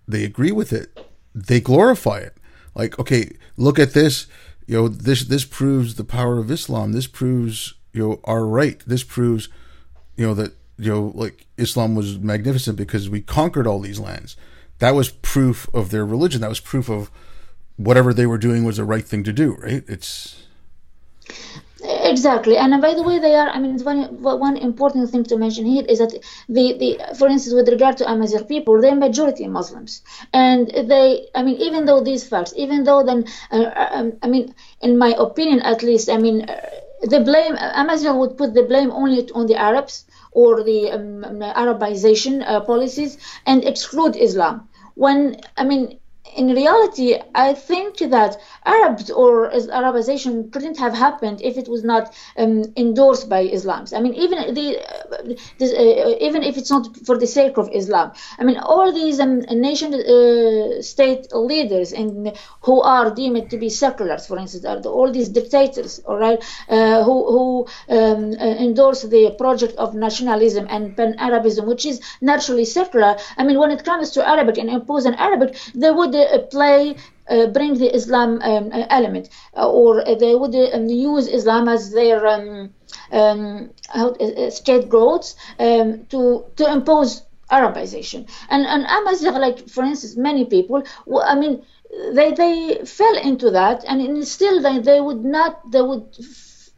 they 0.08 0.24
agree 0.24 0.52
with 0.52 0.72
it, 0.72 0.88
they 1.34 1.60
glorify 1.60 2.20
it. 2.20 2.38
Like, 2.76 3.00
okay, 3.00 3.32
look 3.58 3.80
at 3.80 3.94
this. 3.94 4.28
You 4.68 4.76
know, 4.76 4.88
this 4.88 5.26
this 5.26 5.46
proves 5.46 5.96
the 5.96 6.04
power 6.06 6.40
of 6.40 6.52
Islam. 6.52 6.94
This 6.94 7.08
proves 7.08 7.74
you 7.94 8.02
know 8.02 8.20
are 8.24 8.46
right. 8.46 8.82
This 8.86 9.04
proves 9.04 9.50
you 10.16 10.26
know 10.26 10.34
that 10.36 10.54
you 10.78 10.92
know 10.92 11.12
like 11.16 11.46
Islam 11.58 11.96
was 11.96 12.20
magnificent 12.20 12.78
because 12.78 13.10
we 13.10 13.22
conquered 13.22 13.68
all 13.68 13.80
these 13.80 14.00
lands. 14.00 14.36
That 14.80 14.96
was 14.96 15.10
proof 15.10 15.70
of 15.74 15.92
their 15.92 16.06
religion. 16.06 16.42
That 16.42 16.50
was 16.50 16.60
proof 16.60 16.90
of 16.90 17.12
whatever 17.78 18.14
they 18.14 18.26
were 18.26 18.38
doing 18.38 18.64
was 18.64 18.78
the 18.78 18.86
right 18.86 19.06
thing 19.06 19.24
to 19.24 19.34
do. 19.34 19.56
Right? 19.56 19.84
It's 19.88 20.44
Exactly, 21.86 22.56
and 22.56 22.82
by 22.82 22.94
the 22.94 23.04
way, 23.04 23.20
they 23.20 23.36
are. 23.36 23.50
I 23.50 23.60
mean, 23.60 23.78
one 23.84 24.22
one 24.22 24.56
important 24.56 25.10
thing 25.10 25.26
to 25.26 25.36
mention 25.36 25.66
here 25.66 25.84
is 25.86 26.00
that 26.00 26.14
the, 26.48 26.66
the 26.82 27.16
for 27.18 27.28
instance, 27.28 27.54
with 27.54 27.68
regard 27.68 27.98
to 27.98 28.10
Amazigh 28.10 28.44
people, 28.44 28.80
they're 28.80 28.96
majority 28.96 29.48
Muslims, 29.50 30.02
and 30.32 30.68
they. 30.70 31.28
I 31.36 31.44
mean, 31.44 31.58
even 31.58 31.84
though 31.84 32.02
these 32.02 32.26
facts, 32.26 32.54
even 32.56 32.86
though 32.86 33.04
then, 33.04 33.26
uh, 33.52 33.88
um, 33.92 34.14
I 34.24 34.28
mean, 34.28 34.56
in 34.82 34.98
my 34.98 35.14
opinion, 35.18 35.60
at 35.60 35.84
least, 35.84 36.10
I 36.10 36.18
mean, 36.18 36.44
uh, 36.50 36.56
the 37.02 37.20
blame 37.20 37.58
Amazigh 37.60 38.12
would 38.12 38.38
put 38.38 38.54
the 38.54 38.64
blame 38.64 38.90
only 38.92 39.30
on 39.32 39.48
the 39.48 39.58
Arabs 39.58 40.06
or 40.34 40.64
the 40.64 40.92
um, 40.92 41.24
Arabization 41.64 42.44
uh, 42.48 42.62
policies 42.62 43.18
and 43.46 43.64
exclude 43.64 44.16
Islam. 44.16 44.68
When 44.96 45.38
I 45.58 45.64
mean, 45.64 46.00
in 46.36 46.48
reality, 46.48 47.18
I 47.36 47.54
think 47.54 47.98
that 48.00 48.38
Arabs 48.66 49.12
or 49.12 49.52
Arabization 49.52 50.52
couldn't 50.52 50.78
have 50.78 50.94
happened 50.94 51.42
if 51.42 51.58
it 51.58 51.68
was 51.68 51.84
not 51.84 52.16
um, 52.38 52.64
endorsed 52.78 53.30
by 53.30 53.42
Islam. 53.42 53.86
I 53.94 54.00
mean, 54.00 54.14
even 54.14 54.54
the, 54.54 54.80
uh, 54.80 55.34
this, 55.60 55.74
uh, 55.74 56.16
even 56.22 56.44
if 56.44 56.58
it's 56.58 56.72
not 56.72 56.88
for 57.06 57.18
the 57.18 57.28
sake 57.28 57.58
of 57.58 57.70
Islam. 57.74 58.14
I 58.40 58.44
mean, 58.46 58.58
all 58.58 58.92
these 58.92 59.20
um, 59.20 59.40
nation 59.40 59.94
uh, 59.94 60.82
state 60.82 61.28
leaders 61.34 61.94
who 62.62 62.82
are 62.82 63.14
deemed 63.14 63.50
to 63.50 63.58
be 63.58 63.70
seculars, 63.70 64.26
for 64.26 64.38
instance, 64.40 64.66
are 64.66 64.80
all 64.90 65.12
these 65.12 65.30
dictators, 65.30 66.00
all 66.08 66.18
right, 66.18 66.42
uh, 66.70 67.04
who 67.04 67.18
who 67.34 67.68
um, 67.90 68.32
uh, 68.34 68.56
endorse 68.66 69.02
the 69.04 69.36
project 69.38 69.76
of 69.76 69.94
nationalism 69.94 70.68
and 70.70 70.96
pan-Arabism, 70.96 71.66
which 71.66 71.86
is 71.86 72.02
naturally 72.22 72.66
secular. 72.66 73.18
I 73.38 73.44
mean, 73.44 73.60
when 73.60 73.72
it 73.72 73.84
comes 73.84 74.12
to 74.12 74.28
Arabic 74.28 74.58
and 74.58 74.70
impose 74.70 75.06
an 75.06 75.16
Arabic, 75.16 75.58
they 75.76 75.92
would 75.92 76.13
uh, 76.16 76.40
play 76.40 76.96
uh, 77.30 77.48
bring 77.48 77.76
the 77.76 77.94
Islam 77.96 78.42
um, 78.42 78.70
element, 78.90 79.30
uh, 79.56 79.70
or 79.70 80.04
they 80.04 80.36
would 80.36 80.56
um, 80.56 80.88
use 80.88 81.28
Islam 81.28 81.68
as 81.70 81.92
their 81.92 82.28
um, 82.28 82.74
um 83.12 83.70
um, 85.60 86.06
to 86.10 86.46
to 86.58 86.72
impose 86.72 87.24
Arabization. 87.52 88.28
And 88.50 88.66
and 88.66 88.86
Amazigh, 88.86 89.38
like 89.40 89.70
for 89.70 89.84
instance, 89.84 90.16
many 90.18 90.46
people, 90.46 90.84
I 91.24 91.36
mean, 91.36 91.64
they 92.12 92.32
they 92.32 92.82
fell 92.86 93.18
into 93.18 93.52
that, 93.52 93.84
and 93.88 94.28
still 94.28 94.62
they, 94.62 94.80
they 94.80 95.00
would 95.02 95.24
not 95.24 95.72
they 95.72 95.82
would 95.82 96.06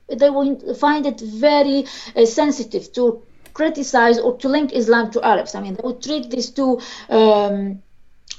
they 0.08 0.30
would 0.30 0.78
find 0.78 1.06
it 1.06 1.20
very 1.20 1.86
uh, 2.16 2.26
sensitive 2.26 2.92
to 2.94 3.24
criticize 3.54 4.20
or 4.20 4.38
to 4.38 4.50
link 4.50 4.74
Islam 4.74 5.10
to 5.12 5.22
Arabs. 5.26 5.56
I 5.56 5.62
mean, 5.62 5.76
they 5.76 5.82
would 5.84 6.02
treat 6.04 6.30
these 6.30 6.50
two 6.52 6.80
um, 7.10 7.82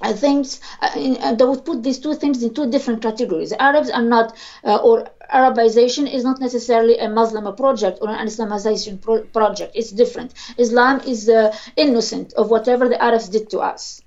uh, 0.02 0.12
things 0.12 0.60
uh, 0.82 0.90
uh, 0.94 1.34
they 1.34 1.44
would 1.44 1.64
put 1.64 1.82
these 1.82 1.98
two 1.98 2.14
things 2.14 2.42
in 2.42 2.52
two 2.52 2.70
different 2.70 3.00
categories. 3.02 3.52
Arabs 3.58 3.90
are 3.90 4.02
not, 4.02 4.36
uh, 4.64 4.76
or 4.76 5.08
Arabization 5.32 6.12
is 6.12 6.22
not 6.22 6.38
necessarily 6.40 6.98
a 6.98 7.08
Muslim 7.08 7.54
project 7.56 7.98
or 8.02 8.10
an 8.10 8.26
Islamization 8.26 9.00
pro- 9.00 9.24
project. 9.24 9.72
It's 9.74 9.90
different. 9.90 10.34
Islam 10.58 11.00
is 11.06 11.28
uh, 11.28 11.56
innocent 11.76 12.34
of 12.34 12.50
whatever 12.50 12.88
the 12.88 13.02
Arabs 13.02 13.28
did 13.28 13.48
to 13.50 13.60
us. 13.60 14.02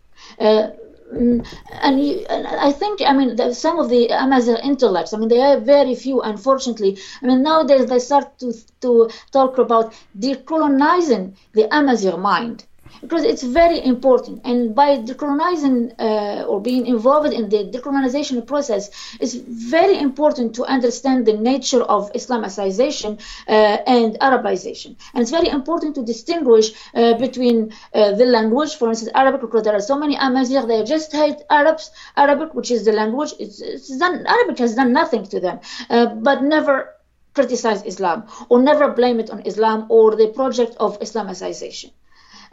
Mm, 1.11 1.43
and, 1.81 1.99
you, 1.99 2.23
and, 2.29 2.45
I 2.45 2.71
think, 2.71 3.01
I 3.01 3.13
mean, 3.13 3.35
some 3.53 3.79
of 3.79 3.89
the 3.89 4.09
Amazigh 4.09 4.61
intellects, 4.63 5.11
I 5.11 5.17
mean, 5.17 5.29
they 5.29 5.41
are 5.41 5.59
very 5.59 5.95
few, 5.95 6.21
unfortunately. 6.21 6.99
I 7.23 7.25
mean, 7.25 7.41
nowadays 7.41 7.87
they 7.87 7.97
start 7.97 8.37
to, 8.39 8.53
to 8.81 9.09
talk 9.31 9.57
about 9.57 9.93
decolonizing 10.17 11.35
the 11.53 11.67
Amazigh 11.75 12.17
mind 12.17 12.65
because 13.01 13.23
it's 13.23 13.43
very 13.43 13.83
important. 13.83 14.41
And 14.45 14.75
by 14.75 14.97
decolonizing 14.97 15.93
uh, 15.99 16.43
or 16.43 16.61
being 16.61 16.85
involved 16.85 17.33
in 17.33 17.49
the 17.49 17.65
decolonization 17.65 18.45
process, 18.45 18.89
it's 19.19 19.35
very 19.35 19.97
important 19.97 20.55
to 20.55 20.65
understand 20.65 21.25
the 21.25 21.33
nature 21.33 21.81
of 21.81 22.11
Islamicization 22.13 23.19
uh, 23.47 23.51
and 23.95 24.19
Arabization. 24.19 24.95
And 25.13 25.21
it's 25.21 25.31
very 25.31 25.49
important 25.49 25.95
to 25.95 26.03
distinguish 26.03 26.71
uh, 26.93 27.17
between 27.17 27.73
uh, 27.93 28.11
the 28.13 28.25
language, 28.25 28.75
for 28.75 28.89
instance, 28.89 29.11
Arabic, 29.15 29.41
because 29.41 29.63
there 29.63 29.75
are 29.75 29.81
so 29.81 29.97
many 29.97 30.15
Amazigh, 30.15 30.65
they 30.65 30.83
just 30.83 31.11
hate 31.11 31.37
Arabs, 31.49 31.91
Arabic, 32.17 32.53
which 32.53 32.71
is 32.71 32.85
the 32.85 32.91
language. 32.91 33.33
It's, 33.39 33.61
it's 33.61 33.97
done, 33.97 34.25
Arabic 34.25 34.57
has 34.59 34.75
done 34.75 34.91
nothing 34.93 35.25
to 35.27 35.39
them, 35.39 35.59
uh, 35.89 36.07
but 36.15 36.43
never 36.43 36.95
criticize 37.33 37.83
Islam 37.83 38.27
or 38.49 38.61
never 38.61 38.91
blame 38.91 39.19
it 39.19 39.29
on 39.29 39.41
Islam 39.45 39.85
or 39.89 40.15
the 40.15 40.27
project 40.27 40.75
of 40.79 40.99
Islamicization. 40.99 41.91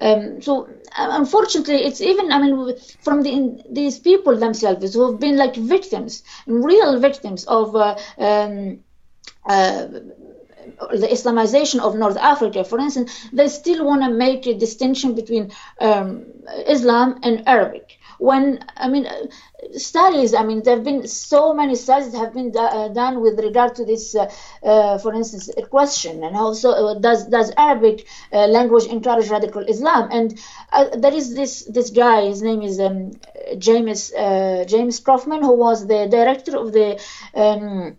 Um, 0.00 0.40
so 0.42 0.64
uh, 0.96 1.08
unfortunately, 1.12 1.76
it's 1.84 2.00
even 2.00 2.32
I 2.32 2.38
mean 2.42 2.76
from 3.00 3.22
the, 3.22 3.62
these 3.70 3.98
people 3.98 4.36
themselves 4.36 4.94
who 4.94 5.10
have 5.10 5.20
been 5.20 5.36
like 5.36 5.56
victims, 5.56 6.22
real 6.46 6.98
victims 7.00 7.44
of. 7.46 7.74
Uh, 7.74 7.96
um, 8.18 8.80
uh, 9.48 9.86
the 10.90 11.06
Islamization 11.06 11.80
of 11.80 11.94
North 11.94 12.16
Africa, 12.16 12.64
for 12.64 12.78
instance, 12.78 13.28
they 13.32 13.48
still 13.48 13.84
want 13.84 14.02
to 14.02 14.10
make 14.10 14.46
a 14.46 14.54
distinction 14.54 15.14
between 15.14 15.52
um, 15.80 16.24
Islam 16.66 17.20
and 17.22 17.46
Arabic 17.46 17.85
when 18.18 18.64
I 18.76 18.88
mean 18.88 19.06
studies, 19.76 20.34
I 20.34 20.42
mean 20.42 20.62
there 20.62 20.76
have 20.76 20.84
been 20.84 21.06
so 21.06 21.52
many 21.54 21.74
studies 21.74 22.14
have 22.14 22.32
been 22.34 22.50
do, 22.52 22.58
uh, 22.58 22.88
done 22.88 23.20
with 23.20 23.38
regard 23.40 23.74
to 23.76 23.84
this, 23.84 24.14
uh, 24.14 24.30
uh, 24.62 24.98
for 24.98 25.14
instance, 25.14 25.50
question, 25.70 26.24
and 26.24 26.36
also 26.36 26.98
does 26.98 27.26
does 27.26 27.52
Arabic 27.56 28.06
language 28.32 28.86
encourage 28.86 29.28
radical 29.30 29.62
Islam? 29.62 30.08
And 30.10 30.38
there 31.02 31.14
is 31.14 31.34
this 31.34 31.64
this 31.64 31.90
guy, 31.90 32.26
his 32.26 32.42
name 32.42 32.62
is 32.62 32.78
um, 32.80 33.12
James 33.58 34.10
James 34.10 35.00
Coffman, 35.00 35.42
who 35.42 35.54
was 35.54 35.86
the 35.86 36.06
director 36.10 36.56
of 36.56 36.72
the 36.72 37.00
um, 37.34 37.96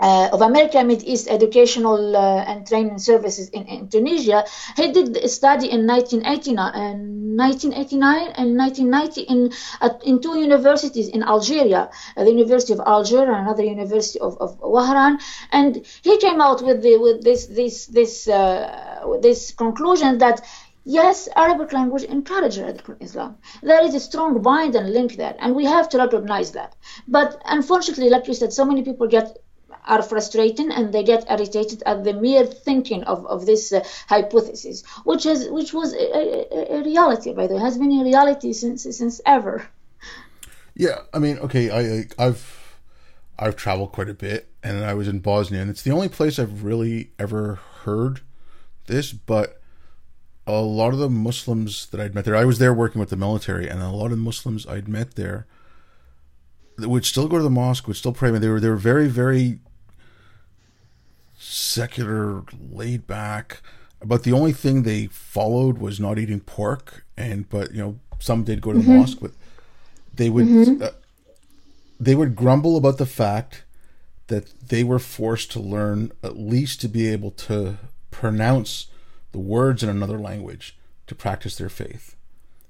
uh, 0.00 0.28
of 0.32 0.42
America 0.42 0.82
Mid 0.82 1.02
East 1.04 1.28
Educational 1.28 2.16
uh, 2.16 2.44
and 2.44 2.66
Training 2.66 2.98
Services 2.98 3.48
in, 3.50 3.64
in, 3.66 3.88
Tunisia. 3.88 4.44
He 4.76 4.92
did 4.92 5.16
a 5.16 5.28
study 5.28 5.70
in 5.70 5.86
1989, 5.86 6.72
and 6.74 7.38
1989 7.38 8.32
and 8.36 8.58
1990 8.58 9.20
in 9.22 9.52
uh, 9.80 9.90
in 10.04 10.20
two 10.20 10.38
universities 10.38 11.08
in 11.08 11.22
Algeria, 11.22 11.90
uh, 12.16 12.24
the 12.24 12.30
University 12.30 12.72
of 12.72 12.80
Alger 12.80 13.22
and 13.22 13.46
another 13.46 13.64
university 13.64 14.18
of, 14.20 14.36
of 14.40 14.58
Wahran, 14.60 15.20
and 15.52 15.86
he 16.02 16.18
came 16.18 16.40
out 16.40 16.62
with 16.62 16.82
the 16.82 16.96
with 16.96 17.22
this 17.22 17.46
this 17.46 17.86
this 17.86 18.28
uh, 18.28 19.18
this 19.20 19.52
conclusion 19.52 20.18
that 20.18 20.42
Yes, 20.86 21.30
Arabic 21.34 21.72
language 21.72 22.02
encourages 22.02 22.60
radical 22.60 22.94
Islam. 23.00 23.38
There 23.62 23.82
is 23.82 23.94
a 23.94 24.00
strong 24.00 24.42
bind 24.42 24.74
and 24.74 24.92
link 24.92 25.16
there, 25.16 25.34
and 25.38 25.54
we 25.54 25.64
have 25.64 25.88
to 25.88 25.98
recognize 25.98 26.52
that. 26.52 26.76
But 27.08 27.40
unfortunately, 27.46 28.10
like 28.10 28.28
you 28.28 28.34
said, 28.34 28.52
so 28.52 28.66
many 28.66 28.82
people 28.82 29.06
get 29.06 29.38
are 29.84 30.02
frustrated 30.02 30.66
and 30.66 30.92
they 30.92 31.02
get 31.02 31.30
irritated 31.30 31.82
at 31.86 32.04
the 32.04 32.12
mere 32.12 32.46
thinking 32.46 33.02
of, 33.04 33.26
of 33.26 33.46
this 33.46 33.72
uh, 33.72 33.84
hypothesis, 34.08 34.84
which 35.04 35.26
is 35.26 35.48
which 35.50 35.72
was 35.72 35.92
a, 35.94 35.96
a, 35.98 36.78
a, 36.78 36.82
reality, 36.82 37.32
by 37.32 37.46
the 37.46 37.54
way, 37.54 37.60
has 37.60 37.78
been 37.78 37.92
a 37.92 38.04
reality 38.04 38.52
since 38.52 38.82
since 38.82 39.20
ever. 39.26 39.66
Yeah, 40.74 40.98
I 41.12 41.18
mean, 41.18 41.38
okay, 41.38 41.70
I 41.70 42.06
I've 42.18 42.78
I've 43.38 43.56
traveled 43.56 43.92
quite 43.92 44.08
a 44.08 44.14
bit, 44.14 44.48
and 44.62 44.84
I 44.84 44.94
was 44.94 45.08
in 45.08 45.20
Bosnia, 45.20 45.60
and 45.60 45.70
it's 45.70 45.82
the 45.82 45.92
only 45.92 46.08
place 46.08 46.38
I've 46.38 46.64
really 46.64 47.10
ever 47.18 47.60
heard 47.82 48.20
this, 48.86 49.12
but 49.12 49.60
a 50.46 50.60
lot 50.60 50.92
of 50.92 50.98
the 50.98 51.08
Muslims 51.08 51.86
that 51.86 52.00
I'd 52.00 52.14
met 52.14 52.24
there, 52.24 52.36
I 52.36 52.44
was 52.44 52.58
there 52.58 52.74
working 52.74 53.00
with 53.00 53.10
the 53.10 53.16
military, 53.16 53.68
and 53.68 53.80
a 53.80 53.88
lot 53.88 54.12
of 54.12 54.18
Muslims 54.18 54.66
I'd 54.66 54.88
met 54.88 55.14
there 55.14 55.46
would 56.78 57.04
still 57.04 57.28
go 57.28 57.36
to 57.36 57.42
the 57.42 57.50
mosque, 57.50 57.86
would 57.86 57.96
still 57.96 58.12
pray. 58.12 58.30
They 58.30 58.48
were 58.48 58.60
they 58.60 58.68
were 58.68 58.76
very 58.76 59.08
very 59.08 59.60
secular, 61.44 62.42
laid 62.70 63.06
back. 63.06 63.60
But 64.04 64.22
the 64.22 64.32
only 64.32 64.52
thing 64.52 64.82
they 64.82 65.06
followed 65.06 65.78
was 65.78 65.98
not 65.98 66.18
eating 66.18 66.40
pork, 66.40 67.04
and 67.16 67.48
but 67.48 67.72
you 67.72 67.78
know 67.78 67.98
some 68.18 68.44
did 68.44 68.60
go 68.60 68.72
to 68.72 68.78
mm-hmm. 68.78 68.98
mosque, 68.98 69.18
but 69.20 69.32
they 70.12 70.30
would 70.30 70.46
mm-hmm. 70.46 70.82
uh, 70.82 70.90
they 71.98 72.14
would 72.14 72.36
grumble 72.36 72.76
about 72.76 72.98
the 72.98 73.06
fact 73.06 73.64
that 74.26 74.68
they 74.68 74.82
were 74.82 74.98
forced 74.98 75.52
to 75.52 75.60
learn 75.60 76.10
at 76.22 76.36
least 76.36 76.80
to 76.80 76.88
be 76.88 77.08
able 77.08 77.30
to 77.30 77.78
pronounce 78.10 78.86
the 79.32 79.38
words 79.38 79.82
in 79.82 79.88
another 79.88 80.18
language 80.18 80.78
to 81.06 81.14
practice 81.14 81.56
their 81.56 81.68
faith. 81.68 82.16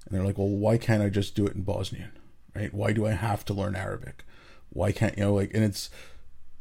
And 0.05 0.16
they're 0.16 0.27
like, 0.27 0.39
well, 0.39 0.49
why 0.49 0.79
can't 0.79 1.03
I 1.03 1.09
just 1.09 1.35
do 1.35 1.47
it 1.47 1.55
in 1.55 1.62
Bosnian? 1.62 2.12
Right? 2.55 2.75
Why 2.75 2.93
do 2.93 3.07
I 3.07 3.12
have 3.12 3.45
to 3.47 3.55
learn 3.55 3.77
Arabic? 3.77 4.25
Why 4.70 4.91
can't 4.91 5.16
you 5.16 5.25
know 5.25 5.35
like 5.35 5.53
and 5.55 5.64
it's 5.64 5.91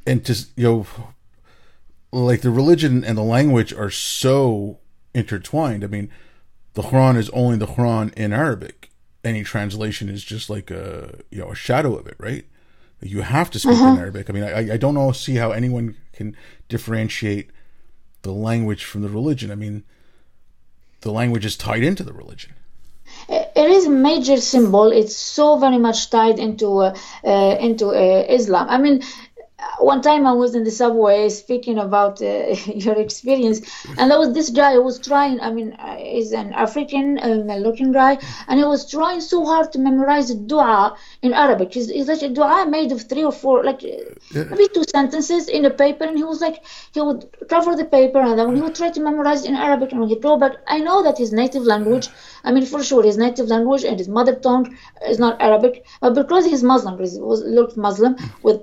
and 0.05 0.23
just 0.23 0.51
you 0.55 0.63
know 0.63 0.85
like 2.13 2.41
the 2.41 2.51
religion 2.51 3.03
and 3.03 3.17
the 3.17 3.23
language 3.23 3.73
are 3.73 3.89
so 3.89 4.79
intertwined. 5.13 5.83
I 5.83 5.87
mean, 5.87 6.09
the 6.73 6.83
Quran 6.83 7.17
is 7.17 7.29
only 7.31 7.57
the 7.57 7.67
Quran 7.67 8.13
in 8.13 8.33
Arabic. 8.33 8.89
Any 9.23 9.43
translation 9.43 10.09
is 10.09 10.23
just 10.23 10.49
like 10.49 10.69
a 10.69 11.19
you 11.31 11.39
know 11.39 11.51
a 11.51 11.55
shadow 11.55 11.95
of 11.95 12.07
it, 12.07 12.15
right? 12.19 12.45
You 13.01 13.21
have 13.21 13.49
to 13.51 13.59
speak 13.59 13.73
uh-huh. 13.73 13.93
in 13.93 13.97
Arabic. 13.97 14.29
I 14.29 14.33
mean, 14.33 14.43
I, 14.43 14.73
I 14.73 14.77
don't 14.77 14.93
know 14.93 15.11
see 15.11 15.35
how 15.35 15.51
anyone 15.51 15.95
can 16.13 16.35
differentiate 16.69 17.51
the 18.21 18.31
language 18.31 18.85
from 18.85 19.01
the 19.01 19.09
religion. 19.09 19.51
I 19.51 19.55
mean, 19.55 19.83
the 21.01 21.11
language 21.11 21.45
is 21.45 21.57
tied 21.57 21.83
into 21.83 22.03
the 22.03 22.13
religion. 22.13 22.53
It 23.29 23.69
is 23.69 23.85
a 23.85 23.89
major 23.89 24.37
symbol. 24.37 24.91
It's 24.91 25.15
so 25.15 25.57
very 25.57 25.77
much 25.77 26.09
tied 26.09 26.39
into 26.39 26.79
uh, 26.79 26.95
uh, 27.23 27.57
into 27.59 27.87
uh, 27.89 28.25
Islam. 28.27 28.67
I 28.69 28.77
mean, 28.77 29.03
one 29.79 30.01
time 30.01 30.25
I 30.25 30.31
was 30.31 30.55
in 30.55 30.63
the 30.63 30.71
subway 30.71 31.29
speaking 31.29 31.77
about 31.77 32.21
uh, 32.21 32.25
your 32.75 32.97
experience, 32.97 33.61
and 33.97 34.09
there 34.09 34.19
was 34.19 34.33
this 34.33 34.49
guy 34.49 34.73
who 34.73 34.83
was 34.83 34.99
trying. 34.99 35.39
I 35.39 35.51
mean, 35.51 35.73
uh, 35.73 35.97
he's 35.97 36.31
an 36.31 36.53
African 36.53 37.19
uh, 37.19 37.57
looking 37.57 37.91
guy, 37.91 38.17
and 38.47 38.59
he 38.59 38.65
was 38.65 38.89
trying 38.89 39.21
so 39.21 39.45
hard 39.45 39.71
to 39.73 39.79
memorize 39.79 40.29
the 40.29 40.35
dua 40.35 40.97
in 41.21 41.33
Arabic. 41.33 41.75
It's, 41.75 41.89
it's 41.89 42.07
like 42.07 42.21
a 42.21 42.29
dua 42.29 42.67
made 42.69 42.91
of 42.91 43.07
three 43.09 43.23
or 43.23 43.31
four, 43.31 43.63
like 43.63 43.81
yeah. 43.83 44.43
maybe 44.49 44.67
two 44.73 44.83
sentences 44.89 45.47
in 45.47 45.65
a 45.65 45.69
paper, 45.69 46.05
and 46.05 46.17
he 46.17 46.23
was 46.23 46.41
like, 46.41 46.63
he 46.93 47.01
would 47.01 47.25
cover 47.49 47.75
the 47.75 47.85
paper, 47.85 48.19
and 48.19 48.39
then 48.39 48.55
he 48.55 48.61
would 48.61 48.75
try 48.75 48.89
to 48.89 49.01
memorize 49.01 49.45
in 49.45 49.55
Arabic, 49.55 49.91
and 49.91 50.09
he'd 50.09 50.21
go 50.21 50.37
back. 50.37 50.53
I 50.67 50.79
know 50.79 51.03
that 51.03 51.17
his 51.17 51.33
native 51.33 51.63
language, 51.63 52.09
I 52.43 52.51
mean, 52.51 52.65
for 52.65 52.83
sure, 52.83 53.03
his 53.03 53.17
native 53.17 53.47
language 53.47 53.83
and 53.83 53.97
his 53.97 54.07
mother 54.07 54.35
tongue 54.35 54.77
is 55.07 55.19
not 55.19 55.41
Arabic, 55.41 55.85
but 56.01 56.13
because 56.13 56.45
he's 56.45 56.63
Muslim, 56.63 56.97
he 56.97 57.19
was 57.19 57.43
looked 57.43 57.77
Muslim 57.77 58.15
with 58.41 58.61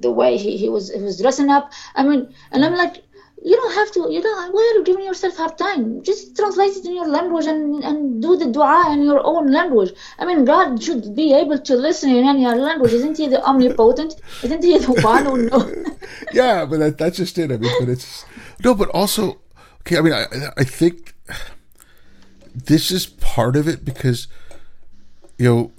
the 0.00 0.10
way 0.10 0.27
he, 0.36 0.56
he 0.56 0.68
was 0.68 0.92
he 0.92 1.00
was 1.00 1.20
dressing 1.20 1.50
up. 1.50 1.72
I 1.94 2.02
mean, 2.02 2.32
and 2.52 2.64
I'm 2.64 2.74
like, 2.74 3.02
you 3.44 3.56
don't 3.56 3.74
have 3.74 3.90
to. 3.92 4.12
You 4.12 4.20
don't. 4.20 4.52
Why 4.52 4.60
are 4.60 4.78
you 4.78 4.84
giving 4.84 5.04
yourself 5.04 5.36
hard 5.36 5.56
time? 5.58 6.02
Just 6.02 6.36
translate 6.36 6.76
it 6.76 6.84
in 6.84 6.94
your 6.94 7.06
language 7.06 7.46
and, 7.46 7.82
and 7.84 8.20
do 8.20 8.36
the 8.36 8.46
du'a 8.46 8.92
in 8.92 9.02
your 9.02 9.24
own 9.24 9.52
language. 9.52 9.92
I 10.18 10.24
mean, 10.24 10.44
God 10.44 10.82
should 10.82 11.14
be 11.14 11.32
able 11.34 11.58
to 11.58 11.76
listen 11.76 12.10
in 12.10 12.26
any 12.26 12.44
other 12.44 12.60
language. 12.60 12.92
Isn't 12.92 13.16
He 13.16 13.28
the 13.28 13.42
omnipotent? 13.44 14.16
Isn't 14.42 14.64
He 14.64 14.78
the 14.78 14.92
one 15.02 15.24
who 15.24 15.48
knows? 15.48 15.86
yeah, 16.32 16.64
but 16.64 16.78
that, 16.80 16.98
that's 16.98 17.18
just 17.18 17.38
it. 17.38 17.52
I 17.52 17.56
mean, 17.56 17.72
but 17.78 17.88
it's 17.88 18.24
no, 18.64 18.74
but 18.74 18.88
also 18.90 19.40
okay. 19.82 19.98
I 19.98 20.00
mean, 20.00 20.12
I 20.12 20.26
I 20.56 20.64
think 20.64 21.14
this 22.54 22.90
is 22.90 23.06
part 23.06 23.56
of 23.56 23.68
it 23.68 23.84
because 23.84 24.26
you 25.38 25.44
know 25.48 25.72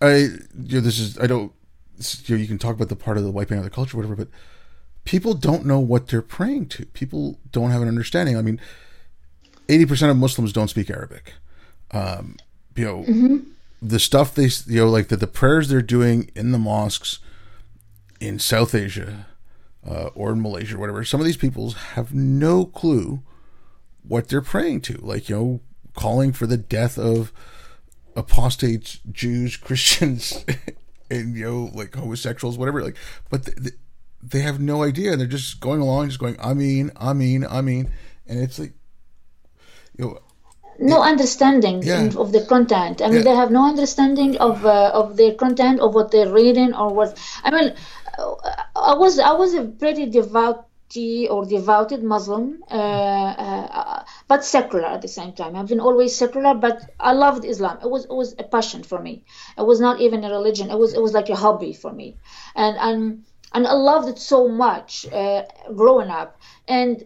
I 0.00 0.16
you 0.16 0.76
know 0.76 0.80
this 0.80 0.98
is 0.98 1.18
I 1.18 1.26
don't 1.26 1.52
you, 2.28 2.36
know, 2.36 2.40
you 2.40 2.48
can 2.48 2.58
talk 2.58 2.74
about 2.74 2.88
the 2.88 2.96
part 2.96 3.16
of 3.16 3.24
the 3.24 3.30
wiping 3.30 3.58
out 3.58 3.64
the 3.64 3.70
culture, 3.70 3.96
whatever, 3.96 4.16
but 4.16 4.28
people 5.04 5.34
don't 5.34 5.66
know 5.66 5.80
what 5.80 6.08
they're 6.08 6.22
praying 6.22 6.66
to. 6.66 6.86
People 6.86 7.38
don't 7.50 7.70
have 7.70 7.82
an 7.82 7.88
understanding. 7.88 8.36
I 8.36 8.42
mean, 8.42 8.60
eighty 9.68 9.86
percent 9.86 10.10
of 10.10 10.16
Muslims 10.16 10.52
don't 10.52 10.68
speak 10.68 10.90
Arabic. 10.90 11.34
Um, 11.90 12.36
you 12.74 12.84
know, 12.84 13.02
mm-hmm. 13.02 13.36
the 13.80 13.98
stuff 13.98 14.34
they 14.34 14.48
you 14.66 14.80
know 14.80 14.88
like 14.88 15.08
the, 15.08 15.16
the 15.16 15.26
prayers 15.26 15.68
they're 15.68 15.82
doing 15.82 16.30
in 16.34 16.52
the 16.52 16.58
mosques 16.58 17.18
in 18.20 18.38
South 18.38 18.74
Asia 18.74 19.26
uh, 19.86 20.10
or 20.14 20.32
in 20.32 20.42
Malaysia 20.42 20.76
or 20.76 20.78
whatever. 20.78 21.04
Some 21.04 21.20
of 21.20 21.26
these 21.26 21.36
peoples 21.36 21.74
have 21.94 22.14
no 22.14 22.64
clue 22.64 23.22
what 24.06 24.28
they're 24.28 24.40
praying 24.40 24.82
to. 24.82 24.94
Like 24.98 25.28
you 25.28 25.36
know, 25.36 25.60
calling 25.94 26.32
for 26.32 26.46
the 26.46 26.56
death 26.56 26.98
of 26.98 27.32
apostates, 28.16 29.00
Jews, 29.10 29.56
Christians, 29.58 30.44
and 31.12 31.36
you 31.36 31.44
know 31.44 31.70
like 31.74 31.94
homosexuals 31.94 32.56
whatever 32.58 32.82
like 32.82 32.96
but 33.30 33.44
they, 33.44 33.70
they 34.22 34.40
have 34.40 34.60
no 34.60 34.82
idea 34.82 35.12
and 35.12 35.20
they're 35.20 35.28
just 35.28 35.60
going 35.60 35.80
along 35.80 36.08
just 36.08 36.18
going 36.18 36.36
i 36.40 36.54
mean 36.54 36.90
i 36.96 37.12
mean 37.12 37.44
i 37.48 37.60
mean 37.60 37.90
and 38.26 38.40
it's 38.40 38.58
like 38.58 38.72
you 39.98 40.04
know 40.04 40.18
no 40.78 41.02
understanding 41.02 41.82
yeah. 41.82 42.10
of 42.16 42.32
the 42.32 42.44
content. 42.46 43.02
I 43.02 43.06
mean, 43.06 43.16
yeah. 43.16 43.22
they 43.22 43.36
have 43.36 43.52
no 43.52 43.68
understanding 43.68 44.36
of 44.38 44.64
uh, 44.64 44.90
of 44.92 45.16
their 45.16 45.34
content 45.34 45.80
of 45.80 45.94
what 45.94 46.10
they're 46.10 46.32
reading 46.32 46.74
or 46.74 46.92
what. 46.92 47.16
I 47.44 47.50
mean, 47.50 47.74
I 48.18 48.94
was 48.94 49.18
I 49.18 49.32
was 49.32 49.54
a 49.54 49.64
pretty 49.64 50.06
devout 50.06 50.66
or 51.30 51.44
devoted 51.44 52.02
Muslim, 52.02 52.62
uh, 52.70 52.74
uh, 52.74 54.04
but 54.28 54.44
secular 54.44 54.86
at 54.86 55.02
the 55.02 55.08
same 55.08 55.32
time. 55.32 55.56
I've 55.56 55.68
been 55.68 55.80
always 55.80 56.14
secular, 56.14 56.54
but 56.54 56.90
I 57.00 57.12
loved 57.12 57.44
Islam. 57.44 57.78
It 57.82 57.90
was 57.90 58.04
it 58.04 58.14
was 58.22 58.34
a 58.38 58.44
passion 58.44 58.82
for 58.82 59.00
me. 59.00 59.24
It 59.58 59.66
was 59.66 59.80
not 59.80 60.00
even 60.00 60.24
a 60.24 60.30
religion. 60.30 60.70
It 60.70 60.78
was 60.78 60.94
it 60.94 61.02
was 61.02 61.12
like 61.12 61.30
a 61.30 61.36
hobby 61.36 61.72
for 61.72 61.92
me, 61.92 62.16
and 62.54 62.76
and 62.76 63.24
and 63.54 63.66
I 63.66 63.72
loved 63.72 64.08
it 64.08 64.18
so 64.18 64.48
much 64.48 65.06
uh, 65.12 65.42
growing 65.74 66.10
up. 66.10 66.40
And 66.68 67.04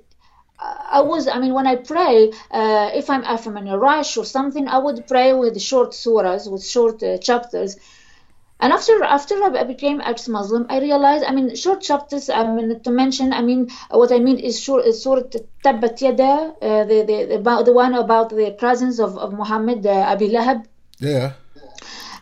I 0.59 1.03
was, 1.03 1.29
I 1.29 1.39
mean, 1.39 1.53
when 1.53 1.67
I 1.67 1.77
pray, 1.77 2.33
uh, 2.51 2.91
if 2.95 3.11
I'm 3.11 3.25
if 3.25 3.47
I'm 3.47 3.57
in 3.59 3.69
a 3.69 3.79
rush 3.79 4.17
or 4.17 4.25
something, 4.25 4.67
I 4.69 4.79
would 4.79 5.07
pray 5.07 5.35
with 5.35 5.61
short 5.61 5.91
surahs, 5.91 6.51
with 6.51 6.65
short 6.65 7.03
uh, 7.03 7.19
chapters, 7.19 7.77
and 8.59 8.73
after 8.73 9.05
after 9.05 9.35
I 9.45 9.65
became 9.65 10.01
ex-Muslim, 10.01 10.67
I 10.71 10.81
realized, 10.81 11.25
I 11.25 11.33
mean, 11.33 11.55
short 11.55 11.83
chapters. 11.83 12.31
I 12.31 12.51
mean, 12.51 12.81
to 12.81 12.91
mention, 12.91 13.33
I 13.33 13.43
mean, 13.43 13.71
what 13.91 14.13
I 14.13 14.19
mean 14.19 14.39
is 14.39 14.59
short, 14.59 14.87
Surah 14.95 15.25
Tabbat 15.63 16.01
Yada, 16.01 16.55
uh, 16.63 16.85
the, 16.85 17.05
the 17.07 17.35
about 17.35 17.67
the 17.67 17.73
one 17.73 17.95
about 17.95 18.31
the 18.31 18.53
presence 18.53 18.99
of 18.99 19.19
of 19.19 19.35
Muhammad 19.35 19.85
uh, 19.85 20.13
Abi 20.13 20.31
Lahab. 20.31 20.65
Yeah. 20.99 21.33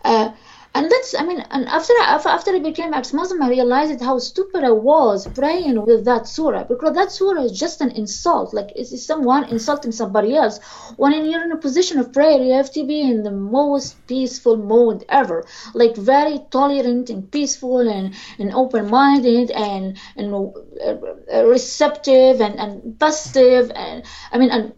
Uh, 0.05 0.33
and 0.77 0.91
that's, 0.91 1.15
I 1.17 1.23
mean, 1.23 1.41
and 1.51 1.69
after 1.69 1.93
after 2.01 2.51
I 2.51 2.59
became 2.59 2.93
ex-Muslim, 2.95 3.41
I 3.41 3.49
realized 3.49 4.01
how 4.01 4.19
stupid 4.19 4.65
I 4.65 4.73
was 4.73 5.29
praying 5.29 5.81
with 5.87 6.05
that 6.07 6.27
surah 6.27 6.65
because 6.65 6.95
that 6.97 7.13
surah 7.13 7.45
is 7.45 7.57
just 7.57 7.81
an 7.81 7.93
insult. 7.93 8.53
Like 8.53 8.73
it's 8.75 9.07
someone 9.07 9.45
insulting 9.45 9.93
somebody 9.93 10.35
else. 10.35 10.59
When 10.97 11.13
you're 11.31 11.45
in 11.45 11.53
a 11.53 11.57
position 11.57 12.01
of 12.01 12.13
prayer, 12.13 12.43
you 12.43 12.55
have 12.55 12.73
to 12.73 12.85
be 12.85 13.01
in 13.03 13.23
the 13.23 13.31
most 13.31 14.05
peaceful 14.09 14.57
mode 14.57 15.05
ever, 15.09 15.45
like 15.75 15.97
very 15.97 16.41
tolerant 16.51 17.09
and 17.09 17.31
peaceful 17.31 17.89
and, 17.89 18.13
and 18.41 18.53
open-minded 18.53 19.53
and 19.53 19.97
and 20.17 20.35
uh, 20.35 21.45
receptive 21.47 22.41
and 22.41 22.59
and 22.59 22.99
positive 22.99 23.71
and 23.77 24.05
I 24.33 24.39
mean 24.39 24.51
and 24.51 24.73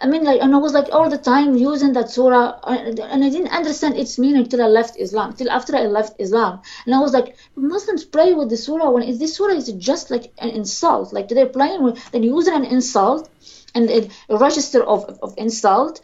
I 0.00 0.06
mean, 0.06 0.24
like, 0.24 0.40
and 0.40 0.54
I 0.54 0.58
was 0.58 0.72
like 0.72 0.88
all 0.92 1.10
the 1.10 1.18
time 1.18 1.56
using 1.56 1.92
that 1.94 2.10
surah, 2.10 2.60
uh, 2.62 2.94
and 3.12 3.24
I 3.24 3.30
didn't 3.30 3.48
understand 3.48 3.96
its 3.96 4.18
meaning 4.18 4.46
till 4.46 4.62
I 4.62 4.66
left 4.66 4.96
Islam, 4.98 5.34
till 5.34 5.50
after 5.50 5.76
I 5.76 5.86
left 5.86 6.14
Islam. 6.18 6.60
And 6.86 6.94
I 6.94 7.00
was 7.00 7.12
like, 7.12 7.36
Muslims 7.56 8.04
pray 8.04 8.34
with 8.34 8.48
the 8.50 8.56
surah 8.56 8.90
when 8.90 9.02
is 9.02 9.18
this 9.18 9.36
surah 9.36 9.54
is 9.54 9.72
just 9.72 10.10
like 10.10 10.32
an 10.38 10.50
insult? 10.50 11.12
Like 11.12 11.28
they're 11.28 11.46
playing 11.46 11.82
with, 11.82 12.10
they're 12.10 12.22
using 12.22 12.54
an 12.54 12.64
insult 12.64 13.28
and 13.74 13.90
a, 13.90 14.08
register 14.36 14.82
of, 14.82 15.18
of 15.22 15.34
insult 15.36 16.00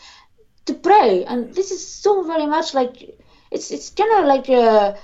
to 0.66 0.74
pray. 0.74 1.24
And 1.24 1.54
this 1.54 1.70
is 1.70 1.86
so 1.86 2.22
very 2.22 2.46
much 2.46 2.74
like, 2.74 2.96
it's 3.50 3.70
it's 3.70 3.90
kind 3.90 4.12
of 4.18 4.26
like 4.26 4.48
a, 4.48 4.98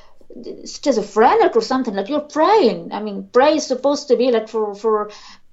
schizophrenic 0.65 1.57
or 1.57 1.63
something. 1.63 1.95
Like 1.95 2.09
you're 2.09 2.21
praying. 2.21 2.93
I 2.93 3.01
mean, 3.01 3.29
pray 3.33 3.57
is 3.57 3.67
supposed 3.67 4.09
to 4.09 4.17
be 4.17 4.31
like 4.31 4.49
for 4.49 4.75
for 4.75 5.11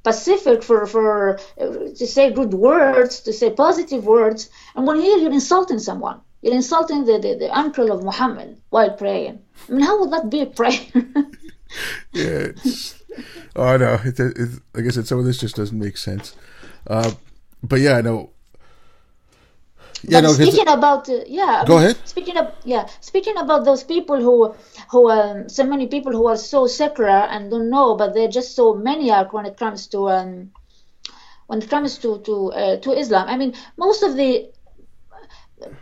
Pacific 0.07 0.63
for, 0.63 0.85
for 0.85 1.37
uh, 1.59 1.65
to 1.99 2.07
say 2.07 2.31
good 2.31 2.53
words, 2.53 3.19
to 3.19 3.33
say 3.33 3.49
positive 3.51 4.05
words. 4.05 4.49
And 4.73 4.87
when 4.87 5.01
here 5.01 5.17
you're 5.17 5.33
insulting 5.33 5.79
someone, 5.79 6.21
you're 6.41 6.55
insulting 6.55 7.03
the, 7.03 7.19
the, 7.19 7.35
the 7.35 7.49
uncle 7.63 7.91
of 7.91 8.03
Muhammad 8.03 8.61
while 8.69 8.91
praying. 8.91 9.41
I 9.67 9.71
mean, 9.73 9.81
how 9.81 9.99
would 9.99 10.11
that 10.11 10.29
be 10.29 10.41
a 10.41 10.45
prayer? 10.45 10.79
yeah. 12.13 12.47
oh, 13.57 13.75
no. 13.75 13.99
It, 14.05 14.17
it, 14.17 14.49
I 14.75 14.87
said, 14.87 15.07
some 15.07 15.19
of 15.19 15.25
this 15.25 15.39
just 15.39 15.57
doesn't 15.57 15.77
make 15.77 15.97
sense. 15.97 16.37
Uh, 16.87 17.11
but 17.61 17.81
yeah, 17.81 17.97
I 17.97 18.01
know 18.01 18.29
yeah, 20.03 20.21
no, 20.21 20.33
speaking 20.33 20.67
about 20.67 21.09
uh, 21.09 21.19
yeah. 21.27 21.63
Go 21.65 21.77
I 21.77 21.79
mean, 21.79 21.85
ahead. 21.91 22.07
Speaking 22.07 22.37
of 22.37 22.53
yeah, 22.63 22.87
speaking 23.01 23.37
about 23.37 23.65
those 23.65 23.83
people 23.83 24.21
who 24.21 24.55
who 24.91 25.09
um, 25.09 25.49
so 25.49 25.63
many 25.63 25.87
people 25.87 26.11
who 26.11 26.27
are 26.27 26.37
so 26.37 26.67
secular 26.67 27.09
and 27.09 27.49
don't 27.49 27.69
know, 27.69 27.95
but 27.95 28.13
they're 28.13 28.27
just 28.27 28.55
so 28.55 28.75
maniac 28.75 29.33
when 29.33 29.45
it 29.45 29.57
comes 29.57 29.87
to 29.87 30.09
um, 30.09 30.51
when 31.47 31.61
it 31.61 31.69
comes 31.69 31.97
to 31.99 32.19
to 32.19 32.51
uh, 32.51 32.77
to 32.77 32.91
Islam. 32.91 33.27
I 33.27 33.37
mean, 33.37 33.53
most 33.77 34.03
of 34.03 34.15
the 34.15 34.51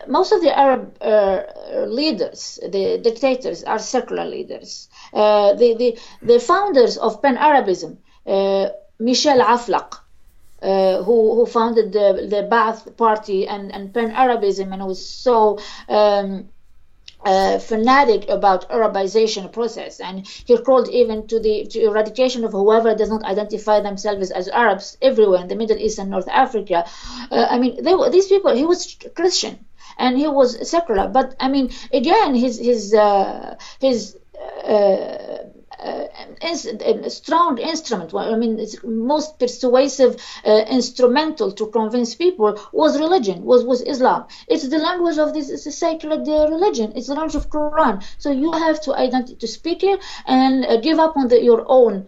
most 0.07 0.31
of 0.31 0.41
the 0.41 0.57
Arab 0.57 0.95
uh, 1.01 1.43
leaders, 1.87 2.59
the 2.61 2.99
dictators, 3.01 3.63
are 3.63 3.79
secular 3.79 4.25
leaders. 4.25 4.89
Uh, 5.13 5.53
the, 5.53 5.75
the 5.75 5.99
the 6.21 6.39
founders 6.39 6.97
of 6.97 7.21
Pan 7.21 7.37
Arabism, 7.37 7.97
uh, 8.25 8.69
Michel 8.99 9.39
Aflaq, 9.39 9.99
uh, 10.61 11.03
who 11.03 11.35
who 11.35 11.45
founded 11.45 11.91
the 11.91 12.27
the 12.29 12.47
Ba'ath 12.51 12.95
Party 12.97 13.47
and 13.47 13.73
and 13.73 13.93
Pan 13.93 14.11
Arabism 14.11 14.73
and 14.73 14.85
was 14.85 15.07
so. 15.07 15.59
Um, 15.87 16.49
uh, 17.25 17.57
fanatic 17.57 18.29
about 18.29 18.69
Arabization 18.69 19.51
process, 19.51 19.99
and 19.99 20.27
he 20.27 20.55
called 20.59 20.87
even 20.89 21.25
to 21.25 21.39
the 21.39 21.65
to 21.65 21.79
eradication 21.81 22.43
of 22.43 22.51
whoever 22.51 22.93
does 22.93 23.09
not 23.09 23.23
identify 23.23 23.79
themselves 23.79 24.29
as 24.29 24.47
Arabs 24.47 24.95
everywhere 25.01 25.41
in 25.41 25.47
the 25.47 25.55
Middle 25.55 25.77
East 25.77 25.97
and 25.97 26.11
North 26.11 26.27
Africa. 26.29 26.85
Uh, 27.31 27.47
I 27.49 27.57
mean, 27.57 27.83
they, 27.83 27.95
these 28.11 28.27
people. 28.27 28.55
He 28.55 28.63
was 28.63 28.95
Christian 29.15 29.65
and 29.97 30.17
he 30.17 30.27
was 30.27 30.69
secular, 30.69 31.07
but 31.07 31.35
I 31.39 31.47
mean, 31.47 31.71
again, 31.91 32.35
his 32.35 32.59
his 32.59 32.93
uh, 32.93 33.57
his 33.79 34.17
uh, 34.63 35.37
a 35.85 37.09
strong 37.09 37.57
instrument. 37.57 38.13
I 38.13 38.35
mean, 38.35 38.59
it's 38.59 38.77
most 38.83 39.39
persuasive 39.39 40.15
uh, 40.45 40.65
instrumental 40.69 41.51
to 41.51 41.67
convince 41.67 42.15
people 42.15 42.59
was 42.71 42.99
religion, 42.99 43.43
was 43.43 43.63
was 43.63 43.81
Islam. 43.81 44.25
It's 44.47 44.67
the 44.67 44.77
language 44.77 45.17
of 45.17 45.33
this 45.33 45.49
it's 45.49 45.65
a 45.65 45.71
sacred 45.71 46.27
uh, 46.27 46.47
religion. 46.49 46.93
It's 46.95 47.07
the 47.07 47.15
language 47.15 47.35
of 47.35 47.49
Quran. 47.49 48.03
So 48.17 48.31
you 48.31 48.51
have 48.51 48.81
to 48.81 48.93
identify 48.93 49.37
to 49.39 49.47
speak 49.47 49.83
it 49.83 49.99
and 50.25 50.65
uh, 50.65 50.77
give 50.77 50.99
up 50.99 51.17
on 51.17 51.27
the, 51.27 51.41
your 51.41 51.63
own 51.67 52.07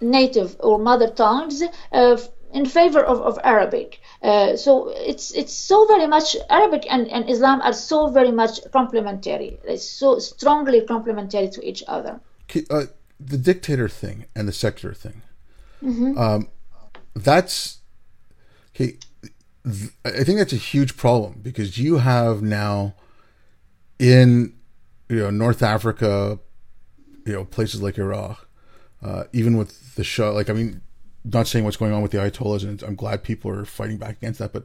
native 0.00 0.56
or 0.60 0.78
mother 0.78 1.08
tongues 1.08 1.62
uh, 1.92 2.16
in 2.52 2.64
favor 2.66 3.02
of, 3.02 3.20
of 3.20 3.38
Arabic. 3.42 4.00
Uh, 4.22 4.56
so 4.56 4.88
it's 4.88 5.32
it's 5.32 5.52
so 5.52 5.86
very 5.86 6.06
much 6.06 6.36
Arabic 6.48 6.84
and, 6.88 7.08
and 7.08 7.28
Islam 7.28 7.60
are 7.62 7.72
so 7.72 8.08
very 8.08 8.30
much 8.32 8.60
complementary. 8.72 9.58
They're 9.64 9.76
so 9.76 10.18
strongly 10.18 10.80
complementary 10.82 11.48
to 11.50 11.68
each 11.68 11.82
other. 11.88 12.20
Uh, 12.70 12.84
the 13.18 13.38
dictator 13.38 13.88
thing 13.88 14.26
and 14.34 14.46
the 14.46 14.52
secular 14.52 14.94
thing. 14.94 15.22
Mm-hmm. 15.82 16.18
Um, 16.18 16.48
that's 17.14 17.78
okay. 18.74 18.98
Th- 19.64 19.92
I 20.04 20.24
think 20.24 20.38
that's 20.38 20.52
a 20.52 20.56
huge 20.56 20.96
problem 20.96 21.40
because 21.42 21.78
you 21.78 21.98
have 21.98 22.42
now 22.42 22.94
in 23.98 24.54
you 25.08 25.18
know 25.18 25.30
North 25.30 25.62
Africa, 25.62 26.38
you 27.24 27.32
know 27.32 27.44
places 27.44 27.82
like 27.82 27.98
Iraq, 27.98 28.46
uh, 29.02 29.24
even 29.32 29.56
with 29.56 29.94
the 29.94 30.04
Shah. 30.04 30.30
Like 30.30 30.50
I 30.50 30.52
mean, 30.52 30.80
not 31.24 31.46
saying 31.46 31.64
what's 31.64 31.76
going 31.76 31.92
on 31.92 32.02
with 32.02 32.10
the 32.10 32.18
Ayatollahs, 32.18 32.62
and 32.62 32.82
I'm 32.82 32.96
glad 32.96 33.22
people 33.22 33.50
are 33.50 33.64
fighting 33.64 33.96
back 33.96 34.18
against 34.18 34.38
that. 34.40 34.52
But 34.52 34.64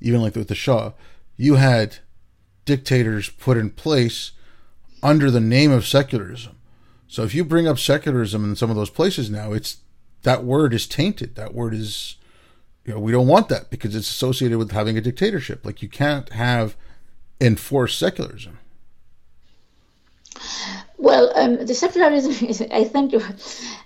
even 0.00 0.22
like 0.22 0.34
with 0.34 0.48
the 0.48 0.54
Shah, 0.54 0.92
you 1.36 1.56
had 1.56 1.98
dictators 2.64 3.28
put 3.30 3.56
in 3.56 3.70
place 3.70 4.32
under 5.02 5.30
the 5.30 5.40
name 5.40 5.70
of 5.70 5.86
secularism. 5.86 6.57
So 7.08 7.22
if 7.24 7.34
you 7.34 7.44
bring 7.44 7.66
up 7.66 7.78
secularism 7.78 8.44
in 8.44 8.54
some 8.54 8.70
of 8.70 8.76
those 8.76 8.90
places 8.90 9.30
now, 9.30 9.52
it's 9.52 9.78
that 10.22 10.44
word 10.44 10.74
is 10.74 10.86
tainted. 10.86 11.34
That 11.36 11.54
word 11.54 11.74
is, 11.74 12.16
you 12.84 12.92
know, 12.92 13.00
we 13.00 13.12
don't 13.12 13.26
want 13.26 13.48
that 13.48 13.70
because 13.70 13.96
it's 13.96 14.10
associated 14.10 14.58
with 14.58 14.72
having 14.72 14.98
a 14.98 15.00
dictatorship. 15.00 15.64
Like 15.64 15.82
you 15.82 15.88
can't 15.88 16.28
have 16.30 16.76
enforced 17.40 17.98
secularism. 17.98 18.58
Well, 21.00 21.30
um, 21.36 21.64
the 21.64 21.74
secularism 21.74 22.48
is, 22.48 22.60
I 22.60 22.82
think, 22.82 23.14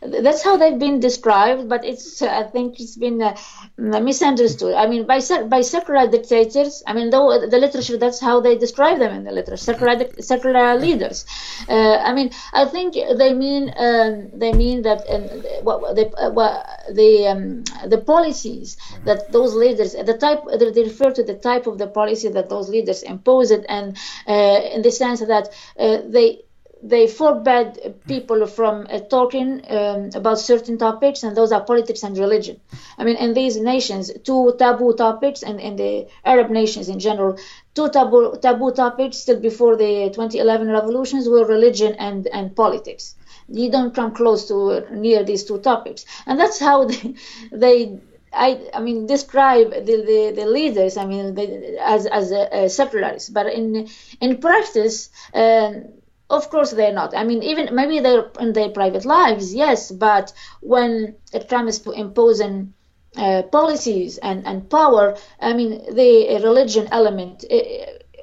that's 0.00 0.42
how 0.42 0.56
they've 0.56 0.78
been 0.78 0.98
described, 0.98 1.68
but 1.68 1.84
it's, 1.84 2.22
I 2.22 2.44
think, 2.44 2.80
it's 2.80 2.96
been 2.96 3.20
uh, 3.20 3.36
misunderstood. 3.76 4.74
I 4.74 4.86
mean, 4.86 5.06
by 5.06 5.20
by 5.46 5.60
secular 5.60 6.08
dictators, 6.08 6.82
I 6.86 6.94
mean, 6.94 7.10
though 7.10 7.46
the 7.46 7.58
literature, 7.58 7.98
that's 7.98 8.18
how 8.18 8.40
they 8.40 8.56
describe 8.56 8.98
them 8.98 9.12
in 9.12 9.24
the 9.24 9.30
literature, 9.30 9.62
secular 9.62 10.08
secular 10.20 10.74
leaders. 10.78 11.26
Uh, 11.68 11.98
I 11.98 12.14
mean, 12.14 12.30
I 12.54 12.64
think 12.64 12.94
they 12.94 13.34
mean 13.34 13.74
um, 13.76 14.30
they 14.32 14.54
mean 14.54 14.80
that 14.82 15.04
um, 15.10 15.24
what 15.64 15.94
the 15.94 16.06
uh, 16.16 16.30
what, 16.30 16.66
the 16.94 17.26
um, 17.28 17.64
the 17.90 17.98
policies 17.98 18.78
that 19.04 19.30
those 19.30 19.54
leaders, 19.54 19.92
the 19.92 20.16
type 20.16 20.40
they 20.58 20.82
refer 20.82 21.10
to 21.10 21.22
the 21.22 21.34
type 21.34 21.66
of 21.66 21.76
the 21.76 21.88
policy 21.88 22.28
that 22.28 22.48
those 22.48 22.70
leaders 22.70 23.02
imposed, 23.02 23.64
and 23.68 23.98
uh, 24.26 24.60
in 24.72 24.80
the 24.80 24.90
sense 24.90 25.20
that 25.20 25.50
uh, 25.78 25.98
they 26.08 26.40
they 26.82 27.06
forbade 27.06 27.94
people 28.08 28.44
from 28.46 28.86
uh, 28.90 28.98
talking 28.98 29.62
um, 29.70 30.10
about 30.14 30.38
certain 30.38 30.76
topics, 30.78 31.22
and 31.22 31.36
those 31.36 31.52
are 31.52 31.62
politics 31.62 32.02
and 32.02 32.18
religion. 32.18 32.60
I 32.98 33.04
mean, 33.04 33.16
in 33.16 33.34
these 33.34 33.56
nations, 33.56 34.10
two 34.24 34.54
taboo 34.58 34.94
topics, 34.94 35.42
and 35.44 35.60
in 35.60 35.76
the 35.76 36.08
Arab 36.24 36.50
nations 36.50 36.88
in 36.88 36.98
general, 36.98 37.38
two 37.74 37.88
taboo, 37.88 38.36
taboo 38.42 38.72
topics 38.72 39.18
still 39.18 39.38
before 39.38 39.76
the 39.76 40.10
2011 40.12 40.68
revolutions 40.68 41.28
were 41.28 41.44
religion 41.44 41.94
and, 41.98 42.26
and 42.26 42.56
politics. 42.56 43.14
You 43.48 43.70
don't 43.70 43.94
come 43.94 44.12
close 44.12 44.48
to 44.48 44.56
uh, 44.70 44.80
near 44.90 45.22
these 45.22 45.44
two 45.44 45.58
topics, 45.58 46.04
and 46.26 46.38
that's 46.38 46.58
how 46.58 46.86
they, 46.86 47.14
they 47.52 48.00
I, 48.32 48.70
I 48.74 48.80
mean, 48.80 49.06
describe 49.06 49.70
the, 49.70 49.96
the, 50.10 50.32
the 50.34 50.46
leaders. 50.46 50.96
I 50.96 51.04
mean, 51.04 51.38
as 51.80 52.06
as 52.06 52.32
a, 52.32 52.64
a 52.64 52.68
secularists, 52.68 53.28
but 53.28 53.46
in 53.46 53.88
in 54.20 54.38
practice, 54.38 55.10
um, 55.34 55.84
of 56.32 56.48
course, 56.48 56.70
they're 56.70 56.94
not. 56.94 57.14
I 57.14 57.24
mean, 57.24 57.42
even 57.42 57.74
maybe 57.74 58.00
they're 58.00 58.30
in 58.40 58.54
their 58.54 58.70
private 58.70 59.04
lives, 59.04 59.54
yes, 59.54 59.90
but 59.92 60.32
when 60.60 61.16
it 61.32 61.48
comes 61.48 61.78
to 61.80 61.90
imposing 61.92 62.72
uh, 63.16 63.42
policies 63.42 64.16
and, 64.16 64.46
and 64.46 64.68
power, 64.70 65.14
I 65.38 65.52
mean, 65.52 65.70
the 65.94 66.40
religion 66.42 66.88
element 66.90 67.44
uh, 67.50 67.58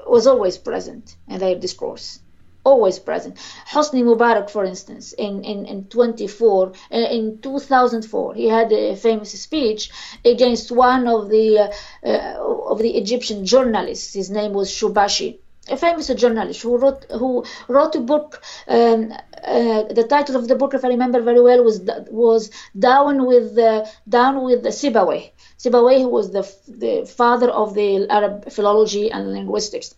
was 0.08 0.26
always 0.26 0.58
present 0.58 1.16
in 1.28 1.38
their 1.40 1.56
discourse. 1.56 2.20
Always 2.64 2.98
present. 3.00 3.38
Hosni 3.72 4.04
Mubarak, 4.04 4.50
for 4.50 4.66
instance, 4.66 5.14
in, 5.14 5.44
in, 5.44 5.66
in 5.66 5.86
24, 5.86 6.74
uh, 6.92 6.96
in 6.98 7.40
2004, 7.42 8.34
he 8.34 8.48
had 8.48 8.72
a 8.74 8.96
famous 8.96 9.40
speech 9.40 9.92
against 10.26 10.72
one 10.72 11.08
of 11.08 11.30
the 11.30 11.60
uh, 11.60 11.72
uh, 12.04 12.36
of 12.72 12.80
the 12.80 12.98
Egyptian 12.98 13.46
journalists. 13.46 14.14
His 14.14 14.30
name 14.30 14.54
was 14.54 14.70
Shubashi 14.72 15.40
a 15.70 15.78
famous 15.78 16.08
journalist 16.08 16.62
who 16.62 16.78
wrote 16.78 17.06
who 17.12 17.46
wrote 17.68 17.96
a 17.96 18.00
book. 18.00 18.42
Um, 18.68 19.14
uh, 19.44 19.84
the 19.84 20.06
title 20.10 20.36
of 20.36 20.48
the 20.48 20.56
book, 20.56 20.74
if 20.74 20.84
I 20.84 20.90
remember 20.90 21.22
very 21.22 21.42
well, 21.42 21.64
was 21.64 21.82
was 22.10 22.52
down 22.78 23.26
with 23.26 23.56
the 23.56 23.90
down 24.08 24.44
with 24.44 24.64
the 24.64 24.70
Sibawayh. 24.70 25.32
Sibawayh 25.58 26.10
was 26.10 26.32
the 26.32 26.44
the 26.68 27.06
father 27.06 27.50
of 27.50 27.74
the 27.74 28.08
Arab 28.10 28.52
philology 28.52 29.12
and 29.12 29.32
linguistics 29.32 29.96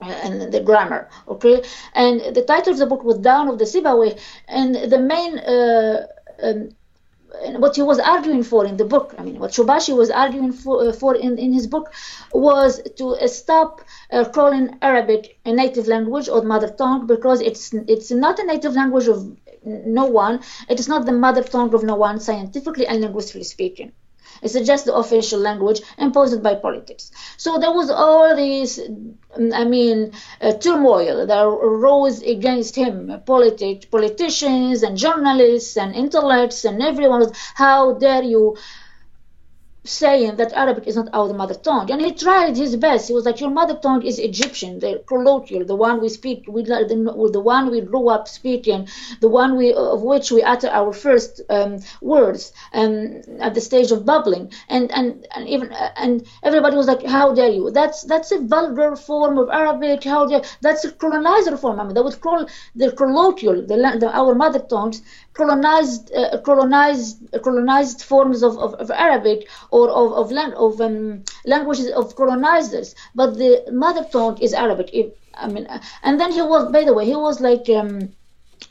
uh, 0.00 0.06
and 0.24 0.52
the 0.52 0.60
grammar. 0.60 1.08
Okay, 1.28 1.62
and 1.94 2.34
the 2.34 2.42
title 2.42 2.72
of 2.72 2.78
the 2.78 2.86
book 2.86 3.04
was 3.04 3.18
down 3.18 3.48
of 3.48 3.58
the 3.58 3.64
Sibawayh, 3.64 4.18
and 4.48 4.74
the 4.74 4.98
main. 4.98 5.38
Uh, 5.38 6.06
um, 6.42 6.70
what 7.56 7.76
he 7.76 7.82
was 7.82 7.98
arguing 7.98 8.42
for 8.42 8.64
in 8.64 8.76
the 8.76 8.84
book, 8.84 9.14
I 9.18 9.22
mean, 9.22 9.38
what 9.38 9.52
Shubashi 9.52 9.96
was 9.96 10.10
arguing 10.10 10.52
for, 10.52 10.88
uh, 10.88 10.92
for 10.92 11.14
in, 11.14 11.38
in 11.38 11.52
his 11.52 11.66
book 11.66 11.92
was 12.32 12.82
to 12.96 13.16
uh, 13.16 13.26
stop 13.26 13.80
uh, 14.10 14.24
calling 14.24 14.78
Arabic 14.82 15.38
a 15.44 15.52
native 15.52 15.86
language 15.86 16.28
or 16.28 16.42
mother 16.42 16.68
tongue 16.68 17.06
because 17.06 17.40
it's 17.40 17.72
it's 17.88 18.10
not 18.10 18.38
a 18.38 18.46
native 18.46 18.74
language 18.74 19.08
of 19.08 19.36
no 19.64 20.06
one. 20.06 20.40
It 20.68 20.80
is 20.80 20.88
not 20.88 21.06
the 21.06 21.12
mother 21.12 21.42
tongue 21.42 21.74
of 21.74 21.82
no 21.82 21.94
one, 21.94 22.20
scientifically 22.20 22.86
and 22.86 23.00
linguistically 23.00 23.44
speaking. 23.44 23.92
It's 24.42 24.58
just 24.66 24.86
the 24.86 24.94
official 24.94 25.38
language 25.38 25.80
imposed 25.98 26.42
by 26.42 26.56
politics. 26.56 27.10
So 27.36 27.58
there 27.58 27.72
was 27.72 27.90
all 27.90 28.34
this, 28.34 28.80
I 29.54 29.64
mean, 29.64 30.12
uh, 30.40 30.52
turmoil 30.54 31.26
that 31.26 31.42
arose 31.44 32.22
against 32.22 32.74
him. 32.76 33.20
Politic, 33.24 33.90
politicians 33.90 34.82
and 34.82 34.96
journalists 34.96 35.76
and 35.76 35.94
intellects 35.94 36.64
and 36.64 36.82
everyone. 36.82 37.30
How 37.54 37.94
dare 37.94 38.24
you 38.24 38.56
saying 39.84 40.36
that 40.36 40.52
Arabic 40.52 40.86
is 40.86 40.96
not 40.96 41.08
our 41.12 41.32
mother 41.32 41.54
tongue. 41.54 41.90
And 41.90 42.00
he 42.00 42.12
tried 42.12 42.56
his 42.56 42.76
best. 42.76 43.08
He 43.08 43.14
was 43.14 43.24
like, 43.24 43.40
Your 43.40 43.50
mother 43.50 43.74
tongue 43.74 44.02
is 44.02 44.18
Egyptian, 44.18 44.78
the 44.78 45.02
colloquial, 45.06 45.64
the 45.64 45.74
one 45.74 46.00
we 46.00 46.08
speak, 46.08 46.44
we, 46.48 46.62
the, 46.62 47.30
the 47.32 47.40
one 47.40 47.70
we 47.70 47.80
grew 47.80 48.08
up 48.08 48.28
speaking, 48.28 48.88
the 49.20 49.28
one 49.28 49.56
we, 49.56 49.72
of 49.72 50.02
which 50.02 50.30
we 50.30 50.42
utter 50.42 50.68
our 50.68 50.92
first 50.92 51.40
um, 51.50 51.78
words 52.00 52.52
um, 52.72 53.22
at 53.40 53.54
the 53.54 53.60
stage 53.60 53.90
of 53.90 54.06
bubbling. 54.06 54.52
And, 54.68 54.90
and, 54.92 55.26
and 55.34 55.48
even 55.48 55.72
and 55.96 56.24
everybody 56.42 56.76
was 56.76 56.86
like, 56.86 57.04
How 57.04 57.34
dare 57.34 57.50
you? 57.50 57.70
That's 57.70 58.04
that's 58.04 58.30
a 58.32 58.38
vulgar 58.38 58.94
form 58.96 59.38
of 59.38 59.48
Arabic. 59.50 60.04
How 60.04 60.26
dare 60.26 60.42
that's 60.60 60.84
a 60.84 60.92
colonizer 60.92 61.56
form. 61.56 61.80
I 61.80 61.84
mean, 61.84 61.94
they 61.94 62.02
would 62.02 62.20
call 62.20 62.46
the 62.76 62.92
colloquial, 62.92 63.62
the, 63.66 63.76
the 63.98 64.10
our 64.14 64.34
mother 64.34 64.60
tongues, 64.60 65.02
colonized 65.34 66.12
uh, 66.14 66.38
colonized 66.42 67.16
colonized 67.42 68.02
forms 68.02 68.42
of, 68.42 68.58
of, 68.58 68.74
of 68.74 68.90
Arabic 68.90 69.48
or 69.70 69.88
of 69.90 70.12
of, 70.12 70.32
of 70.32 70.80
um, 70.80 71.24
languages 71.44 71.90
of 71.90 72.14
colonizers 72.16 72.94
but 73.14 73.36
the 73.38 73.64
mother 73.72 74.04
tongue 74.04 74.38
is 74.38 74.52
Arabic. 74.52 74.90
I 75.34 75.48
mean 75.48 75.66
and 76.02 76.20
then 76.20 76.32
he 76.32 76.42
was 76.42 76.70
by 76.70 76.84
the 76.84 76.94
way 76.94 77.06
he 77.06 77.16
was 77.16 77.40
like 77.40 77.68
um, 77.70 78.12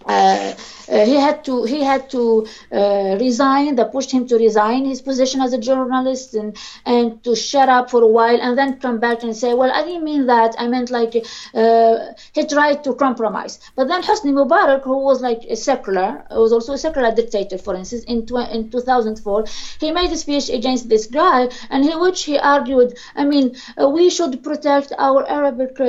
uh, 0.06 0.54
uh, 0.92 1.06
he 1.06 1.16
had 1.16 1.44
to 1.46 1.64
he 1.64 1.82
had 1.84 2.10
to 2.10 2.46
uh, 2.72 3.18
resign. 3.20 3.76
they 3.76 3.86
pushed 3.86 4.12
him 4.12 4.28
to 4.28 4.36
resign 4.38 4.84
his 4.86 5.02
position 5.02 5.40
as 5.42 5.54
a 5.54 5.58
journalist 5.58 6.34
and 6.34 6.58
and 6.86 7.24
to 7.24 7.36
shut 7.36 7.70
up 7.70 7.90
for 7.90 8.02
a 8.04 8.08
while 8.08 8.40
and 8.42 8.58
then 8.58 8.80
come 8.80 9.00
back 9.00 9.24
and 9.24 9.36
say, 9.36 9.54
well, 9.54 9.72
I 9.72 9.84
didn't 9.84 10.04
mean 10.04 10.26
that. 10.28 10.56
I 10.58 10.68
meant 10.68 10.90
like 10.90 11.16
uh, 11.54 11.98
he 12.34 12.46
tried 12.46 12.84
to 12.84 12.94
compromise. 12.96 13.60
But 13.76 13.88
then 13.88 14.02
Hosni 14.04 14.32
Mubarak, 14.34 14.84
who 14.84 14.98
was 14.98 15.22
like 15.22 15.44
a 15.50 15.56
secular, 15.56 16.26
was 16.32 16.52
also 16.52 16.74
a 16.74 16.78
secular 16.78 17.14
dictator, 17.14 17.58
for 17.58 17.76
instance, 17.76 18.04
in 18.06 18.26
tw- 18.26 18.50
in 18.52 18.70
2004, 18.70 19.46
he 19.80 19.92
made 19.92 20.12
a 20.12 20.18
speech 20.18 20.50
against 20.50 20.90
this 20.90 21.06
guy, 21.08 21.48
and 21.70 21.86
in 21.90 22.00
which 22.00 22.24
he 22.24 22.38
argued, 22.38 22.98
I 23.16 23.24
mean, 23.26 23.56
we 23.78 24.10
should 24.10 24.44
protect 24.44 24.92
our 24.98 25.28
Arabic, 25.28 25.80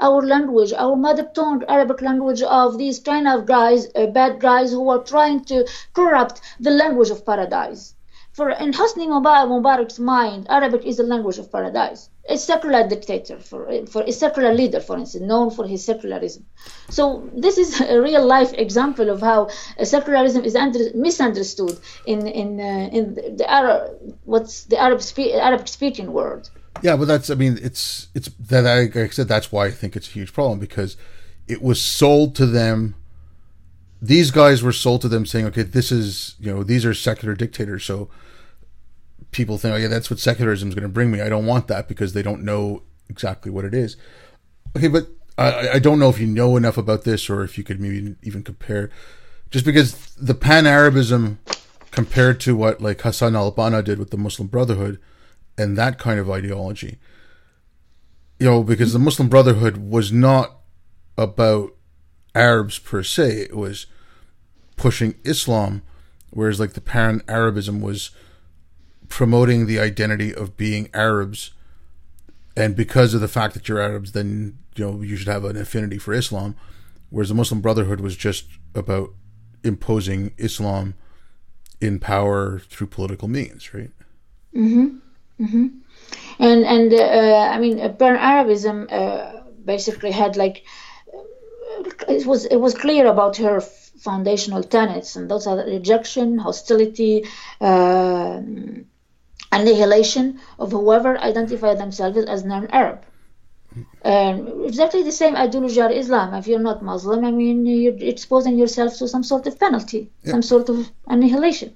our 0.00 0.22
language, 0.22 0.72
our 0.72 0.96
mother 0.96 1.24
tongue 1.34 1.62
Arabic 1.68 2.00
language 2.02 2.42
of 2.42 2.78
these 2.78 2.98
kind 2.98 3.28
of 3.28 3.46
guys, 3.48 3.88
uh, 3.94 4.06
bad 4.06 4.38
guys 4.38 4.70
who 4.70 4.88
are 4.90 5.02
trying 5.02 5.44
to 5.46 5.66
corrupt 5.94 6.40
the 6.60 6.70
language 6.70 7.10
of 7.10 7.26
paradise. 7.26 7.94
For 8.38 8.50
in 8.50 8.72
Hosni 8.72 9.08
Mubarak's 9.08 9.98
mind, 9.98 10.46
Arabic 10.48 10.84
is 10.84 10.98
the 10.98 11.02
language 11.02 11.38
of 11.38 11.50
paradise. 11.50 12.08
A 12.28 12.38
secular 12.38 12.86
dictator, 12.86 13.36
for, 13.40 13.68
uh, 13.68 13.84
for 13.86 14.02
a 14.02 14.12
secular 14.12 14.54
leader, 14.54 14.78
for 14.78 14.96
instance, 14.96 15.24
known 15.24 15.50
for 15.50 15.66
his 15.66 15.84
secularism. 15.84 16.44
So 16.88 17.28
this 17.34 17.58
is 17.58 17.80
a 17.80 18.00
real 18.00 18.24
life 18.24 18.52
example 18.52 19.10
of 19.10 19.20
how 19.20 19.48
uh, 19.48 19.84
secularism 19.84 20.44
is 20.44 20.54
under, 20.54 20.78
misunderstood 20.94 21.76
in 22.06 22.28
in 22.28 22.60
uh, 22.60 22.96
in 22.96 23.04
the 23.40 23.46
Arab 23.50 23.78
what's 24.24 24.54
the 24.70 24.78
Arab 24.86 25.00
spe- 25.02 25.34
Arabic 25.48 25.66
speaking 25.66 26.12
world. 26.12 26.44
Yeah, 26.82 26.96
but 26.96 27.06
that's 27.08 27.30
I 27.30 27.34
mean 27.34 27.58
it's 27.68 28.08
it's 28.14 28.28
that 28.50 28.62
like 28.62 28.94
I 28.94 29.08
said 29.08 29.26
that's 29.26 29.50
why 29.50 29.64
I 29.66 29.72
think 29.72 29.96
it's 29.96 30.08
a 30.10 30.12
huge 30.12 30.32
problem 30.32 30.58
because 30.60 30.96
it 31.48 31.60
was 31.60 31.80
sold 31.80 32.36
to 32.36 32.46
them 32.46 32.94
these 34.00 34.30
guys 34.30 34.62
were 34.62 34.72
sold 34.72 35.02
to 35.02 35.08
them 35.08 35.26
saying, 35.26 35.46
okay, 35.46 35.62
this 35.62 35.90
is 35.90 36.36
you 36.38 36.52
know 36.52 36.62
these 36.62 36.84
are 36.84 36.94
secular 36.94 37.34
dictators, 37.34 37.84
so 37.84 38.08
people 39.30 39.58
think, 39.58 39.74
oh 39.74 39.76
yeah, 39.76 39.88
that's 39.88 40.10
what 40.10 40.18
secularism 40.18 40.68
is 40.68 40.74
going 40.74 40.82
to 40.82 40.88
bring 40.88 41.10
me. 41.10 41.20
I 41.20 41.28
don't 41.28 41.46
want 41.46 41.68
that 41.68 41.88
because 41.88 42.12
they 42.12 42.22
don't 42.22 42.44
know 42.44 42.82
exactly 43.08 43.50
what 43.50 43.64
it 43.64 43.74
is. 43.74 43.96
Okay, 44.76 44.88
but 44.88 45.08
I, 45.36 45.68
I 45.74 45.78
don't 45.78 45.98
know 45.98 46.08
if 46.08 46.18
you 46.18 46.26
know 46.26 46.56
enough 46.56 46.76
about 46.76 47.04
this 47.04 47.28
or 47.28 47.42
if 47.42 47.58
you 47.58 47.64
could 47.64 47.80
maybe 47.80 48.16
even 48.22 48.42
compare, 48.42 48.90
just 49.50 49.64
because 49.64 50.14
the 50.16 50.34
Pan 50.34 50.66
Arabism 50.66 51.38
compared 51.90 52.38
to 52.40 52.54
what 52.54 52.80
like 52.80 53.00
Hassan 53.00 53.34
al 53.34 53.52
Banna 53.52 53.82
did 53.82 53.98
with 53.98 54.10
the 54.10 54.16
Muslim 54.16 54.48
Brotherhood 54.48 55.00
and 55.56 55.76
that 55.76 55.98
kind 55.98 56.20
of 56.20 56.30
ideology. 56.30 56.98
You 58.38 58.46
know, 58.46 58.62
because 58.62 58.92
the 58.92 59.00
Muslim 59.00 59.28
Brotherhood 59.28 59.78
was 59.78 60.12
not 60.12 60.58
about 61.16 61.74
Arabs 62.38 62.78
per 62.78 63.02
se, 63.02 63.42
it 63.50 63.56
was 63.56 63.86
pushing 64.76 65.16
Islam, 65.24 65.82
whereas 66.30 66.60
like 66.60 66.74
the 66.74 66.80
Pan 66.80 67.22
Arabism 67.28 67.80
was 67.80 68.10
promoting 69.08 69.66
the 69.66 69.80
identity 69.80 70.32
of 70.34 70.56
being 70.56 70.88
Arabs, 70.94 71.50
and 72.56 72.76
because 72.76 73.12
of 73.12 73.20
the 73.20 73.28
fact 73.28 73.54
that 73.54 73.68
you're 73.68 73.80
Arabs, 73.80 74.12
then 74.12 74.58
you 74.76 74.84
know 74.84 75.02
you 75.02 75.16
should 75.16 75.28
have 75.28 75.44
an 75.44 75.56
affinity 75.56 75.98
for 75.98 76.14
Islam, 76.14 76.54
whereas 77.10 77.28
the 77.28 77.34
Muslim 77.34 77.60
Brotherhood 77.60 78.00
was 78.00 78.16
just 78.16 78.46
about 78.74 79.10
imposing 79.64 80.32
Islam 80.38 80.94
in 81.80 81.98
power 81.98 82.60
through 82.60 82.86
political 82.86 83.28
means, 83.28 83.74
right? 83.74 83.90
Mm-hmm. 84.54 84.98
Mm-hmm. 85.44 85.66
And 86.38 86.64
and 86.64 86.94
uh, 86.94 87.50
I 87.54 87.58
mean, 87.58 87.78
Pan 87.96 88.16
Arabism 88.16 88.86
uh, 88.90 89.32
basically 89.64 90.12
had 90.12 90.36
like 90.36 90.64
it 92.08 92.26
was 92.26 92.44
it 92.46 92.56
was 92.56 92.74
clear 92.74 93.06
about 93.06 93.36
her 93.38 93.60
foundational 93.60 94.62
tenets, 94.62 95.16
and 95.16 95.30
those 95.30 95.46
are 95.46 95.56
rejection, 95.56 96.38
hostility. 96.38 97.24
Uh, 97.60 98.40
annihilation 99.50 100.38
of 100.58 100.72
whoever 100.72 101.18
identify 101.18 101.74
themselves 101.74 102.18
as 102.18 102.44
non-Arab. 102.44 103.02
And 104.02 104.64
exactly 104.64 105.02
the 105.02 105.12
same 105.12 105.36
ideology 105.36 105.80
are 105.80 105.92
Islam. 105.92 106.34
If 106.34 106.46
you're 106.46 106.58
not 106.58 106.82
Muslim, 106.82 107.24
I 107.24 107.30
mean, 107.30 107.66
you're 107.66 107.96
exposing 107.98 108.58
yourself 108.58 108.96
to 108.98 109.08
some 109.08 109.22
sort 109.22 109.46
of 109.46 109.58
penalty, 109.58 110.10
yeah. 110.22 110.32
some 110.32 110.42
sort 110.42 110.68
of 110.68 110.90
annihilation. 111.06 111.74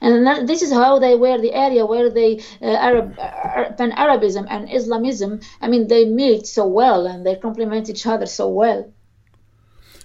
And 0.00 0.26
that, 0.26 0.46
this 0.46 0.62
is 0.62 0.72
how 0.72 0.98
they 0.98 1.14
were 1.16 1.38
the 1.38 1.54
area 1.54 1.86
where 1.86 2.10
they 2.10 2.40
uh, 2.60 2.66
Arab 2.66 3.18
uh, 3.18 3.72
pan 3.72 3.92
Arabism 3.92 4.46
and 4.48 4.70
Islamism. 4.70 5.40
I 5.60 5.68
mean, 5.68 5.88
they 5.88 6.04
meet 6.04 6.46
so 6.46 6.66
well 6.66 7.06
and 7.06 7.24
they 7.26 7.36
complement 7.36 7.88
each 7.88 8.06
other 8.06 8.26
so 8.26 8.48
well. 8.48 8.92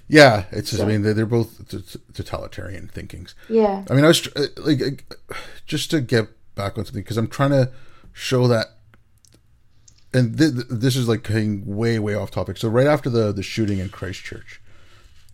Yeah, 0.10 0.46
it's 0.52 0.72
just, 0.72 0.82
so. 0.82 0.86
I 0.86 0.92
mean, 0.92 1.04
they're, 1.04 1.26
both 1.28 1.70
totalitarian 2.14 2.88
thinkings. 2.88 3.36
Yeah. 3.48 3.86
I 3.90 3.94
mean, 3.94 4.04
I 4.04 4.08
was 4.08 4.28
uh, 4.36 4.48
like, 4.58 5.06
just 5.68 5.92
to 5.92 6.02
get 6.02 6.30
back 6.56 6.80
on 6.80 6.86
something 6.86 7.04
because 7.04 7.18
I'm 7.18 7.28
trying 7.28 7.52
to 7.52 7.72
show 8.12 8.48
that. 8.48 8.80
And 10.12 10.36
th- 10.36 10.56
th- 10.56 10.66
this 10.68 10.96
is 10.96 11.08
like 11.08 11.24
getting 11.24 11.64
way, 11.64 12.00
way 12.00 12.16
off 12.16 12.32
topic. 12.32 12.58
So 12.58 12.68
right 12.68 12.88
after 12.88 13.12
the 13.12 13.32
the 13.32 13.44
shooting 13.44 13.78
in 13.78 13.90
Christchurch, 13.90 14.60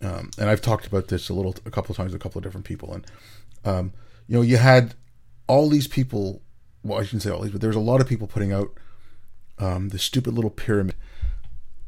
um, 0.02 0.30
and 0.38 0.50
I've 0.50 0.60
talked 0.60 0.86
about 0.86 1.08
this 1.08 1.30
a 1.30 1.34
little, 1.34 1.54
a 1.64 1.70
couple 1.70 1.92
of 1.92 1.96
times, 1.96 2.12
with 2.12 2.20
a 2.20 2.22
couple 2.22 2.38
of 2.38 2.44
different 2.44 2.66
people, 2.66 2.92
and 2.92 3.06
um, 3.64 3.92
you 4.28 4.36
know, 4.36 4.42
you 4.42 4.58
had 4.58 4.94
all 5.46 5.70
these 5.70 5.88
people. 5.88 6.42
Well, 6.82 7.00
I 7.00 7.04
shouldn't 7.04 7.22
say 7.22 7.30
all 7.30 7.40
these, 7.40 7.52
but 7.52 7.62
there 7.62 7.70
was 7.70 7.76
a 7.76 7.80
lot 7.80 8.02
of 8.02 8.06
people 8.06 8.26
putting 8.26 8.52
out 8.52 8.78
um, 9.58 9.88
this 9.88 10.02
stupid 10.02 10.34
little 10.34 10.50
pyramid, 10.50 10.94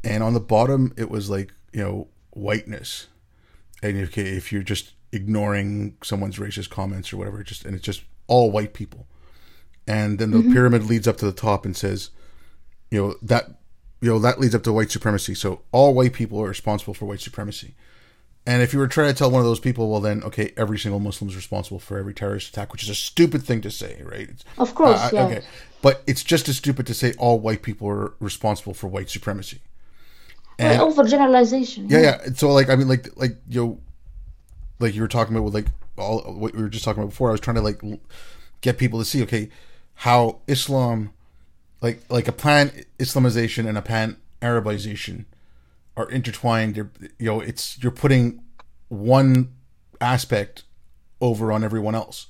and 0.02 0.22
on 0.22 0.32
the 0.32 0.40
bottom 0.40 0.94
it 0.96 1.10
was 1.10 1.28
like 1.28 1.52
you 1.74 1.82
know 1.82 2.08
whiteness, 2.38 3.08
and 3.82 3.96
if, 3.96 4.16
if 4.16 4.52
you're 4.52 4.62
just 4.62 4.92
ignoring 5.12 5.96
someone's 6.02 6.38
racist 6.38 6.70
comments 6.70 7.12
or 7.12 7.16
whatever, 7.16 7.42
just 7.42 7.64
and 7.64 7.74
it's 7.74 7.84
just 7.84 8.02
all 8.26 8.50
white 8.50 8.74
people 8.74 9.06
and 9.88 10.18
then 10.18 10.30
the 10.30 10.38
mm-hmm. 10.38 10.52
pyramid 10.52 10.84
leads 10.84 11.08
up 11.08 11.16
to 11.16 11.24
the 11.24 11.32
top 11.32 11.64
and 11.64 11.74
says, 11.74 12.10
you 12.90 13.00
know 13.00 13.14
that 13.22 13.48
you 14.00 14.10
know 14.10 14.18
that 14.18 14.38
leads 14.38 14.54
up 14.54 14.62
to 14.64 14.72
white 14.72 14.90
supremacy. 14.90 15.34
So 15.34 15.62
all 15.72 15.94
white 15.94 16.12
people 16.12 16.40
are 16.42 16.48
responsible 16.48 16.94
for 16.94 17.06
white 17.06 17.22
supremacy. 17.22 17.74
And 18.46 18.62
if 18.62 18.72
you 18.72 18.78
were 18.78 18.88
trying 18.88 19.08
to 19.08 19.14
tell 19.14 19.30
one 19.30 19.40
of 19.40 19.46
those 19.46 19.60
people, 19.60 19.90
well, 19.90 20.00
then 20.00 20.22
okay, 20.22 20.52
every 20.56 20.78
single 20.78 21.00
Muslim 21.00 21.28
is 21.30 21.36
responsible 21.36 21.78
for 21.78 21.98
every 21.98 22.14
terrorist 22.14 22.50
attack, 22.50 22.70
which 22.72 22.82
is 22.82 22.90
a 22.90 22.94
stupid 22.94 23.42
thing 23.42 23.62
to 23.62 23.70
say, 23.70 24.02
right? 24.04 24.28
It's, 24.28 24.44
of 24.58 24.74
course, 24.74 25.00
uh, 25.00 25.10
yeah. 25.12 25.22
Okay, 25.24 25.42
but 25.80 26.02
it's 26.06 26.22
just 26.22 26.48
as 26.48 26.58
stupid 26.58 26.86
to 26.86 26.94
say 26.94 27.14
all 27.18 27.38
white 27.40 27.62
people 27.62 27.88
are 27.88 28.12
responsible 28.20 28.74
for 28.74 28.88
white 28.88 29.08
supremacy. 29.08 29.60
And, 30.58 30.80
oh, 30.80 30.86
well, 30.86 30.96
overgeneralization. 30.96 31.90
Yeah, 31.90 32.00
yeah. 32.00 32.24
So 32.34 32.52
like, 32.52 32.68
I 32.68 32.76
mean, 32.76 32.88
like, 32.88 33.16
like 33.16 33.36
you 33.48 33.64
know, 33.64 33.80
like 34.80 34.94
you 34.94 35.02
were 35.02 35.08
talking 35.08 35.34
about 35.34 35.44
with 35.44 35.54
like 35.54 35.66
all 35.96 36.20
what 36.20 36.54
we 36.54 36.62
were 36.62 36.68
just 36.68 36.84
talking 36.84 37.02
about 37.02 37.10
before. 37.10 37.28
I 37.28 37.32
was 37.32 37.40
trying 37.40 37.56
to 37.56 37.62
like 37.62 37.80
get 38.60 38.78
people 38.78 38.98
to 38.98 39.04
see, 39.04 39.22
okay, 39.22 39.50
how 39.94 40.40
Islam, 40.46 41.12
like 41.80 42.00
like 42.08 42.28
a 42.28 42.32
pan 42.32 42.84
Islamization 42.98 43.68
and 43.68 43.78
a 43.78 43.82
pan 43.82 44.16
Arabization, 44.42 45.24
are 45.96 46.08
intertwined. 46.10 46.76
You're, 46.76 46.90
you 47.18 47.26
know, 47.26 47.40
it's 47.40 47.80
you're 47.82 47.92
putting 47.92 48.42
one 48.88 49.52
aspect 50.00 50.64
over 51.20 51.52
on 51.52 51.64
everyone 51.64 51.94
else. 51.94 52.28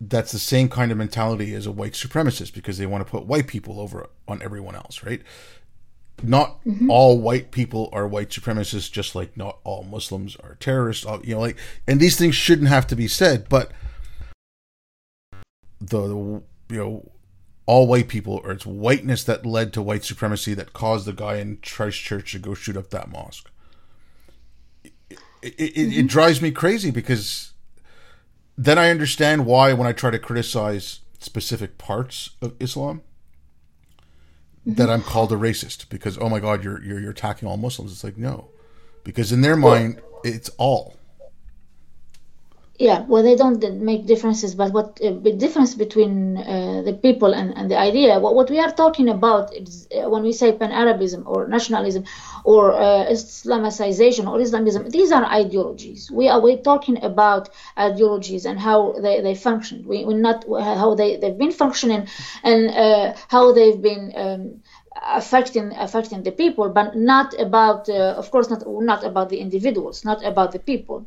That's 0.00 0.32
the 0.32 0.38
same 0.38 0.68
kind 0.68 0.92
of 0.92 0.98
mentality 0.98 1.54
as 1.54 1.66
a 1.66 1.72
white 1.72 1.92
supremacist 1.92 2.52
because 2.52 2.78
they 2.78 2.86
want 2.86 3.04
to 3.06 3.10
put 3.10 3.26
white 3.26 3.46
people 3.46 3.80
over 3.80 4.08
on 4.28 4.42
everyone 4.42 4.74
else, 4.74 5.02
right? 5.02 5.22
Not 6.22 6.64
mm-hmm. 6.64 6.90
all 6.90 7.18
white 7.18 7.50
people 7.50 7.90
are 7.92 8.06
white 8.06 8.30
supremacists, 8.30 8.90
just 8.90 9.14
like 9.14 9.36
not 9.36 9.58
all 9.64 9.82
Muslims 9.82 10.36
are 10.36 10.56
terrorists. 10.60 11.04
You 11.24 11.34
know, 11.34 11.40
like, 11.40 11.58
and 11.86 12.00
these 12.00 12.16
things 12.16 12.34
shouldn't 12.34 12.68
have 12.68 12.86
to 12.88 12.96
be 12.96 13.08
said, 13.08 13.48
but 13.48 13.72
the 15.80 16.42
you 16.70 16.78
know 16.78 17.12
all 17.66 17.86
white 17.86 18.08
people 18.08 18.40
or 18.44 18.52
it's 18.52 18.66
whiteness 18.66 19.24
that 19.24 19.46
led 19.46 19.72
to 19.72 19.82
white 19.82 20.04
supremacy 20.04 20.54
that 20.54 20.72
caused 20.72 21.06
the 21.06 21.12
guy 21.12 21.36
in 21.36 21.58
Christchurch 21.58 22.32
to 22.32 22.38
go 22.38 22.54
shoot 22.54 22.76
up 22.76 22.90
that 22.90 23.10
mosque. 23.10 23.50
It, 24.84 24.92
it, 25.42 25.74
mm-hmm. 25.74 26.00
it, 26.00 26.06
drives 26.06 26.40
me 26.40 26.50
crazy 26.50 26.90
because 26.90 27.52
then 28.56 28.78
I 28.78 28.90
understand 28.90 29.46
why 29.46 29.72
when 29.72 29.86
I 29.86 29.92
try 29.92 30.10
to 30.10 30.18
criticize 30.18 31.00
specific 31.18 31.78
parts 31.78 32.30
of 32.40 32.54
Islam. 32.60 33.02
That 34.66 34.84
mm-hmm. 34.84 34.90
I'm 34.90 35.02
called 35.02 35.32
a 35.32 35.36
racist 35.36 35.88
because 35.88 36.18
oh 36.18 36.28
my 36.28 36.40
god 36.40 36.64
you're 36.64 36.82
you're 36.82 37.00
you're 37.00 37.10
attacking 37.10 37.48
all 37.48 37.56
Muslims. 37.56 37.92
It's 37.92 38.04
like 38.04 38.16
no, 38.16 38.48
because 39.02 39.32
in 39.32 39.40
their 39.40 39.56
mind 39.56 40.00
it's 40.24 40.50
all 40.58 40.96
yeah 42.78 43.04
well 43.06 43.22
they 43.22 43.36
don't 43.36 43.62
make 43.80 44.04
differences 44.04 44.54
but 44.54 44.72
what 44.72 45.00
uh, 45.04 45.10
difference 45.38 45.74
between 45.74 46.36
uh, 46.38 46.82
the 46.84 46.92
people 46.92 47.32
and, 47.32 47.56
and 47.56 47.70
the 47.70 47.78
idea 47.78 48.18
what, 48.18 48.34
what 48.34 48.50
we 48.50 48.58
are 48.58 48.72
talking 48.72 49.08
about 49.08 49.54
is 49.54 49.86
uh, 49.96 50.08
when 50.10 50.22
we 50.24 50.32
say 50.32 50.50
pan-arabism 50.52 51.22
or 51.26 51.46
nationalism 51.46 52.04
or 52.44 52.72
uh, 52.72 53.06
islamicization 53.06 54.28
or 54.28 54.40
islamism 54.40 54.90
these 54.90 55.12
are 55.12 55.24
ideologies. 55.24 56.10
We 56.10 56.28
are 56.28 56.40
we're 56.40 56.62
talking 56.62 57.02
about 57.02 57.48
ideologies 57.78 58.44
and 58.44 58.58
how 58.58 58.92
they, 58.92 59.20
they 59.20 59.34
function. 59.34 59.84
We, 59.86 60.04
we're 60.04 60.18
not 60.18 60.44
how 60.48 60.94
they, 60.94 61.16
they've 61.16 61.38
been 61.38 61.52
functioning 61.52 62.08
and 62.42 62.70
uh, 62.70 63.14
how 63.28 63.52
they've 63.52 63.80
been 63.80 64.12
um, 64.16 64.62
affecting 65.02 65.72
affecting 65.76 66.22
the 66.22 66.32
people 66.32 66.68
but 66.68 66.96
not 66.96 67.38
about 67.40 67.88
uh, 67.88 68.14
of 68.16 68.30
course 68.30 68.48
not 68.50 68.62
not 68.66 69.04
about 69.04 69.28
the 69.28 69.38
individuals 69.38 70.04
not 70.04 70.24
about 70.24 70.52
the 70.52 70.58
people 70.58 71.06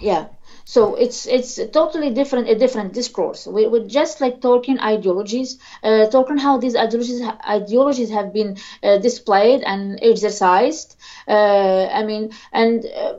yeah. 0.00 0.28
So 0.64 0.94
it's 0.94 1.26
it's 1.26 1.58
totally 1.72 2.10
different 2.10 2.48
a 2.48 2.54
different 2.54 2.92
discourse. 2.92 3.46
We, 3.46 3.66
we're 3.66 3.88
just 3.88 4.20
like 4.20 4.40
talking 4.40 4.78
ideologies 4.78 5.58
uh, 5.82 6.06
talking 6.06 6.38
how 6.38 6.58
these 6.58 6.76
ideologies 6.76 7.22
ideologies 7.48 8.10
have 8.10 8.32
been 8.32 8.56
uh, 8.82 8.98
displayed 8.98 9.62
and 9.62 9.98
exercised. 10.02 10.96
Uh, 11.28 11.88
i 11.92 12.02
mean 12.04 12.30
and 12.52 12.84
uh, 12.86 13.14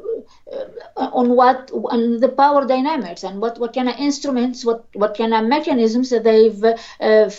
on 0.96 1.36
what 1.36 1.72
on 1.74 2.20
the 2.20 2.30
power 2.30 2.66
dynamics 2.66 3.24
and 3.24 3.40
what 3.42 3.60
what 3.60 3.74
kind 3.74 3.90
of 3.90 3.96
instruments 3.98 4.66
what 4.66 4.86
what 4.94 5.18
kind 5.18 5.34
of 5.34 5.46
mechanisms 5.46 6.10
that 6.10 6.24
they've 6.24 6.64
uh, 6.64 7.30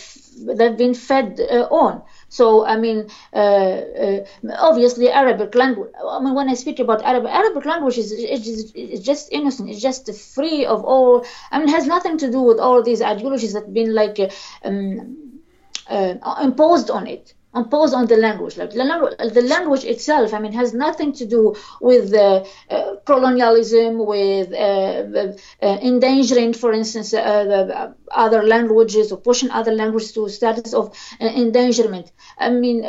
they've 0.57 0.77
been 0.77 0.93
fed 0.93 1.39
uh, 1.39 1.67
on 1.71 2.01
so 2.33 2.65
I 2.65 2.77
mean, 2.77 3.09
uh, 3.31 3.79
uh, 4.05 4.25
obviously 4.57 5.07
Arabic 5.11 5.53
language. 5.53 5.91
I 6.17 6.19
mean, 6.19 6.33
when 6.33 6.49
I 6.49 6.55
speak 6.55 6.79
about 6.79 7.03
Arabic, 7.03 7.31
Arabic 7.31 7.65
language 7.65 7.99
is, 7.99 8.11
is 8.11 8.99
just 9.01 9.31
innocent. 9.31 9.69
It's 9.69 9.81
just 9.81 10.03
free 10.35 10.65
of 10.65 10.83
all. 10.83 11.25
I 11.51 11.59
mean, 11.59 11.67
has 11.67 11.85
nothing 11.85 12.17
to 12.17 12.31
do 12.31 12.41
with 12.41 12.59
all 12.59 12.81
these 12.81 13.03
ideologies 13.03 13.53
that 13.53 13.65
have 13.65 13.73
been 13.73 13.93
like 13.93 14.17
um, 14.63 15.41
uh, 15.87 16.15
imposed 16.41 16.89
on 16.89 17.05
it 17.05 17.35
imposed 17.55 17.93
on 17.93 18.07
the 18.07 18.17
language. 18.17 18.57
Like 18.57 18.71
the 18.71 18.83
language, 18.83 19.15
the 19.33 19.41
language 19.41 19.83
itself, 19.85 20.33
I 20.33 20.39
mean, 20.39 20.53
has 20.53 20.73
nothing 20.73 21.13
to 21.13 21.25
do 21.25 21.55
with 21.79 22.13
uh, 22.13 22.43
uh, 22.69 22.95
colonialism, 23.05 24.05
with 24.05 24.51
uh, 24.51 24.55
uh, 24.55 25.33
uh 25.61 25.77
endangering, 25.81 26.53
for 26.53 26.73
instance, 26.73 27.13
uh, 27.13 27.93
other 28.11 28.43
languages 28.43 29.11
or 29.11 29.17
pushing 29.17 29.51
other 29.51 29.71
languages 29.71 30.11
to 30.13 30.29
status 30.29 30.73
of 30.73 30.95
endangerment. 31.19 32.11
I 32.37 32.49
mean, 32.49 32.83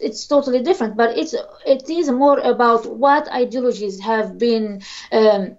it's 0.00 0.26
totally 0.26 0.62
different, 0.62 0.96
but 0.96 1.16
it's 1.16 1.34
it 1.66 1.88
is 1.88 2.10
more 2.10 2.38
about 2.38 2.86
what 2.86 3.30
ideologies 3.32 4.00
have 4.00 4.38
been 4.38 4.82
um, 5.12 5.56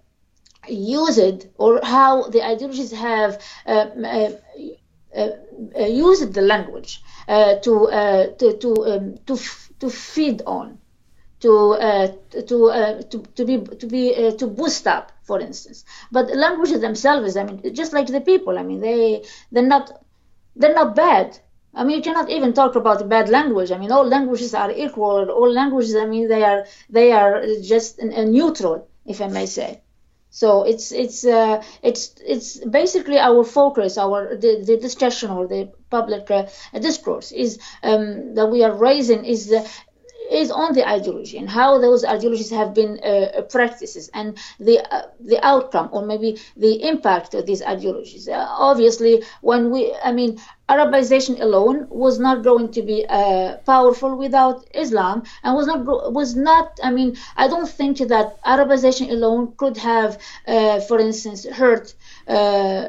used 0.68 1.48
or 1.58 1.80
how 1.84 2.24
the 2.30 2.44
ideologies 2.44 2.92
have 2.92 3.42
uh, 3.66 3.72
uh, 3.72 4.08
uh, 4.08 4.10
uh 4.10 4.32
used 5.88 6.34
the 6.34 6.42
language 6.42 7.02
uh, 7.28 7.56
to 7.66 7.88
uh, 7.88 8.28
to 8.40 8.58
to 8.58 8.70
um, 8.92 9.18
to, 9.26 9.38
to 9.80 9.90
feed 9.90 10.42
on 10.46 10.78
to 11.40 11.52
uh, 11.74 12.08
to, 12.48 12.58
uh, 12.70 13.02
to 13.04 13.18
to 13.36 13.46
be 13.46 13.56
to 13.82 13.88
be 13.88 14.04
uh, 14.16 14.32
to 14.32 14.48
boost 14.48 14.88
up, 14.88 15.12
for 15.24 15.40
instance. 15.40 15.86
But 16.12 16.36
languages 16.36 16.82
themselves, 16.82 17.38
I 17.38 17.44
mean, 17.44 17.74
just 17.74 17.94
like 17.94 18.08
the 18.08 18.22
people, 18.22 18.58
I 18.58 18.64
mean, 18.64 18.80
they 18.82 19.24
they're 19.52 19.72
not 19.76 19.92
they're 20.56 20.74
not 20.74 20.96
bad. 20.96 21.40
I 21.74 21.84
mean, 21.84 21.98
you 21.98 22.04
cannot 22.04 22.30
even 22.30 22.54
talk 22.54 22.76
about 22.76 23.08
bad 23.10 23.28
language. 23.30 23.72
I 23.72 23.78
mean, 23.78 23.92
all 23.92 24.08
languages 24.08 24.54
are 24.54 24.72
equal. 24.72 25.30
All 25.30 25.52
languages, 25.52 25.96
I 25.96 26.06
mean, 26.06 26.30
they 26.30 26.44
are 26.44 26.66
they 26.90 27.12
are 27.12 27.44
just 27.62 28.02
neutral, 28.02 28.88
if 29.06 29.22
I 29.22 29.28
may 29.28 29.46
say. 29.46 29.82
So 30.42 30.64
it's 30.64 30.92
it's 30.92 31.26
uh, 31.26 31.64
it's 31.82 32.14
it's 32.34 32.58
basically 32.66 33.20
our 33.20 33.46
focus, 33.46 33.98
our 33.98 34.36
the, 34.36 34.62
the 34.68 34.76
discussion 34.76 35.30
or 35.32 35.48
the 35.48 35.72
public 35.90 36.30
uh, 36.30 36.48
discourse 36.88 37.32
is 37.32 37.58
um, 37.84 38.36
that 38.36 38.48
we 38.48 38.62
are 38.62 38.76
raising 38.76 39.24
is 39.24 39.50
uh, 39.50 39.66
is 40.32 40.52
on 40.52 40.74
the 40.74 40.88
ideology 40.88 41.38
and 41.38 41.50
how 41.50 41.78
those 41.80 42.04
ideologies 42.06 42.50
have 42.50 42.74
been 42.74 43.00
uh, 43.04 43.42
practices 43.50 44.10
and 44.14 44.38
the 44.60 44.80
uh, 44.94 45.04
the 45.20 45.40
outcome 45.46 45.90
or 45.92 46.06
maybe 46.06 46.38
the 46.58 46.88
impact 46.88 47.34
of 47.34 47.46
these 47.46 47.62
ideologies. 47.62 48.28
Uh, 48.28 48.46
obviously, 48.50 49.24
when 49.42 49.72
we, 49.72 49.94
I 50.04 50.12
mean, 50.12 50.40
Arabization 50.70 51.40
alone 51.42 51.88
was 51.90 52.20
not 52.20 52.44
going 52.44 52.72
to 52.72 52.82
be 52.82 53.06
uh, 53.08 53.58
powerful 53.66 54.16
without 54.16 54.66
Islam, 54.74 55.24
and 55.44 55.56
was 55.56 55.68
not 55.68 55.86
was 56.12 56.36
not. 56.36 56.80
I 56.84 56.92
mean, 56.92 57.18
I 57.36 57.48
don't 57.48 57.70
think 57.70 57.98
that 58.00 58.42
Arabization 58.44 59.10
alone 59.12 59.54
could 59.58 59.78
have, 59.78 60.18
uh, 60.48 60.80
for 60.82 61.00
instance, 61.00 61.46
hurt 61.46 61.94
uh, 62.28 62.86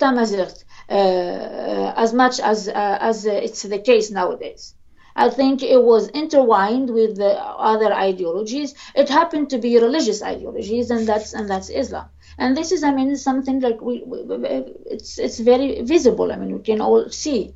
Tamazight 0.00 0.64
as 0.88 2.12
much 2.12 2.40
as 2.40 2.68
as 2.68 3.26
it's 3.26 3.62
the 3.62 3.78
case 3.78 4.10
nowadays. 4.10 4.74
I 5.20 5.28
think 5.28 5.62
it 5.62 5.82
was 5.82 6.08
intertwined 6.08 6.88
with 6.88 7.16
the 7.16 7.32
other 7.72 7.92
ideologies. 7.92 8.74
It 8.94 9.08
happened 9.10 9.50
to 9.50 9.58
be 9.58 9.78
religious 9.78 10.22
ideologies, 10.22 10.90
and 10.90 11.06
that's 11.06 11.34
and 11.34 11.48
that's 11.48 11.68
Islam. 11.68 12.06
And 12.38 12.56
this 12.56 12.72
is, 12.72 12.82
I 12.82 12.92
mean, 12.92 13.14
something 13.16 13.60
like 13.60 13.82
we, 13.82 14.02
we 14.06 14.16
it's 14.96 15.18
it's 15.18 15.38
very 15.38 15.82
visible. 15.82 16.32
I 16.32 16.36
mean, 16.36 16.52
we 16.56 16.62
can 16.62 16.80
all 16.80 17.10
see. 17.10 17.54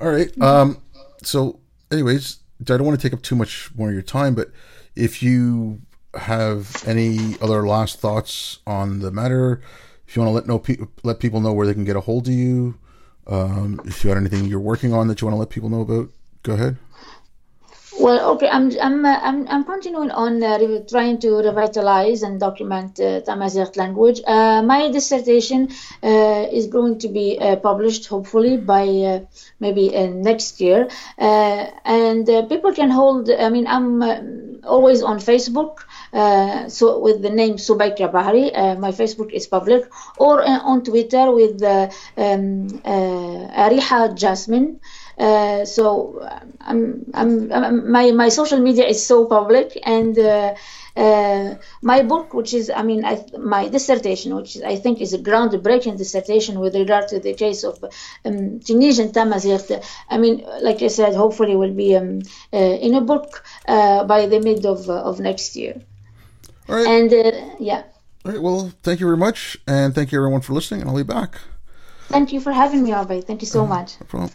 All 0.00 0.10
right. 0.10 0.32
Um. 0.42 0.82
So, 1.22 1.60
anyways, 1.92 2.38
I 2.60 2.64
don't 2.64 2.84
want 2.84 3.00
to 3.00 3.08
take 3.08 3.14
up 3.16 3.22
too 3.22 3.36
much 3.36 3.70
more 3.76 3.88
of 3.88 3.94
your 3.94 4.02
time, 4.02 4.34
but 4.34 4.50
if 4.96 5.22
you 5.22 5.80
have 6.14 6.82
any 6.88 7.36
other 7.40 7.68
last 7.68 8.00
thoughts 8.00 8.58
on 8.66 8.98
the 8.98 9.12
matter, 9.12 9.62
if 10.08 10.16
you 10.16 10.22
want 10.22 10.30
to 10.30 10.34
let 10.38 10.46
know 10.48 10.58
let 11.04 11.20
people 11.20 11.40
know 11.40 11.52
where 11.52 11.68
they 11.68 11.74
can 11.74 11.84
get 11.84 11.94
a 11.94 12.00
hold 12.00 12.26
of 12.26 12.34
you, 12.34 12.78
um, 13.28 13.80
if 13.84 14.02
you 14.02 14.10
got 14.10 14.16
anything 14.16 14.46
you're 14.46 14.60
working 14.60 14.92
on 14.92 15.08
that 15.08 15.20
you 15.20 15.26
want 15.26 15.34
to 15.34 15.38
let 15.38 15.50
people 15.50 15.68
know 15.68 15.82
about, 15.82 16.08
go 16.42 16.54
ahead. 16.54 16.76
Well, 18.00 18.30
okay, 18.34 18.48
I'm 18.48 18.70
I'm 18.80 19.04
uh, 19.04 19.18
I'm, 19.20 19.48
I'm 19.48 19.64
continuing 19.64 20.12
on 20.12 20.40
uh, 20.40 20.58
trying 20.88 21.18
to 21.18 21.38
revitalize 21.38 22.22
and 22.22 22.38
document 22.38 23.00
uh, 23.00 23.22
Tamazight 23.22 23.76
language. 23.76 24.20
Uh, 24.24 24.62
my 24.62 24.88
dissertation 24.92 25.70
uh, 26.04 26.46
is 26.52 26.68
going 26.68 27.00
to 27.00 27.08
be 27.08 27.38
uh, 27.40 27.56
published 27.56 28.06
hopefully 28.06 28.56
by 28.56 28.86
uh, 28.86 29.20
maybe 29.58 29.90
next 30.10 30.60
year, 30.60 30.88
and 31.18 32.26
people 32.48 32.72
can 32.72 32.88
hold. 32.90 33.30
I 33.30 33.48
mean, 33.48 33.66
I'm 33.66 34.60
always 34.62 35.02
on 35.02 35.18
Facebook. 35.18 35.80
Uh, 36.12 36.68
so 36.68 36.98
with 36.98 37.22
the 37.22 37.30
name 37.30 37.56
Subaykra 37.56 38.10
Bahri. 38.12 38.50
Uh, 38.54 38.74
my 38.76 38.90
Facebook 38.92 39.32
is 39.32 39.46
public, 39.46 39.84
or 40.18 40.42
uh, 40.42 40.60
on 40.60 40.82
Twitter 40.82 41.30
with 41.30 41.62
um, 41.62 42.68
Ariha 42.84 44.16
Jasmine. 44.16 44.80
Uh, 45.18 45.64
so 45.64 46.24
I'm, 46.60 47.04
I'm, 47.12 47.52
I'm, 47.52 47.90
my 47.90 48.12
my 48.12 48.28
social 48.28 48.60
media 48.60 48.86
is 48.86 49.04
so 49.04 49.26
public 49.26 49.76
and 49.84 50.16
uh, 50.16 50.54
uh, 50.96 51.56
my 51.82 52.02
book 52.02 52.34
which 52.34 52.54
is 52.54 52.70
I 52.70 52.84
mean 52.84 53.04
I, 53.04 53.24
my 53.36 53.66
dissertation 53.66 54.36
which 54.36 54.58
I 54.62 54.76
think 54.76 55.00
is 55.00 55.14
a 55.14 55.18
groundbreaking 55.18 55.98
dissertation 55.98 56.60
with 56.60 56.76
regard 56.76 57.08
to 57.08 57.18
the 57.18 57.34
case 57.34 57.64
of 57.64 57.82
um, 58.24 58.60
Tunisian 58.60 59.08
Tamazight 59.08 59.84
I 60.08 60.18
mean 60.18 60.46
like 60.62 60.82
I 60.82 60.86
said 60.88 61.16
hopefully 61.16 61.56
will 61.56 61.74
be 61.74 61.96
um, 61.96 62.22
in 62.52 62.94
a 62.94 63.00
book 63.00 63.42
by 63.66 64.26
the 64.26 64.38
mid 64.38 64.64
of 64.66 64.88
of 64.88 65.18
next 65.18 65.56
year. 65.56 65.82
All 66.68 66.76
right. 66.76 66.86
And 66.86 67.12
uh, 67.12 67.54
yeah. 67.58 67.84
All 68.24 68.32
right. 68.32 68.42
Well, 68.42 68.72
thank 68.82 69.00
you 69.00 69.06
very 69.06 69.16
much, 69.16 69.56
and 69.66 69.94
thank 69.94 70.12
you 70.12 70.18
everyone 70.18 70.40
for 70.40 70.52
listening. 70.52 70.82
And 70.82 70.90
I'll 70.90 70.96
be 70.96 71.02
back. 71.02 71.40
Thank 72.08 72.32
you 72.32 72.40
for 72.40 72.52
having 72.52 72.82
me, 72.82 72.92
Albert. 72.92 73.22
Thank 73.22 73.42
you 73.42 73.46
so 73.46 73.64
uh, 73.64 73.66
much. 73.66 73.94
No. 74.12 74.30